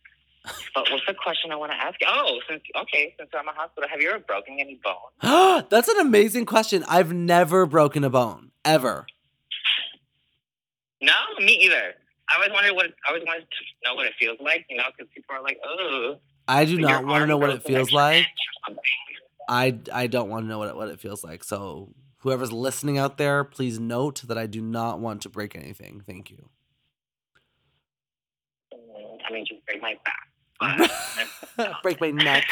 But 0.74 0.90
what's 0.90 1.06
the 1.06 1.14
question 1.14 1.52
I 1.52 1.56
want 1.56 1.72
to 1.72 1.78
ask? 1.78 2.00
Oh, 2.08 2.40
since 2.50 2.64
okay, 2.76 3.14
since 3.20 3.30
I'm 3.38 3.48
a 3.48 3.52
hospital, 3.52 3.88
have 3.90 4.02
you 4.02 4.10
ever 4.10 4.20
broken 4.20 4.58
any 4.60 4.80
bone? 4.84 5.66
That's 5.70 5.88
an 5.88 6.00
amazing 6.00 6.46
question. 6.46 6.84
I've 6.88 7.14
never 7.14 7.66
broken 7.66 8.04
a 8.04 8.10
bone. 8.10 8.52
Ever. 8.66 9.06
No, 11.02 11.14
me 11.40 11.54
either. 11.54 11.94
I 12.30 12.36
always 12.36 12.52
wondered 12.52 12.76
what 12.76 12.86
I 12.86 13.10
always 13.10 13.24
wanted 13.26 13.42
to 13.42 13.48
know 13.90 13.96
what 13.96 14.06
it 14.06 14.14
feels 14.20 14.38
like, 14.40 14.66
you 14.70 14.78
know, 14.78 14.84
because 14.96 15.12
people 15.14 15.36
are 15.36 15.44
like, 15.44 15.60
oh. 15.66 16.16
I 16.48 16.66
do 16.66 16.80
not 16.80 17.06
want 17.06 17.22
to 17.22 17.28
know 17.28 17.38
what 17.38 17.50
it 17.50 17.64
feels 17.64 17.92
like, 17.92 18.26
like. 18.68 18.78
I 19.50 19.80
I 19.94 20.08
don't 20.08 20.30
want 20.30 20.46
to 20.46 20.50
know 20.50 20.60
what 20.60 20.70
it, 20.70 20.76
what 20.76 20.90
it 20.90 21.00
feels 21.00 21.24
like. 21.24 21.44
So 21.44 21.94
whoever's 22.20 22.52
listening 22.52 22.98
out 22.98 23.18
there, 23.18 23.44
please 23.44 23.80
note 23.80 24.24
that 24.28 24.38
I 24.38 24.48
do 24.48 24.62
not 24.62 25.00
want 25.00 25.22
to 25.24 25.30
break 25.30 25.56
anything. 25.56 26.02
Thank 26.06 26.32
you. 26.32 26.50
I 29.32 29.36
mean, 29.36 29.46
just 29.46 29.66
break 29.66 29.82
my 29.82 29.98
back. 30.04 31.82
break 31.84 32.02
my 32.02 32.12
neck. 32.12 32.46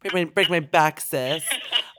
Break 0.00 0.14
my 0.14 0.24
break 0.24 0.50
my 0.50 0.60
back, 0.60 1.00
sis. 1.00 1.44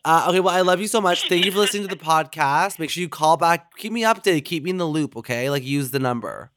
Uh, 0.03 0.25
okay, 0.27 0.39
well, 0.39 0.53
I 0.53 0.61
love 0.61 0.81
you 0.81 0.87
so 0.87 0.99
much. 0.99 1.29
Thank 1.29 1.45
you 1.45 1.51
for 1.51 1.59
listening 1.59 1.87
to 1.87 1.95
the 1.95 2.01
podcast. 2.01 2.79
Make 2.79 2.89
sure 2.89 3.01
you 3.01 3.07
call 3.07 3.37
back. 3.37 3.77
Keep 3.77 3.93
me 3.93 4.01
updated. 4.01 4.43
Keep 4.43 4.63
me 4.63 4.71
in 4.71 4.77
the 4.77 4.87
loop, 4.87 5.15
okay? 5.15 5.49
Like 5.49 5.63
use 5.63 5.91
the 5.91 5.99
number. 5.99 6.51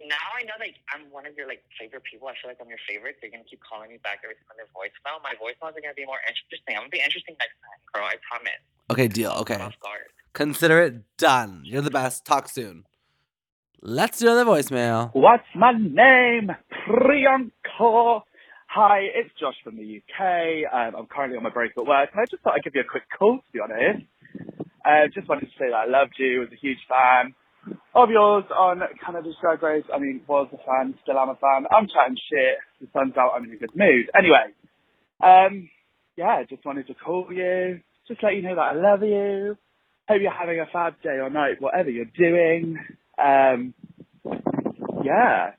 now 0.00 0.14
I 0.38 0.44
know 0.44 0.52
that 0.58 0.68
I'm 0.94 1.10
one 1.10 1.26
of 1.26 1.34
your 1.36 1.48
like 1.48 1.64
favorite 1.80 2.04
people. 2.04 2.28
I 2.28 2.34
feel 2.40 2.50
like 2.50 2.58
I'm 2.60 2.68
your 2.68 2.78
favorite. 2.88 3.16
They're 3.20 3.30
gonna 3.30 3.42
keep 3.48 3.60
calling 3.68 3.90
me 3.90 3.98
back 4.04 4.20
every 4.22 4.36
time 4.36 4.54
their 4.56 4.66
voicemail. 4.70 5.22
My 5.24 5.34
voice 5.40 5.56
voicemails 5.58 5.76
are 5.78 5.80
gonna 5.80 5.94
be 5.94 6.06
more 6.06 6.20
interesting. 6.28 6.76
I'm 6.76 6.82
gonna 6.82 6.90
be 6.90 7.00
interesting 7.00 7.34
next 7.40 7.56
time, 7.58 7.80
girl. 7.92 8.04
I 8.04 8.16
promise. 8.28 8.62
Okay, 8.90 9.08
deal. 9.08 9.32
Okay. 9.40 9.58
Consider 10.34 10.82
it 10.82 11.02
done. 11.16 11.62
You're 11.64 11.82
the 11.82 11.90
best. 11.90 12.24
Talk 12.24 12.48
soon. 12.48 12.84
Let's 13.84 14.20
do 14.20 14.26
the 14.26 14.44
voicemail. 14.44 15.10
What's 15.12 15.42
my 15.56 15.72
name? 15.72 16.54
Priyanka. 16.86 18.22
Hi, 18.68 19.00
it's 19.12 19.30
Josh 19.40 19.56
from 19.64 19.76
the 19.76 19.98
UK. 19.98 20.72
Um, 20.72 20.94
I'm 21.00 21.06
currently 21.06 21.36
on 21.36 21.42
my 21.42 21.50
break 21.50 21.72
at 21.76 21.84
work, 21.84 22.10
and 22.12 22.20
I 22.20 22.24
just 22.30 22.44
thought 22.44 22.54
I'd 22.54 22.62
give 22.62 22.76
you 22.76 22.82
a 22.82 22.84
quick 22.88 23.02
call, 23.18 23.38
to 23.38 23.52
be 23.52 23.58
honest. 23.58 24.06
Uh, 24.86 25.10
just 25.12 25.28
wanted 25.28 25.46
to 25.46 25.58
say 25.58 25.66
that 25.70 25.74
I 25.74 25.86
loved 25.86 26.14
you, 26.16 26.38
was 26.38 26.50
a 26.52 26.60
huge 26.62 26.78
fan 26.88 27.34
of 27.92 28.08
yours 28.10 28.44
on 28.56 28.82
Canada's 29.04 29.34
Drag 29.40 29.60
Race. 29.60 29.84
I 29.92 29.98
mean, 29.98 30.22
was 30.28 30.46
a 30.52 30.58
fan, 30.58 30.94
still 31.02 31.18
am 31.18 31.30
a 31.30 31.34
fan. 31.34 31.66
I'm 31.74 31.88
chatting 31.88 32.16
shit. 32.30 32.58
The 32.80 32.86
sun's 32.92 33.16
out, 33.16 33.32
I'm 33.34 33.42
in 33.46 33.50
a 33.50 33.56
good 33.56 33.74
mood. 33.74 34.12
Anyway, 34.16 34.54
um, 35.20 35.68
yeah, 36.16 36.44
just 36.48 36.64
wanted 36.64 36.86
to 36.86 36.94
call 36.94 37.26
you, 37.32 37.80
just 38.06 38.22
let 38.22 38.36
you 38.36 38.42
know 38.42 38.54
that 38.54 38.60
I 38.60 38.74
love 38.74 39.02
you. 39.02 39.58
Hope 40.08 40.22
you're 40.22 40.30
having 40.30 40.60
a 40.60 40.66
fab 40.72 41.02
day 41.02 41.18
or 41.18 41.30
night, 41.30 41.60
whatever 41.60 41.90
you're 41.90 42.04
doing. 42.16 42.78
Um, 43.18 43.74
yeah. 45.04 45.52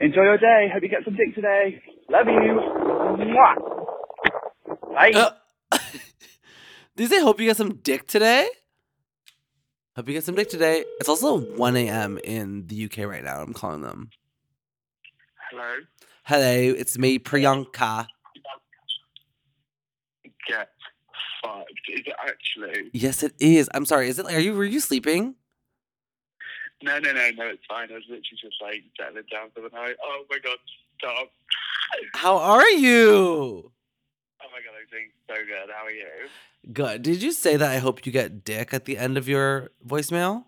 Enjoy 0.00 0.22
your 0.22 0.38
day. 0.38 0.68
Hope 0.72 0.82
you 0.82 0.88
get 0.88 1.04
some 1.04 1.16
dick 1.16 1.34
today. 1.34 1.82
Love 2.08 2.26
you. 2.26 2.60
Mwah. 3.26 4.94
Bye. 4.94 5.12
Uh, 5.14 5.30
Did 6.96 7.04
you 7.04 7.06
say 7.06 7.22
hope 7.22 7.40
you 7.40 7.46
get 7.46 7.56
some 7.56 7.76
dick 7.76 8.06
today? 8.06 8.48
Hope 9.96 10.08
you 10.08 10.14
get 10.14 10.24
some 10.24 10.34
dick 10.34 10.48
today. 10.48 10.84
It's 11.00 11.08
also 11.08 11.38
1 11.38 11.76
a.m. 11.76 12.18
in 12.24 12.66
the 12.66 12.84
UK 12.86 12.98
right 13.06 13.22
now. 13.24 13.40
I'm 13.42 13.52
calling 13.52 13.82
them. 13.82 14.10
Hello. 15.50 15.76
Hello, 16.24 16.74
it's 16.78 16.96
me, 16.96 17.18
Priyanka. 17.18 18.06
Get 20.48 20.68
fucked. 21.42 21.70
Is 21.88 22.00
it 22.06 22.14
actually? 22.24 22.90
Yes, 22.92 23.22
it 23.22 23.34
is. 23.40 23.68
I'm 23.74 23.84
sorry. 23.84 24.08
Is 24.08 24.18
it? 24.18 24.26
Are 24.26 24.38
you? 24.40 24.54
Were 24.54 24.64
you 24.64 24.80
sleeping? 24.80 25.34
No, 26.82 26.98
no, 26.98 27.12
no, 27.12 27.30
no. 27.30 27.46
It's 27.46 27.64
fine. 27.68 27.90
I 27.90 27.94
was 27.94 28.04
literally 28.08 28.22
just 28.40 28.56
like 28.62 28.82
settling 28.98 29.24
down 29.30 29.50
for 29.54 29.60
the 29.60 29.68
night. 29.68 29.96
Oh 30.02 30.24
my 30.30 30.38
god, 30.42 30.56
stop. 30.98 31.30
How 32.14 32.36
are 32.38 32.68
you? 32.70 33.70
Oh 34.42 34.46
my 34.52 34.58
god, 34.58 34.74
I'm 34.80 34.86
doing 34.90 35.10
so 35.28 35.34
good. 35.34 35.70
How 35.74 35.84
are 35.84 35.90
you? 35.90 36.72
Good. 36.72 37.02
Did 37.02 37.22
you 37.22 37.32
say 37.32 37.56
that? 37.56 37.70
I 37.70 37.78
hope 37.78 38.06
you 38.06 38.12
get 38.12 38.44
dick 38.44 38.72
at 38.72 38.84
the 38.84 38.98
end 38.98 39.18
of 39.18 39.28
your 39.28 39.70
voicemail. 39.86 40.44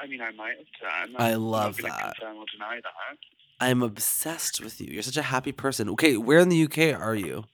I 0.00 0.06
mean, 0.06 0.20
I 0.20 0.32
might 0.32 0.56
have 0.58 1.10
done. 1.10 1.16
I 1.18 1.34
love 1.34 1.76
that. 1.78 2.16
Confirm 2.16 2.38
or 2.38 2.44
deny 2.52 2.80
that. 2.82 3.18
I'm 3.60 3.82
obsessed 3.82 4.60
with 4.60 4.80
you. 4.80 4.88
You're 4.92 5.02
such 5.02 5.16
a 5.16 5.22
happy 5.22 5.52
person. 5.52 5.88
Okay, 5.90 6.16
where 6.16 6.40
in 6.40 6.48
the 6.48 6.64
UK 6.64 7.00
are 7.00 7.14
you? 7.14 7.44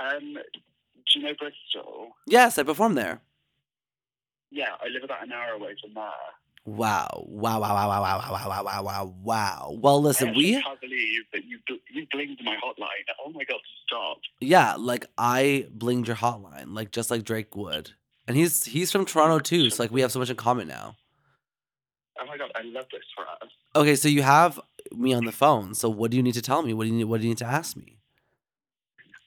Um, 0.00 0.34
do 0.34 1.20
you 1.20 1.22
know 1.22 1.34
Bristol? 1.38 2.08
Yes, 2.26 2.58
I 2.58 2.64
perform 2.64 2.94
there. 2.94 3.20
Yeah, 4.50 4.74
I 4.82 4.88
live 4.88 5.04
about 5.04 5.22
an 5.24 5.32
hour 5.32 5.52
away 5.52 5.74
from 5.80 5.94
there. 5.94 6.04
Wow. 6.64 7.24
Wow, 7.26 7.60
wow, 7.60 7.74
wow, 7.74 7.88
wow, 7.88 8.00
wow, 8.00 8.30
wow, 8.30 8.48
wow, 8.48 8.62
wow, 8.62 8.82
wow, 8.82 9.14
wow. 9.22 9.78
Well, 9.80 10.02
listen, 10.02 10.28
I 10.28 10.32
we 10.32 10.56
actually 10.56 10.62
can't 10.62 10.80
believe 10.80 11.22
that 11.32 11.44
you 11.44 11.58
bl- 11.66 11.74
you 11.90 12.06
blinged 12.14 12.44
my 12.44 12.56
hotline. 12.56 13.04
Oh 13.24 13.30
my 13.30 13.44
god, 13.44 13.60
stop. 13.86 14.18
yeah, 14.40 14.74
like 14.76 15.06
I 15.16 15.66
blinged 15.76 16.08
your 16.08 16.16
hotline, 16.16 16.74
like 16.74 16.90
just 16.92 17.10
like 17.10 17.24
Drake 17.24 17.56
would. 17.56 17.92
And 18.26 18.36
he's 18.36 18.64
he's 18.66 18.92
from 18.92 19.06
Toronto 19.06 19.38
too, 19.38 19.70
so 19.70 19.82
like 19.82 19.90
we 19.90 20.02
have 20.02 20.12
so 20.12 20.18
much 20.18 20.28
in 20.28 20.36
common 20.36 20.68
now. 20.68 20.96
Oh 22.20 22.26
my 22.26 22.36
god, 22.36 22.50
I 22.54 22.62
love 22.62 22.86
this 22.92 23.04
for 23.14 23.22
us. 23.22 23.50
Okay, 23.74 23.96
so 23.96 24.08
you 24.08 24.22
have 24.22 24.60
me 24.92 25.14
on 25.14 25.24
the 25.24 25.32
phone. 25.32 25.74
So 25.74 25.88
what 25.88 26.10
do 26.10 26.16
you 26.16 26.22
need 26.22 26.34
to 26.34 26.42
tell 26.42 26.62
me? 26.62 26.74
What 26.74 26.84
do 26.84 26.90
you 26.90 26.96
need 26.96 27.04
what 27.04 27.20
do 27.20 27.24
you 27.24 27.30
need 27.30 27.38
to 27.38 27.46
ask 27.46 27.76
me? 27.76 27.97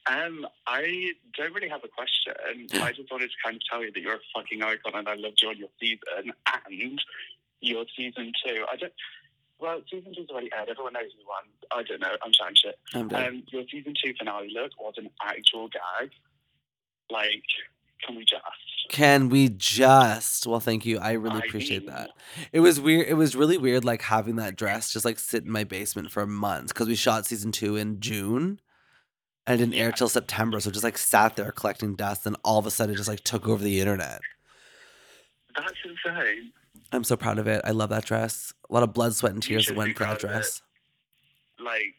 Um, 0.06 0.46
I 0.66 1.10
don't 1.36 1.52
really 1.54 1.68
have 1.68 1.84
a 1.84 1.88
question. 1.88 2.34
I 2.82 2.92
just 2.92 3.10
wanted 3.10 3.28
to 3.30 3.36
kind 3.44 3.56
of 3.56 3.62
tell 3.70 3.84
you 3.84 3.92
that 3.92 4.00
you're 4.00 4.14
a 4.16 4.20
fucking 4.34 4.62
icon 4.62 4.94
and 4.94 5.08
I 5.08 5.14
loved 5.14 5.40
you 5.42 5.48
on 5.48 5.56
your 5.56 5.68
season 5.78 6.32
and 6.46 7.00
your 7.60 7.84
season 7.96 8.32
two. 8.44 8.64
I 8.70 8.76
don't. 8.76 8.92
Well, 9.60 9.80
season 9.88 10.12
two's 10.12 10.28
already 10.28 10.50
aired. 10.52 10.68
Everyone 10.68 10.94
knows 10.94 11.04
who 11.16 11.24
won. 11.28 11.44
I 11.70 11.84
don't 11.84 12.00
know. 12.00 12.16
I'm 12.24 12.32
trying 12.32 12.56
shit. 12.56 12.76
I'm. 12.94 13.14
Um, 13.14 13.42
your 13.52 13.62
season 13.70 13.94
two 14.02 14.12
finale 14.18 14.50
look 14.52 14.72
was 14.80 14.94
an 14.96 15.08
actual 15.22 15.68
gag. 15.68 16.10
Like, 17.10 17.44
can 18.04 18.16
we 18.16 18.24
just? 18.24 18.42
Can 18.88 19.28
we 19.28 19.48
just? 19.50 20.48
Well, 20.48 20.58
thank 20.58 20.84
you. 20.84 20.98
I 20.98 21.12
really 21.12 21.36
I 21.36 21.46
appreciate 21.46 21.86
mean- 21.86 21.94
that. 21.94 22.10
It 22.50 22.58
was 22.58 22.80
weird. 22.80 23.06
It 23.06 23.14
was 23.14 23.36
really 23.36 23.56
weird, 23.56 23.84
like 23.84 24.02
having 24.02 24.34
that 24.36 24.56
dress 24.56 24.92
just 24.92 25.04
like 25.04 25.20
sit 25.20 25.44
in 25.44 25.50
my 25.52 25.62
basement 25.62 26.10
for 26.10 26.26
months 26.26 26.72
because 26.72 26.88
we 26.88 26.96
shot 26.96 27.26
season 27.26 27.52
two 27.52 27.76
in 27.76 28.00
June, 28.00 28.60
and 29.46 29.60
it 29.60 29.64
didn't 29.64 29.78
air 29.80 29.92
till 29.92 30.08
September. 30.08 30.60
So 30.60 30.70
it 30.70 30.72
just 30.72 30.84
like 30.84 30.98
sat 30.98 31.36
there 31.36 31.52
collecting 31.52 31.94
dust, 31.94 32.26
and 32.26 32.36
all 32.44 32.58
of 32.58 32.66
a 32.66 32.70
sudden 32.70 32.94
it 32.94 32.98
just 32.98 33.08
like 33.08 33.24
took 33.24 33.48
over 33.48 33.62
the 33.62 33.80
internet. 33.80 34.20
That's 35.56 35.72
insane. 35.84 36.52
I'm 36.92 37.04
so 37.04 37.16
proud 37.16 37.38
of 37.38 37.46
it. 37.46 37.62
I 37.64 37.70
love 37.70 37.90
that 37.90 38.04
dress. 38.04 38.52
A 38.68 38.74
lot 38.74 38.82
of 38.82 38.92
blood, 38.92 39.14
sweat, 39.14 39.32
and 39.32 39.42
tears 39.42 39.70
went 39.72 39.90
into 39.90 39.98
that 40.00 40.04
proud 40.04 40.16
of 40.16 40.24
it. 40.24 40.26
dress. 40.28 40.62
Like, 41.58 41.94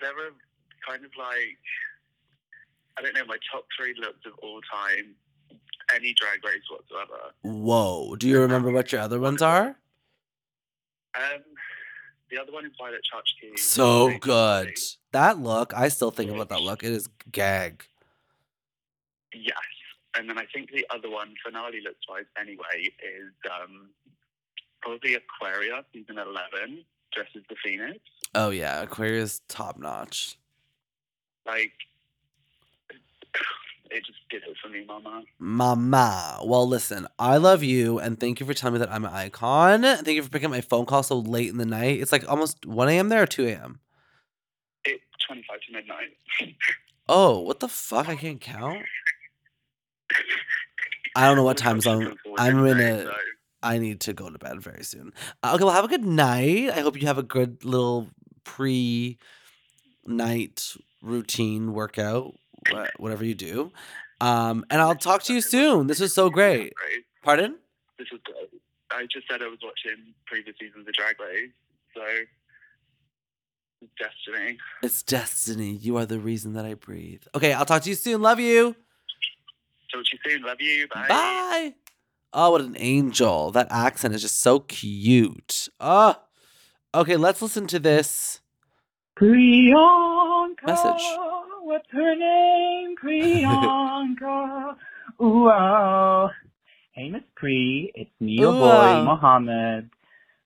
there 0.00 0.14
were 0.14 0.30
kind 0.88 1.04
of 1.04 1.10
like, 1.18 1.58
I 2.96 3.02
don't 3.02 3.14
know, 3.14 3.24
my 3.26 3.36
top 3.52 3.64
three 3.76 3.94
looks 3.98 4.24
of 4.26 4.32
all 4.42 4.60
time. 4.72 5.14
Any 5.94 6.14
drag 6.14 6.44
race 6.44 6.62
whatsoever. 6.70 7.32
Whoa. 7.42 8.14
Do 8.16 8.28
you 8.28 8.40
remember 8.40 8.70
what 8.70 8.92
your 8.92 9.00
other 9.00 9.18
ones 9.18 9.40
are? 9.40 9.78
Um, 11.14 11.42
the 12.30 12.38
other 12.38 12.52
one 12.52 12.64
is 12.64 12.72
Violet 12.78 13.00
Chachki. 13.02 13.58
So 13.58 14.16
good. 14.18 14.76
That 15.12 15.38
look, 15.38 15.72
I 15.74 15.88
still 15.88 16.10
think 16.10 16.30
about 16.30 16.48
that 16.50 16.60
look. 16.60 16.82
It 16.82 16.92
is 16.92 17.08
gag. 17.32 17.84
Yes. 19.34 19.56
And 20.16 20.28
then 20.28 20.38
I 20.38 20.46
think 20.52 20.70
the 20.70 20.86
other 20.90 21.10
one, 21.10 21.34
finale 21.44 21.80
looks 21.82 22.08
wise 22.08 22.24
anyway, 22.40 22.64
is 22.82 23.32
um, 23.62 23.90
probably 24.82 25.14
Aquaria, 25.14 25.84
season 25.92 26.18
11, 26.18 26.84
dresses 27.12 27.42
the 27.48 27.56
Phoenix. 27.62 27.98
Oh 28.34 28.50
yeah, 28.50 28.82
Aquaria's 28.82 29.42
top 29.48 29.78
notch. 29.78 30.36
Like, 31.46 31.72
it 33.90 34.04
just 34.04 34.18
did 34.30 34.42
it 34.42 34.56
for 34.62 34.68
me, 34.68 34.84
mama. 34.86 35.22
Mama. 35.38 36.40
Well, 36.44 36.66
listen, 36.66 37.06
I 37.18 37.36
love 37.36 37.62
you 37.62 37.98
and 37.98 38.18
thank 38.18 38.40
you 38.40 38.46
for 38.46 38.54
telling 38.54 38.74
me 38.74 38.78
that 38.80 38.92
I'm 38.92 39.04
an 39.04 39.12
icon. 39.12 39.82
Thank 39.82 40.08
you 40.08 40.22
for 40.22 40.30
picking 40.30 40.46
up 40.46 40.52
my 40.52 40.60
phone 40.60 40.86
call 40.86 41.02
so 41.02 41.18
late 41.18 41.48
in 41.48 41.58
the 41.58 41.66
night. 41.66 42.00
It's 42.00 42.12
like 42.12 42.28
almost 42.28 42.66
1 42.66 42.88
a.m. 42.88 43.08
there 43.08 43.22
or 43.22 43.26
2 43.26 43.46
a.m. 43.46 43.80
It's 44.84 45.02
25 45.26 45.60
to 45.66 45.72
midnight. 45.72 46.16
Oh, 47.10 47.40
what 47.40 47.60
the 47.60 47.68
fuck? 47.68 48.06
I 48.06 48.16
can't 48.16 48.38
count. 48.38 48.82
I 51.16 51.26
don't 51.26 51.36
know 51.36 51.42
what 51.44 51.56
time 51.56 51.80
zone. 51.80 52.16
I'm 52.38 52.64
in 52.66 52.80
a. 52.80 53.10
I 53.62 53.78
need 53.78 54.00
to 54.02 54.12
go 54.12 54.28
to 54.28 54.38
bed 54.38 54.60
very 54.60 54.84
soon. 54.84 55.12
Uh, 55.42 55.52
okay, 55.54 55.64
well, 55.64 55.72
have 55.72 55.86
a 55.86 55.88
good 55.88 56.04
night. 56.04 56.70
I 56.70 56.80
hope 56.80 57.00
you 57.00 57.06
have 57.06 57.16
a 57.16 57.22
good 57.22 57.64
little 57.64 58.08
pre 58.44 59.18
night 60.06 60.74
routine 61.02 61.72
workout, 61.72 62.34
whatever 62.96 63.24
you 63.24 63.34
do. 63.34 63.72
Um, 64.20 64.64
and 64.70 64.80
I'll 64.80 64.96
talk 64.96 65.22
to 65.24 65.34
you 65.34 65.40
soon. 65.40 65.86
This 65.86 66.00
is 66.00 66.12
so 66.12 66.28
great. 66.30 66.72
Pardon? 67.22 67.56
This 67.98 68.08
is 68.12 68.20
good. 68.24 68.60
I 68.90 69.06
just 69.12 69.28
said 69.30 69.42
I 69.42 69.48
was 69.48 69.58
watching 69.62 70.14
previous 70.26 70.56
seasons 70.58 70.86
of 70.88 70.94
Drag 70.94 71.20
Race, 71.20 71.50
so 71.94 72.02
it's 73.82 73.92
destiny. 73.98 74.58
It's 74.82 75.02
destiny. 75.02 75.72
You 75.72 75.96
are 75.98 76.06
the 76.06 76.18
reason 76.18 76.54
that 76.54 76.64
I 76.64 76.74
breathe. 76.74 77.22
Okay, 77.34 77.52
I'll 77.52 77.66
talk 77.66 77.82
to 77.82 77.88
you 77.90 77.94
soon. 77.94 78.22
Love 78.22 78.40
you. 78.40 78.74
Talk 79.92 80.04
to 80.04 80.10
you 80.12 80.30
soon. 80.30 80.42
Love 80.42 80.60
you. 80.60 80.88
Bye. 80.88 81.06
Bye. 81.08 81.74
Oh, 82.32 82.50
what 82.52 82.60
an 82.60 82.76
angel. 82.78 83.50
That 83.50 83.68
accent 83.70 84.14
is 84.14 84.22
just 84.22 84.40
so 84.40 84.60
cute. 84.60 85.68
Oh. 85.80 86.16
Okay, 86.94 87.16
let's 87.16 87.42
listen 87.42 87.66
to 87.68 87.78
this. 87.78 88.40
Priyanka. 89.18 90.66
Message. 90.66 91.04
What's 91.68 91.84
her 91.92 92.16
name? 92.16 92.96
Priyanka. 93.04 94.74
Ooh, 95.20 95.50
oh. 95.50 96.30
Hey, 96.92 97.10
Miss 97.10 97.20
Pri. 97.36 97.92
It's 97.94 98.10
me, 98.20 98.32
your 98.40 98.54
Ooh, 98.54 98.58
boy. 98.58 99.02
Mohammed. 99.04 99.90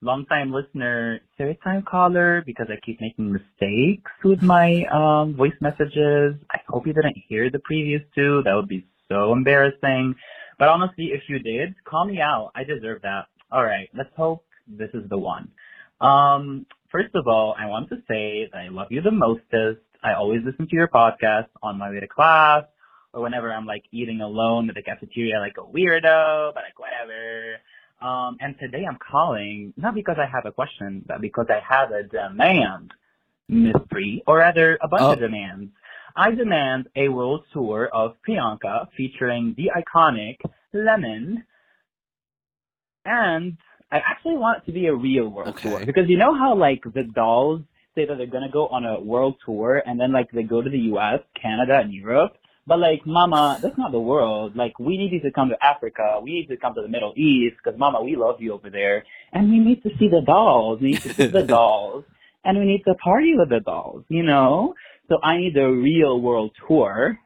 Long 0.00 0.26
time 0.26 0.52
listener, 0.52 1.20
third 1.38 1.58
time 1.62 1.84
caller 1.88 2.42
because 2.44 2.66
I 2.70 2.84
keep 2.84 3.00
making 3.00 3.32
mistakes 3.32 4.10
with 4.24 4.42
my 4.42 4.82
um, 4.92 5.36
voice 5.36 5.54
messages. 5.60 6.34
I 6.50 6.58
hope 6.68 6.88
you 6.88 6.92
didn't 6.92 7.18
hear 7.28 7.50
the 7.52 7.60
previous 7.60 8.02
two. 8.16 8.42
That 8.44 8.54
would 8.56 8.66
be 8.66 8.84
so 9.08 9.32
embarrassing. 9.32 10.16
But 10.58 10.70
honestly, 10.70 11.12
if 11.14 11.22
you 11.28 11.38
did, 11.38 11.76
call 11.84 12.04
me 12.04 12.20
out. 12.20 12.50
I 12.56 12.64
deserve 12.64 13.02
that. 13.02 13.26
All 13.52 13.62
right, 13.62 13.88
let's 13.96 14.10
hope 14.16 14.44
this 14.66 14.90
is 14.92 15.08
the 15.08 15.18
one. 15.18 15.52
Um, 16.00 16.66
first 16.90 17.14
of 17.14 17.28
all, 17.28 17.54
I 17.56 17.66
want 17.66 17.90
to 17.90 17.98
say 18.08 18.48
that 18.52 18.58
I 18.58 18.70
love 18.70 18.88
you 18.90 19.02
the 19.02 19.12
mostest. 19.12 19.86
I 20.02 20.14
always 20.14 20.40
listen 20.44 20.66
to 20.68 20.74
your 20.76 20.88
podcast 20.88 21.46
on 21.62 21.78
my 21.78 21.90
way 21.90 22.00
to 22.00 22.08
class 22.08 22.64
or 23.12 23.22
whenever 23.22 23.52
I'm 23.52 23.66
like 23.66 23.84
eating 23.92 24.20
alone 24.20 24.68
at 24.68 24.74
the 24.74 24.82
cafeteria 24.82 25.38
like 25.38 25.56
a 25.58 25.62
weirdo, 25.62 26.54
but 26.54 26.62
like 26.64 26.78
whatever. 26.78 27.56
Um, 28.00 28.36
and 28.40 28.56
today 28.58 28.84
I'm 28.88 28.98
calling 28.98 29.72
not 29.76 29.94
because 29.94 30.16
I 30.18 30.26
have 30.26 30.44
a 30.44 30.50
question, 30.52 31.04
but 31.06 31.20
because 31.20 31.46
I 31.50 31.60
have 31.66 31.92
a 31.92 32.02
demand, 32.02 32.92
mystery, 33.48 34.22
or 34.26 34.38
rather 34.38 34.76
a 34.82 34.88
bunch 34.88 35.02
Oh. 35.02 35.12
of 35.12 35.20
demands. 35.20 35.70
I 36.16 36.32
demand 36.32 36.88
a 36.96 37.08
world 37.08 37.44
tour 37.52 37.88
of 37.92 38.16
Priyanka 38.26 38.88
featuring 38.96 39.54
the 39.56 39.70
iconic 39.74 40.38
Lemon, 40.74 41.44
and 43.04 43.56
I 43.90 43.98
actually 43.98 44.36
want 44.36 44.62
it 44.62 44.66
to 44.66 44.72
be 44.72 44.86
a 44.86 44.94
real 44.94 45.28
world 45.28 45.54
Okay. 45.56 45.68
tour 45.68 45.84
because 45.86 46.08
you 46.08 46.16
know 46.18 46.34
how 46.34 46.54
like 46.54 46.82
the 46.92 47.04
dolls 47.04 47.62
say 47.94 48.06
that 48.06 48.16
they're 48.18 48.26
gonna 48.26 48.50
go 48.52 48.68
on 48.68 48.84
a 48.84 49.00
world 49.00 49.36
tour 49.44 49.82
and 49.86 50.00
then 50.00 50.12
like 50.12 50.30
they 50.32 50.42
go 50.44 50.62
to 50.62 50.70
the 50.70 50.78
U.S., 50.94 51.20
Canada, 51.40 51.80
and 51.82 51.92
Europe. 51.92 52.32
But 52.66 52.78
like, 52.80 53.02
Mama, 53.06 53.58
that's 53.62 53.78
not 53.78 53.92
the 53.92 54.00
world. 54.00 54.56
Like, 54.56 54.78
we 54.78 54.96
need 54.98 55.12
you 55.12 55.20
to 55.22 55.32
come 55.32 55.48
to 55.50 55.56
Africa. 55.64 56.20
We 56.22 56.32
need 56.32 56.48
to 56.48 56.56
come 56.56 56.74
to 56.76 56.82
the 56.82 56.88
Middle 56.88 57.12
East 57.16 57.56
because, 57.62 57.78
Mama, 57.78 58.02
we 58.02 58.16
love 58.16 58.36
you 58.40 58.52
over 58.54 58.70
there, 58.70 59.04
and 59.32 59.50
we 59.50 59.58
need 59.58 59.82
to 59.82 59.90
see 59.98 60.08
the 60.08 60.22
dolls. 60.24 60.80
We 60.80 60.92
need 60.92 61.02
to 61.02 61.14
see 61.14 61.26
the 61.28 61.42
dolls, 61.48 62.04
and 62.44 62.58
we 62.58 62.66
need 62.66 62.84
to 62.86 62.94
party 62.94 63.34
with 63.36 63.50
the 63.50 63.60
dolls. 63.60 64.04
You 64.08 64.22
know. 64.24 64.74
So 65.08 65.18
I 65.22 65.38
need 65.38 65.56
a 65.56 65.70
real 65.70 66.20
world 66.20 66.52
tour, 66.68 67.18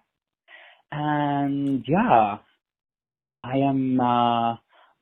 and 0.93 1.85
yeah, 1.89 2.39
I 3.45 3.59
am. 3.59 4.01
uh 4.01 4.55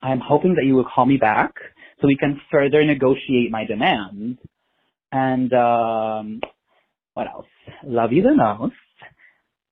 I 0.03 0.13
am 0.13 0.21
hoping 0.21 0.55
that 0.57 0.65
you 0.67 0.75
will 0.77 0.85
call 0.95 1.07
me 1.07 1.17
back 1.17 1.55
so 2.01 2.07
we 2.07 2.17
can 2.17 2.41
further 2.51 2.85
negotiate 2.85 3.51
my 3.51 3.65
demands. 3.65 4.39
And 5.15 5.53
um, 5.53 6.41
what 7.15 7.29
else? 7.29 7.47
Love 7.85 8.13
you 8.13 8.23
the 8.23 8.35
most. 8.35 8.75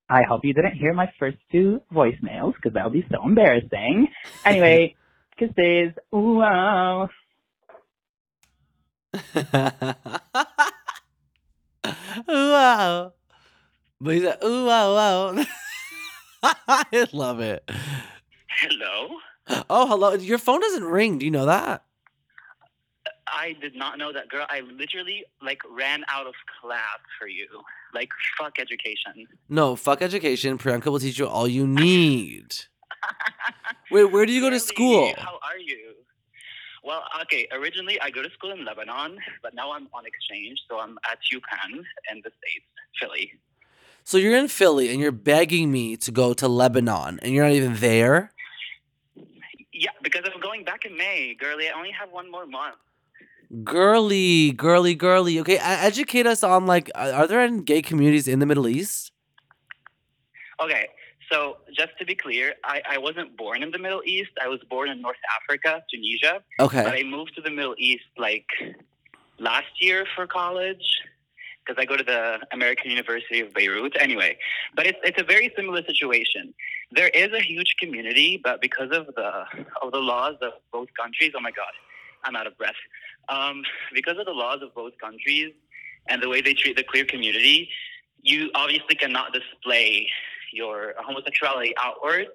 I 0.09 0.22
hope 0.22 0.45
you 0.45 0.55
didn't 0.55 0.76
hear 0.76 0.95
my 0.95 1.11
first 1.18 1.38
two 1.51 1.80
voicemails 1.93 2.55
because 2.55 2.74
that 2.74 2.84
would 2.84 2.93
be 2.93 3.05
so 3.11 3.26
embarrassing. 3.26 4.07
Anyway, 4.45 4.95
kisses. 5.38 5.93
Ooh, 6.14 6.40
ah. 6.43 7.09
wow. 9.34 9.95
wow. 12.28 12.28
Ah. 12.28 13.11
But 14.01 14.14
he's 14.14 14.24
like, 14.24 14.45
ooh, 14.45 14.68
ah, 14.68 14.95
wow, 14.95 15.34
wow. 15.34 15.45
I 16.68 17.07
love 17.12 17.40
it. 17.40 17.68
Hello. 18.49 19.09
Oh, 19.70 19.86
hello. 19.86 20.14
Your 20.14 20.38
phone 20.38 20.61
doesn't 20.61 20.84
ring. 20.84 21.18
Do 21.18 21.24
you 21.24 21.30
know 21.32 21.47
that? 21.47 21.84
I 23.27 23.55
did 23.61 23.75
not 23.75 23.99
know 23.99 24.12
that, 24.12 24.29
girl. 24.29 24.47
I 24.49 24.61
literally 24.61 25.25
like 25.41 25.61
ran 25.70 26.05
out 26.09 26.27
of 26.27 26.35
class 26.61 26.99
for 27.18 27.29
you. 27.29 27.47
Like 27.95 28.11
fuck 28.39 28.59
education. 28.59 29.27
No, 29.49 29.77
fuck 29.77 30.03
education. 30.03 30.59
Priyanka 30.59 30.87
will 30.87 30.99
teach 30.99 31.18
you 31.18 31.27
all 31.27 31.47
you 31.47 31.66
need. 31.66 32.55
Wait, 33.91 34.05
where 34.05 34.27
do 34.27 34.33
you 34.33 34.41
go 34.41 34.51
to 34.51 34.61
school? 34.61 35.12
How 35.16 35.35
are 35.35 35.59
you? 35.59 35.95
Well, 36.85 37.03
okay. 37.23 37.47
Originally, 37.53 38.01
I 38.01 38.11
go 38.11 38.23
to 38.23 38.31
school 38.31 38.51
in 38.51 38.64
Lebanon, 38.64 39.18
but 39.43 39.55
now 39.55 39.73
I'm 39.73 39.89
on 39.95 40.05
exchange, 40.05 40.61
so 40.68 40.81
I'm 40.81 40.99
at 41.11 41.18
UPenn 41.33 41.85
in 42.11 42.23
the 42.25 42.31
states, 42.39 42.66
Philly. 43.01 43.33
So 44.05 44.18
you're 44.18 44.37
in 44.37 44.49
Philly 44.49 44.91
and 44.91 45.01
you're 45.01 45.12
begging 45.12 45.70
me 45.70 45.97
to 45.99 46.11
go 46.11 46.35
to 46.35 46.49
Lebanon 46.49 47.20
and 47.23 47.33
you're 47.33 47.45
not 47.45 47.53
even 47.53 47.77
there? 47.77 48.33
Yeah, 49.73 49.91
because 50.03 50.23
I'm 50.33 50.41
going 50.41 50.64
back 50.64 50.85
in 50.85 50.97
May, 50.97 51.35
girlie. 51.39 51.68
I 51.68 51.73
only 51.73 51.93
have 51.93 52.11
one 52.11 52.31
more 52.31 52.47
month. 52.47 52.77
Girly, 53.65 54.53
girly, 54.53 54.95
girly. 54.95 55.39
Okay, 55.41 55.59
educate 55.59 56.27
us 56.27 56.43
on 56.43 56.65
like, 56.67 56.91
are 56.95 57.27
there 57.27 57.41
any 57.41 57.63
gay 57.63 57.83
communities 57.83 58.27
in 58.27 58.39
the 58.39 58.47
Middle 58.47 58.67
East? 58.67 59.13
Okay, 60.59 60.89
so 61.31 61.59
just 61.77 61.91
to 61.99 62.07
be 62.07 62.15
clear, 62.15 62.55
I, 62.65 62.81
I 62.89 62.99
wasn't 62.99 63.37
born 63.37 63.63
in 63.63 63.71
the 63.71 63.79
Middle 63.79 64.03
East. 64.05 64.31
I 64.43 64.49
was 64.49 64.61
born 64.71 64.89
in 64.89 65.03
North 65.03 65.17
Africa, 65.41 65.83
Tunisia. 65.91 66.43
Okay. 66.61 66.83
But. 66.83 66.95
I 66.95 67.03
moved 67.03 67.35
to 67.37 67.43
the 67.43 67.51
Middle 67.51 67.75
East 67.79 68.05
like 68.17 68.47
last 69.39 69.73
year 69.81 70.07
for 70.15 70.27
college 70.27 70.85
because 71.65 71.81
I 71.81 71.85
go 71.85 71.97
to 71.97 72.05
the 72.05 72.39
American 72.53 72.91
University 72.91 73.41
of 73.41 73.55
Beirut. 73.55 73.97
Anyway, 74.01 74.37
but 74.75 74.87
it's 74.87 74.99
it's 75.05 75.21
a 75.21 75.25
very 75.25 75.53
similar 75.57 75.83
situation. 75.85 76.55
There 76.91 77.09
is 77.09 77.33
a 77.33 77.41
huge 77.41 77.77
community, 77.81 78.41
but 78.43 78.61
because 78.61 78.91
of 78.93 79.07
the 79.15 79.45
of 79.81 79.93
the 79.93 79.99
laws 79.99 80.37
of 80.43 80.53
both 80.73 80.89
countries, 81.01 81.33
oh 81.37 81.41
my 81.41 81.51
god, 81.51 81.73
I'm 82.25 82.37
out 82.37 82.47
of 82.47 82.57
breath. 82.59 82.81
Um, 83.29 83.62
because 83.95 84.18
of 84.18 84.27
the 84.27 84.33
laws 84.33 84.62
of 84.62 84.75
both 84.75 84.93
countries 84.99 85.53
and 86.09 86.23
the 86.23 86.29
way 86.29 86.41
they 86.41 86.55
treat 86.55 86.77
the 86.77 86.83
queer 86.83 87.05
community, 87.05 87.68
you 88.20 88.51
obviously 88.55 88.95
cannot 88.95 89.33
display 89.33 90.09
your 90.53 90.95
homosexuality 90.99 91.73
outward 91.79 92.27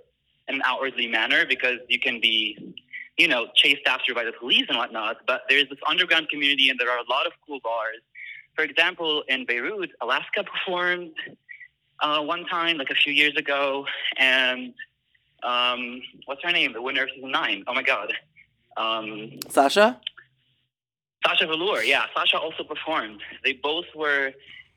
in 0.47 0.55
an 0.55 0.61
outwardly 0.65 1.07
manner 1.07 1.45
because 1.45 1.77
you 1.89 1.99
can 1.99 2.19
be 2.19 2.75
you 3.17 3.27
know, 3.27 3.47
chased 3.55 3.81
after 3.88 4.13
by 4.13 4.23
the 4.23 4.31
police 4.31 4.65
and 4.69 4.77
whatnot. 4.77 5.17
But 5.25 5.41
there's 5.49 5.67
this 5.69 5.79
underground 5.88 6.29
community, 6.29 6.69
and 6.69 6.79
there 6.79 6.89
are 6.89 6.99
a 6.99 7.09
lot 7.09 7.25
of 7.25 7.33
cool 7.45 7.59
bars. 7.63 7.97
For 8.55 8.63
example, 8.63 9.23
in 9.27 9.45
Beirut, 9.45 9.91
Alaska 10.01 10.43
performed 10.65 11.11
uh, 11.99 12.21
one 12.21 12.45
time, 12.45 12.77
like 12.77 12.91
a 12.91 12.95
few 12.95 13.11
years 13.11 13.35
ago, 13.35 13.85
and 14.17 14.73
um, 15.43 16.01
what's 16.25 16.43
her 16.43 16.51
name? 16.51 16.73
The 16.73 16.81
winner 16.81 17.03
of 17.03 17.09
season 17.13 17.31
nine. 17.31 17.63
Oh 17.67 17.73
my 17.73 17.83
god, 17.83 18.13
um, 18.77 19.39
Sasha? 19.49 19.99
Sasha 21.26 21.47
Velour. 21.47 21.84
Yeah, 21.84 22.05
Sasha 22.15 22.39
also 22.39 22.63
performed. 22.63 23.22
They 23.43 23.53
both 23.53 23.86
were 23.95 24.32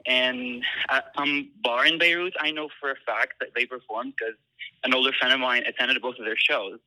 in 0.07 0.62
at 0.88 1.07
some 1.16 1.51
bar 1.62 1.86
in 1.86 1.99
Beirut. 1.99 2.34
I 2.41 2.51
know 2.51 2.68
for 2.80 2.91
a 2.91 2.97
fact 3.07 3.34
that 3.41 3.51
they 3.55 3.66
performed 3.66 4.14
because 4.18 4.34
an 4.84 4.95
older 4.95 5.12
friend 5.12 5.32
of 5.34 5.41
mine 5.41 5.64
attended 5.66 6.01
both 6.01 6.16
of 6.18 6.24
their 6.24 6.36
shows. 6.36 6.78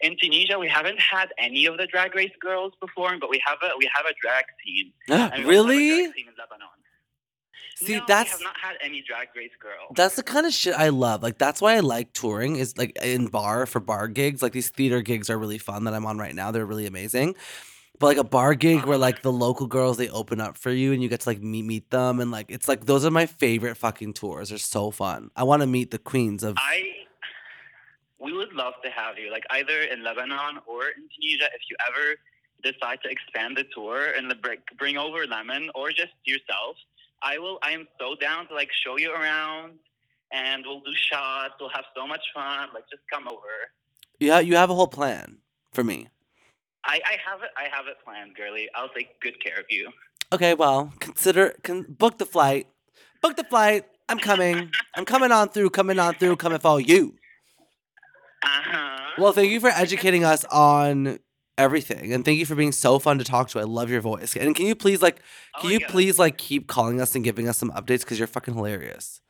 In 0.00 0.16
Tunisia, 0.20 0.58
we 0.58 0.68
haven't 0.68 1.00
had 1.00 1.28
any 1.38 1.66
of 1.66 1.76
the 1.78 1.86
Drag 1.86 2.14
Race 2.14 2.32
girls 2.40 2.72
perform, 2.80 3.18
but 3.20 3.30
we 3.30 3.40
have 3.46 3.58
a 3.62 3.76
we 3.78 3.88
have 3.94 4.04
a 4.06 4.14
drag 4.20 4.44
scene. 4.64 4.92
And 5.34 5.44
really? 5.44 6.02
drag 6.02 6.14
scene 6.14 6.28
in 6.28 6.34
Lebanon. 6.38 6.68
See, 7.76 7.96
no, 7.96 8.04
that's 8.06 8.38
we 8.38 8.44
have 8.44 8.52
not 8.52 8.56
had 8.60 8.76
any 8.82 9.02
Drag 9.06 9.28
Race 9.34 9.50
girl. 9.60 9.88
that's 9.94 10.14
the 10.14 10.22
kind 10.22 10.46
of 10.46 10.52
shit 10.52 10.74
I 10.74 10.88
love. 10.90 11.22
Like 11.22 11.38
that's 11.38 11.60
why 11.60 11.74
I 11.74 11.80
like 11.80 12.12
touring 12.12 12.56
is 12.56 12.76
like 12.76 12.96
in 13.02 13.26
bar 13.26 13.66
for 13.66 13.80
bar 13.80 14.08
gigs. 14.08 14.42
Like 14.42 14.52
these 14.52 14.70
theater 14.70 15.02
gigs 15.02 15.30
are 15.30 15.38
really 15.38 15.58
fun 15.58 15.84
that 15.84 15.94
I'm 15.94 16.06
on 16.06 16.18
right 16.18 16.34
now. 16.34 16.50
They're 16.50 16.66
really 16.66 16.86
amazing. 16.86 17.34
But 17.98 18.06
like 18.06 18.16
a 18.16 18.24
bar 18.24 18.54
gig 18.54 18.84
where 18.84 18.98
like 18.98 19.22
the 19.22 19.32
local 19.32 19.66
girls 19.66 19.96
they 19.96 20.08
open 20.08 20.40
up 20.40 20.56
for 20.56 20.70
you 20.70 20.92
and 20.92 21.02
you 21.02 21.08
get 21.08 21.20
to 21.20 21.28
like 21.28 21.40
meet 21.40 21.64
meet 21.64 21.90
them 21.90 22.18
and 22.20 22.30
like 22.30 22.46
it's 22.48 22.66
like 22.66 22.86
those 22.86 23.04
are 23.04 23.10
my 23.10 23.26
favorite 23.26 23.76
fucking 23.76 24.14
tours. 24.14 24.48
They're 24.48 24.58
so 24.58 24.90
fun. 24.90 25.30
I 25.36 25.44
want 25.44 25.62
to 25.62 25.66
meet 25.66 25.90
the 25.90 25.98
queens 25.98 26.42
of 26.42 26.54
I 26.58 26.84
we 28.18 28.32
would 28.32 28.52
love 28.52 28.74
to 28.84 28.90
have 28.90 29.18
you, 29.18 29.30
like 29.32 29.42
either 29.50 29.82
in 29.82 30.04
Lebanon 30.04 30.60
or 30.66 30.84
in 30.84 31.08
Tunisia, 31.14 31.46
if 31.54 31.62
you 31.68 31.76
ever 31.88 32.16
decide 32.62 33.00
to 33.02 33.10
expand 33.10 33.56
the 33.56 33.64
tour 33.74 34.12
and 34.16 34.30
the 34.30 34.36
bring, 34.36 34.58
bring 34.78 34.96
over 34.96 35.26
Lemon 35.26 35.70
or 35.74 35.90
just 35.90 36.12
yourself. 36.24 36.76
I 37.20 37.38
will. 37.38 37.58
I 37.62 37.72
am 37.72 37.86
so 38.00 38.14
down 38.14 38.46
to 38.48 38.54
like 38.54 38.70
show 38.84 38.96
you 38.96 39.12
around 39.12 39.72
and 40.32 40.64
we'll 40.64 40.80
do 40.80 40.92
shots. 40.94 41.54
We'll 41.60 41.70
have 41.70 41.84
so 41.96 42.06
much 42.06 42.22
fun. 42.34 42.68
Like, 42.74 42.84
just 42.90 43.02
come 43.12 43.28
over. 43.28 43.70
Yeah, 44.18 44.40
you 44.40 44.56
have 44.56 44.70
a 44.70 44.74
whole 44.74 44.88
plan 44.88 45.38
for 45.72 45.84
me. 45.84 46.08
I, 46.84 47.00
I 47.04 47.16
have 47.30 47.42
it. 47.42 47.50
I 47.56 47.74
have 47.74 47.86
it 47.86 47.96
planned, 48.04 48.34
girly. 48.36 48.68
I'll 48.74 48.88
take 48.88 49.20
good 49.20 49.42
care 49.42 49.58
of 49.58 49.66
you. 49.70 49.90
Okay, 50.32 50.54
well, 50.54 50.92
consider 50.98 51.54
con- 51.62 51.86
book 51.88 52.18
the 52.18 52.26
flight. 52.26 52.66
Book 53.20 53.36
the 53.36 53.44
flight. 53.44 53.84
I'm 54.08 54.18
coming. 54.18 54.70
I'm 54.96 55.04
coming 55.04 55.30
on 55.30 55.48
through. 55.50 55.70
Coming 55.70 55.98
on 55.98 56.14
through. 56.14 56.36
Coming 56.36 56.58
for 56.58 56.80
you. 56.80 57.14
Uh 58.42 58.48
huh. 58.48 58.98
Well, 59.18 59.32
thank 59.32 59.50
you 59.50 59.60
for 59.60 59.68
educating 59.68 60.24
us 60.24 60.44
on 60.46 61.18
everything, 61.58 62.12
and 62.12 62.24
thank 62.24 62.38
you 62.38 62.46
for 62.46 62.54
being 62.56 62.72
so 62.72 62.98
fun 62.98 63.18
to 63.18 63.24
talk 63.24 63.48
to. 63.50 63.60
I 63.60 63.62
love 63.62 63.90
your 63.90 64.00
voice. 64.00 64.34
And 64.36 64.56
can 64.56 64.66
you 64.66 64.74
please 64.74 65.00
like, 65.02 65.16
can 65.60 65.66
Oh 65.66 65.68
you 65.68 65.80
God. 65.80 65.88
please 65.90 66.18
like 66.18 66.38
keep 66.38 66.66
calling 66.66 67.00
us 67.00 67.14
and 67.14 67.22
giving 67.22 67.46
us 67.48 67.58
some 67.58 67.70
updates 67.70 68.00
because 68.00 68.18
you're 68.18 68.26
fucking 68.26 68.54
hilarious. 68.54 69.20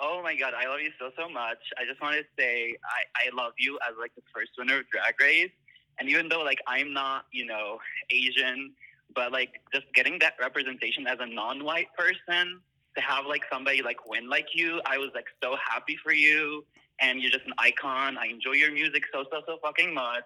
Oh 0.00 0.20
my 0.22 0.34
god, 0.36 0.52
I 0.54 0.68
love 0.68 0.80
you 0.80 0.90
so 0.98 1.10
so 1.16 1.28
much. 1.28 1.58
I 1.78 1.86
just 1.88 2.02
want 2.02 2.16
to 2.16 2.24
say 2.38 2.74
I 2.84 3.26
I 3.28 3.34
love 3.34 3.52
you 3.58 3.78
as 3.88 3.94
like 3.98 4.14
the 4.16 4.22
first 4.34 4.50
winner 4.58 4.80
of 4.80 4.90
Drag 4.90 5.18
Race, 5.20 5.50
and 5.98 6.08
even 6.08 6.28
though 6.28 6.42
like 6.42 6.58
I'm 6.66 6.92
not 6.92 7.26
you 7.32 7.46
know 7.46 7.78
Asian, 8.10 8.72
but 9.14 9.32
like 9.32 9.60
just 9.72 9.86
getting 9.94 10.18
that 10.20 10.34
representation 10.40 11.06
as 11.06 11.18
a 11.20 11.26
non-white 11.26 11.88
person 11.96 12.60
to 12.96 13.00
have 13.00 13.26
like 13.26 13.42
somebody 13.52 13.82
like 13.82 14.06
win 14.08 14.28
like 14.28 14.46
you, 14.54 14.80
I 14.86 14.98
was 14.98 15.10
like 15.14 15.26
so 15.42 15.56
happy 15.68 15.96
for 16.02 16.12
you, 16.12 16.64
and 17.00 17.20
you're 17.20 17.30
just 17.30 17.46
an 17.46 17.52
icon. 17.58 18.16
I 18.18 18.26
enjoy 18.26 18.52
your 18.52 18.72
music 18.72 19.02
so 19.12 19.24
so 19.30 19.40
so 19.46 19.58
fucking 19.62 19.92
much. 19.94 20.24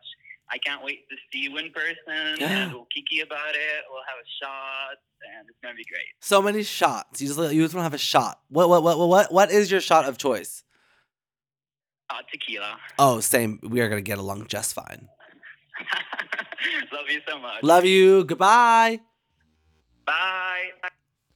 I 0.51 0.57
can't 0.57 0.83
wait 0.83 1.07
to 1.11 1.17
see 1.31 1.41
you 1.41 1.59
in 1.59 1.71
person, 1.73 2.41
Yeah. 2.41 2.63
and 2.65 2.73
we'll 2.73 2.87
kiki 2.95 3.21
about 3.21 3.51
it. 3.55 3.85
We'll 3.91 4.01
have 4.09 4.17
a 4.19 4.29
shot, 4.43 4.97
and 5.39 5.47
it's 5.47 5.59
gonna 5.63 5.75
be 5.75 5.85
great. 5.85 6.07
So 6.21 6.41
many 6.41 6.63
shots. 6.63 7.21
You 7.21 7.29
just 7.29 7.39
you 7.55 7.63
just 7.63 7.75
want 7.75 7.81
to 7.83 7.91
have 7.91 7.93
a 7.95 7.99
shot. 7.99 8.41
What 8.49 8.71
what 8.71 8.83
what 8.83 8.99
what 8.99 9.31
what 9.33 9.51
is 9.51 9.71
your 9.71 9.83
shot 9.83 10.07
of 10.07 10.17
choice? 10.17 10.65
Uh, 12.11 12.23
tequila. 12.33 12.79
Oh, 12.99 13.21
same. 13.21 13.61
We 13.63 13.81
are 13.83 13.89
gonna 13.91 14.01
get 14.01 14.17
along 14.19 14.47
just 14.47 14.73
fine. 14.73 15.09
love 16.93 17.09
you 17.09 17.21
so 17.29 17.39
much. 17.39 17.63
Love 17.63 17.85
you. 17.85 18.25
Goodbye. 18.25 19.01
Bye. 20.07 20.35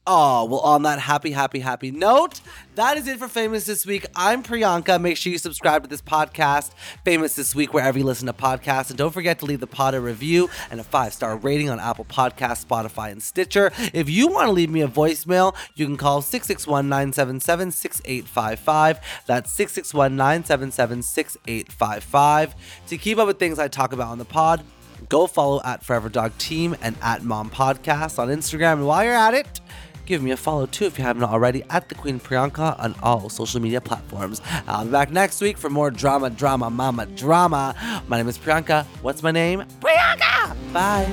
Oh, 0.04 0.46
well, 0.46 0.58
on 0.58 0.82
that 0.82 0.98
happy, 0.98 1.30
happy, 1.30 1.60
happy 1.60 1.92
note, 1.92 2.40
that 2.74 2.96
is 2.96 3.06
it 3.06 3.20
for 3.20 3.28
Famous 3.28 3.66
This 3.66 3.86
Week. 3.86 4.04
I'm 4.16 4.42
Priyanka. 4.42 5.00
Make 5.00 5.16
sure 5.16 5.30
you 5.30 5.38
subscribe 5.38 5.84
to 5.84 5.88
this 5.88 6.02
podcast, 6.02 6.72
Famous 7.04 7.36
This 7.36 7.54
Week, 7.54 7.72
wherever 7.72 7.96
you 7.96 8.04
listen 8.04 8.26
to 8.26 8.32
podcasts. 8.32 8.88
And 8.88 8.98
don't 8.98 9.12
forget 9.12 9.38
to 9.38 9.44
leave 9.46 9.60
the 9.60 9.68
pod 9.68 9.94
a 9.94 10.00
review 10.00 10.50
and 10.72 10.80
a 10.80 10.82
five 10.82 11.12
star 11.12 11.36
rating 11.36 11.70
on 11.70 11.78
Apple 11.78 12.04
Podcasts, 12.04 12.66
Spotify, 12.66 13.12
and 13.12 13.22
Stitcher. 13.22 13.70
If 13.92 14.10
you 14.10 14.26
want 14.26 14.46
to 14.46 14.52
leave 14.52 14.70
me 14.70 14.80
a 14.80 14.88
voicemail, 14.88 15.54
you 15.76 15.86
can 15.86 15.96
call 15.96 16.20
661 16.20 16.88
977 16.88 17.70
6855. 17.70 19.00
That's 19.26 19.52
661 19.52 20.16
977 20.16 21.02
6855. 21.02 22.54
To 22.88 22.98
keep 22.98 23.18
up 23.18 23.28
with 23.28 23.38
things 23.38 23.60
I 23.60 23.68
talk 23.68 23.92
about 23.92 24.08
on 24.08 24.18
the 24.18 24.24
pod, 24.24 24.64
go 25.08 25.28
follow 25.28 25.60
at 25.64 25.84
Forever 25.84 26.08
Dog 26.08 26.36
Team 26.38 26.74
and 26.82 26.96
at 27.02 27.22
Mom 27.22 27.50
Podcast 27.50 28.18
on 28.18 28.30
Instagram. 28.30 28.72
And 28.74 28.86
while 28.88 29.04
you're 29.04 29.14
at 29.14 29.34
it, 29.34 29.60
give 30.06 30.22
me 30.22 30.30
a 30.30 30.36
follow 30.36 30.66
too 30.66 30.84
if 30.86 30.98
you 30.98 31.04
haven't 31.04 31.24
already 31.24 31.62
at 31.70 31.88
the 31.88 31.94
Queen 31.94 32.20
Priyanka 32.20 32.78
on 32.78 32.94
all 33.02 33.28
social 33.28 33.60
media 33.60 33.80
platforms. 33.80 34.40
I'll 34.66 34.84
be 34.84 34.90
back 34.90 35.10
next 35.10 35.40
week 35.40 35.56
for 35.56 35.70
more 35.70 35.90
drama, 35.90 36.30
drama, 36.30 36.70
mama, 36.70 37.06
drama. 37.06 37.74
My 38.08 38.16
name 38.18 38.28
is 38.28 38.38
Priyanka. 38.38 38.84
What's 39.02 39.22
my 39.22 39.30
name? 39.30 39.64
Priyanka! 39.80 40.72
Bye. 40.72 41.06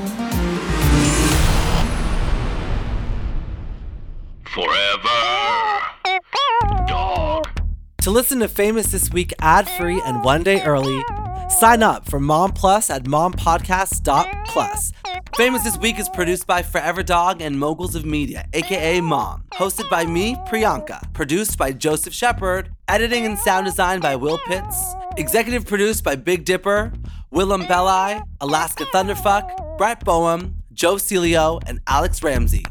Forever. 4.46 5.20
Dog. 6.88 7.48
To 8.02 8.12
listen 8.12 8.40
to 8.40 8.48
Famous 8.48 8.92
This 8.92 9.12
Week 9.12 9.34
ad 9.40 9.70
free 9.70 10.02
and 10.06 10.24
one 10.24 10.42
day 10.42 10.62
early, 10.64 11.04
sign 11.50 11.84
up 11.84 12.10
for 12.10 12.20
Mom 12.20 12.52
Plus 12.52 12.89
at 12.89 13.04
mompodcast.plus. 13.04 14.93
Famous 15.36 15.64
This 15.64 15.78
Week 15.78 16.00
is 16.00 16.10
produced 16.10 16.47
by 16.47 16.62
Forever 16.62 17.04
Dog 17.04 17.41
and 17.41 17.60
Moguls 17.60 17.95
of 17.95 18.06
Media, 18.06 18.45
aka 18.54 19.02
Mom. 19.02 19.43
Hosted 19.54 19.89
by 19.89 20.06
me, 20.06 20.36
Priyanka. 20.47 21.14
Produced 21.14 21.58
by 21.58 21.72
Joseph 21.72 22.14
Shepard. 22.14 22.70
Editing 22.88 23.26
and 23.26 23.38
sound 23.38 23.66
design 23.66 24.00
by 24.00 24.16
Will 24.16 24.39
Pitts. 24.39 24.95
Executive 25.18 25.66
produced 25.66 26.04
by 26.04 26.16
Big 26.16 26.45
Dipper, 26.45 26.91
Willam 27.34 27.68
Belli, 27.68 28.22
Alaska 28.41 28.86
Thunderfuck, 28.86 29.78
Brett 29.78 30.04
Boehm, 30.04 30.56
Joe 30.74 30.95
Celio, 30.95 31.62
and 31.68 31.80
Alex 31.88 32.24
Ramsey. 32.24 32.66